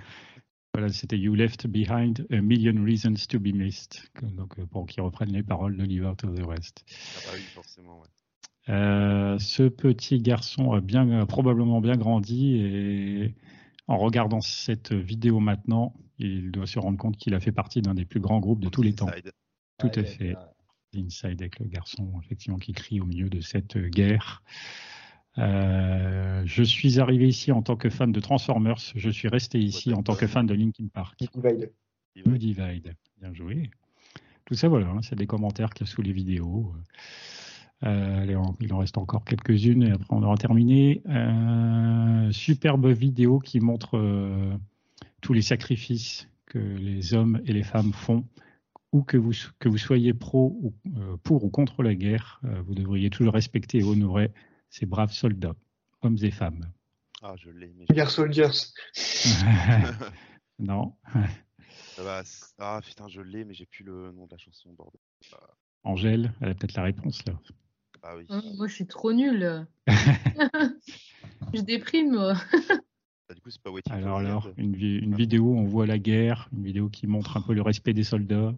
[0.73, 4.09] Voilà, c'était You Left Behind a Million Reasons to Be Missed.
[4.21, 6.85] Donc, euh, pour qu'ils reprennent les paroles de Liver of the West.
[6.87, 8.07] Ah bah oui, forcément, ouais.
[8.69, 13.35] Euh, ce petit garçon a bien, probablement bien grandi et
[13.87, 17.95] en regardant cette vidéo maintenant, il doit se rendre compte qu'il a fait partie d'un
[17.95, 19.09] des plus grands groupes de tous les temps.
[19.77, 20.35] Tout à fait.
[20.95, 24.43] Inside avec le garçon effectivement qui crie au milieu de cette guerre.
[25.37, 28.79] Euh, je suis arrivé ici en tant que fan de Transformers.
[28.95, 31.19] Je suis resté ici en tant que fan de Linkin Park.
[31.33, 31.71] Divide.
[32.15, 32.95] Divide.
[33.19, 33.71] Bien joué.
[34.45, 36.73] Tout ça, voilà, hein, c'est des commentaires qu'il y a sous les vidéos.
[37.83, 41.01] Euh, il en reste encore quelques-unes et après on aura terminé.
[41.09, 44.53] Euh, superbe vidéo qui montre euh,
[45.21, 48.25] tous les sacrifices que les hommes et les femmes font
[48.91, 52.61] ou que vous, que vous soyez pro ou, euh, pour ou contre la guerre, euh,
[52.63, 54.31] vous devriez toujours respecter et honorer
[54.69, 55.55] ces braves soldats.
[56.01, 56.71] hommes et femmes.
[57.21, 57.73] Ah, je l'ai.
[57.77, 57.85] Mais...
[57.93, 58.49] Gear Soldiers.
[60.59, 60.95] non.
[62.57, 64.99] Ah putain, je l'ai, mais j'ai plus le nom de la chanson, bordel.
[65.83, 67.33] Angèle, elle a peut-être la réponse là.
[68.03, 68.25] Ah oui.
[68.57, 69.67] Moi, je suis trop nulle.
[71.53, 72.33] je déprime, moi.
[73.29, 75.85] Ah, du coup, c'est pas Waiting for Alors, alors une, vi- une vidéo, on voit
[75.85, 78.53] la guerre, une vidéo qui montre un peu le respect des soldats.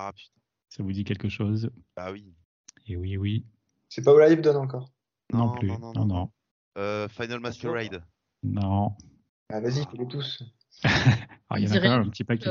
[0.00, 0.30] Ah putain.
[0.68, 1.70] Ça vous dit quelque chose?
[1.96, 2.32] Ah oui.
[2.86, 3.44] Et oui, oui.
[3.88, 4.92] C'est pas live donne encore?
[5.32, 5.66] Non, Non, plus.
[5.68, 6.14] non, non, non, non.
[6.14, 6.30] non.
[6.78, 8.04] Euh, Final Masquerade.
[8.44, 8.92] Non.
[9.52, 10.42] Ah, vas-y, fais-les tous.
[11.50, 12.50] Ah, il y en a quand même un petit paquet.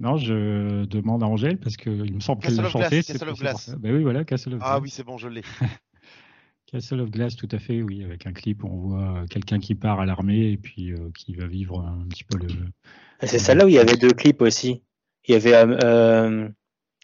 [0.00, 3.02] Non, je demande à Angèle parce qu'il me semble qu'elle Castle l'a of Glass, chanté.
[3.12, 3.74] Castle of Glass.
[3.78, 4.82] Ben oui, voilà, Castle of Ah Glass.
[4.82, 5.42] oui, c'est bon, je l'ai.
[6.66, 9.58] Castle of Glass, tout à fait, oui, avec un clip où on voit euh, quelqu'un
[9.58, 12.46] qui part à l'armée et puis euh, qui va vivre un petit peu le.
[13.22, 14.82] C'est celle-là où il y avait deux clips aussi.
[15.26, 15.54] Il y avait.
[15.54, 16.48] euh,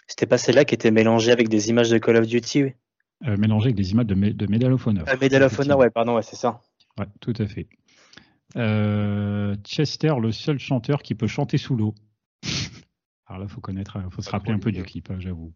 [0.06, 2.62] C'était pas celle-là qui était mélangée avec des images de Call of Duty.
[2.64, 2.72] oui.
[3.26, 5.08] euh, mélangé avec des images de, Me- de Medal of Honor.
[5.08, 6.60] Euh, Medal of Honor, ouais, pardon, ouais, c'est ça.
[6.98, 7.68] Ouais, tout à fait.
[8.56, 11.94] Euh, Chester, le seul chanteur qui peut chanter sous l'eau.
[13.26, 15.52] Alors là, faut connaître, faut se rappeler un peu du clip, hein, j'avoue.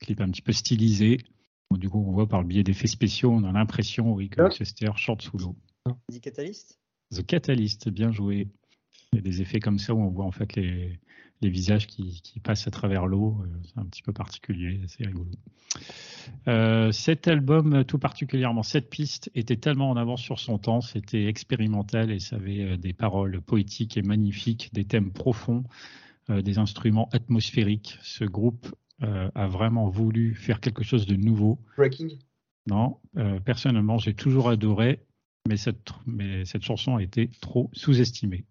[0.00, 1.18] Clip un petit peu stylisé.
[1.70, 4.40] Bon, du coup, on voit par le biais d'effets spéciaux, on a l'impression, oui, que
[4.42, 4.50] Ah.
[4.50, 5.56] Chester chante sous l'eau.
[6.10, 6.78] Dit Catalyst?
[7.14, 8.48] The Catalyst, bien joué.
[9.12, 10.98] Il y a des effets comme ça où on voit en fait les,
[11.42, 13.38] les visages qui, qui passent à travers l'eau.
[13.42, 15.30] Euh, C'est un petit peu particulier, c'est rigolo.
[16.48, 20.80] Euh, cet album, euh, tout particulièrement, cette piste, était tellement en avance sur son temps.
[20.80, 25.64] C'était expérimental et ça avait des paroles poétiques et magnifiques, des thèmes profonds,
[26.30, 27.98] euh, des instruments atmosphériques.
[28.02, 31.60] Ce groupe euh, a vraiment voulu faire quelque chose de nouveau.
[31.76, 32.18] Breaking.
[32.68, 32.98] Non,
[33.44, 35.06] personnellement, j'ai toujours adoré,
[35.48, 38.44] mais cette, mais cette chanson a été trop sous-estimée.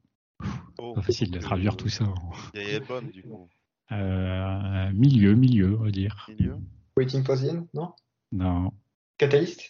[0.78, 2.04] Oh, Pas facile de traduire euh, tout ça.
[2.06, 3.50] en- Il y a Ebon, du coup.
[3.92, 6.28] Euh, milieu, milieu, on va dire.
[6.30, 6.58] Milieu.
[6.98, 7.94] Waiting for the End, non?
[8.32, 8.72] Non,
[9.18, 9.62] Catalyst?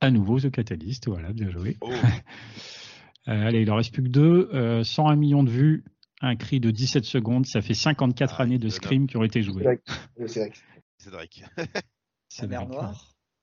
[0.00, 1.76] À nouveau The Catalyst, voilà, bien joué.
[1.80, 1.90] Oh,
[3.28, 4.48] Euh, allez, il en reste plus que deux.
[4.54, 5.84] Euh, 101 millions de vues,
[6.22, 8.68] un cri de 17 secondes, ça fait 54 Ah, années de.
[8.70, 9.40] Scream qui ont été.
[9.40, 9.76] Euh,
[10.26, 10.52] C'est vrai.
[10.96, 11.44] c'est Drake.
[12.28, 12.48] C'est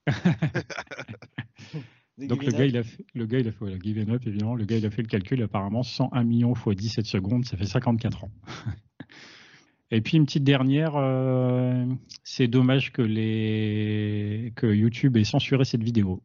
[2.26, 4.56] Donc le gars, il a fait, le gars, il a fait, voilà, Give Up, évidemment.
[4.56, 5.42] Le gars, il a fait le calcul.
[5.42, 8.32] Apparemment, 101 millions fois 17 secondes, ça fait 54 ans.
[9.90, 11.86] Et puis une petite dernière, euh,
[12.22, 16.22] c'est dommage que les que YouTube ait censuré cette vidéo.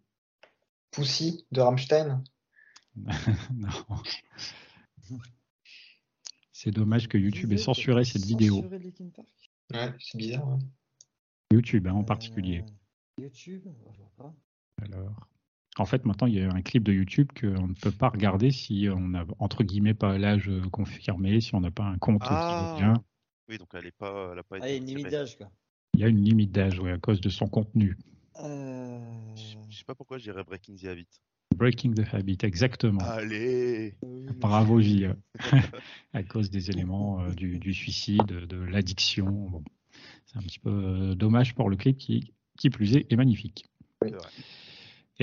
[0.91, 2.23] Pussy de Rammstein.
[3.53, 3.69] non.
[6.51, 8.55] C'est dommage que YouTube ait censuré cette vidéo.
[8.55, 9.27] censuré Linkin Park
[9.73, 10.47] Ouais, c'est bizarre.
[10.47, 10.59] hein.
[11.51, 12.63] YouTube hein, en particulier.
[13.19, 14.33] Euh, YouTube Je vois pas.
[14.81, 15.27] Alors,
[15.79, 18.51] en fait, maintenant, il y a un clip de YouTube qu'on ne peut pas regarder
[18.51, 22.29] si on n'a, entre guillemets, pas l'âge confirmé, si on n'a pas un compte qui
[22.29, 22.93] va bien.
[22.97, 23.03] Ah
[23.49, 25.11] Oui, donc elle est pas, elle a pas Ah, il y a été une limite
[25.11, 25.49] d'âge, quoi.
[25.95, 27.97] Il y a une limite d'âge, ouais, à cause de son contenu.
[28.39, 28.99] Euh...
[29.35, 31.07] Je je sais pas pourquoi je dirais Breaking the Habit.
[31.55, 33.01] Breaking the Habit, exactement.
[33.01, 33.95] Allez
[34.37, 35.07] Bravo, J.
[36.13, 39.25] à cause des éléments euh, du, du suicide, de l'addiction.
[39.25, 39.63] Bon,
[40.25, 43.65] c'est un petit peu euh, dommage pour le clip qui, qui plus est, est magnifique.
[44.01, 44.29] C'est vrai.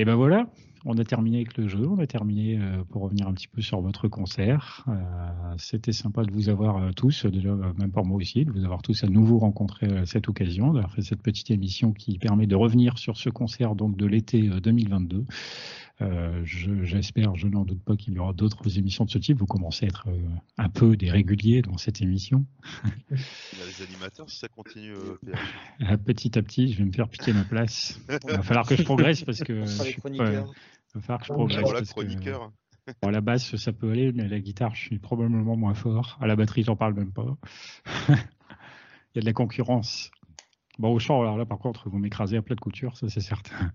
[0.00, 0.46] Et ben voilà,
[0.86, 3.60] on a terminé avec le jeu, on a terminé euh, pour revenir un petit peu
[3.60, 4.86] sur votre concert.
[4.88, 4.94] Euh,
[5.58, 8.80] C'était sympa de vous avoir euh, tous, déjà même pour moi aussi, de vous avoir
[8.80, 12.56] tous à nouveau rencontrés à cette occasion, d'avoir fait cette petite émission qui permet de
[12.56, 15.26] revenir sur ce concert donc de l'été euh, 2022.
[16.02, 19.38] Euh, je- J'espère, je, n'en doute pas qu'il y aura d'autres émissions de ce type.
[19.38, 20.18] Vous commencez à être euh,
[20.58, 22.46] un peu des réguliers dans cette émission.
[23.10, 23.18] Il
[23.58, 24.94] y a les animateurs si ça continue.
[25.82, 28.00] euh, petit à petit, je vais me faire piquer ma place.
[28.08, 31.26] Il va falloir que je progresse parce que je suis pas- il va falloir que
[31.26, 31.60] je progresse.
[31.62, 32.52] Voilà, parce que- chroniqueur.
[33.02, 35.74] Bon, à la basse, ça peut aller, mais à la guitare, je suis probablement moins
[35.74, 36.18] fort.
[36.20, 37.36] À la batterie, j'en parle même pas.
[38.08, 40.10] Il y a de la concurrence.
[40.78, 43.20] Bon, au chant, alors là, par contre, vous m'écrasez à plat de couture, ça c'est
[43.20, 43.72] certain.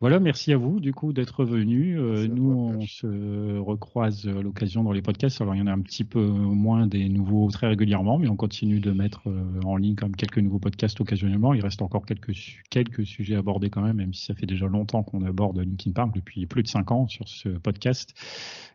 [0.00, 1.96] Voilà, merci à vous du coup d'être venus.
[1.98, 5.40] Euh, nous, on se recroise à l'occasion dans les podcasts.
[5.40, 8.36] Alors, il y en a un petit peu moins des nouveaux très régulièrement, mais on
[8.36, 11.54] continue de mettre euh, en ligne même quelques nouveaux podcasts occasionnellement.
[11.54, 12.34] Il reste encore quelques,
[12.68, 16.14] quelques sujets abordés quand même, même si ça fait déjà longtemps qu'on aborde Linkin Park
[16.14, 18.12] depuis plus de cinq ans sur ce podcast.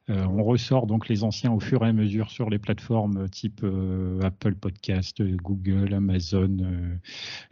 [0.10, 3.62] Euh, on ressort donc les anciens au fur et à mesure sur les plateformes type
[3.64, 6.96] euh, Apple Podcast, euh, Google, Amazon, euh,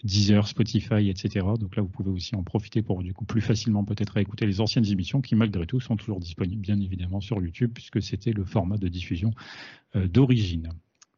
[0.04, 1.46] Deezer, Spotify, etc.
[1.60, 4.62] Donc là, vous pouvez aussi en profiter pour du coup plus facilement peut-être écouter les
[4.62, 8.46] anciennes émissions qui malgré tout sont toujours disponibles bien évidemment sur YouTube puisque c'était le
[8.46, 9.32] format de diffusion
[9.96, 10.70] euh, d'origine.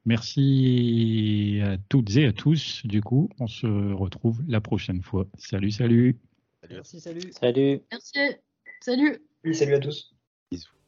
[0.05, 2.85] Merci à toutes et à tous.
[2.85, 5.27] Du coup, on se retrouve la prochaine fois.
[5.37, 6.17] Salut, salut.
[6.61, 7.31] Salut à Merci, salut.
[7.31, 7.81] Salut.
[7.91, 8.19] Merci.
[8.81, 9.17] Salut.
[9.53, 10.15] Salut à tous.
[10.51, 10.80] Bisous.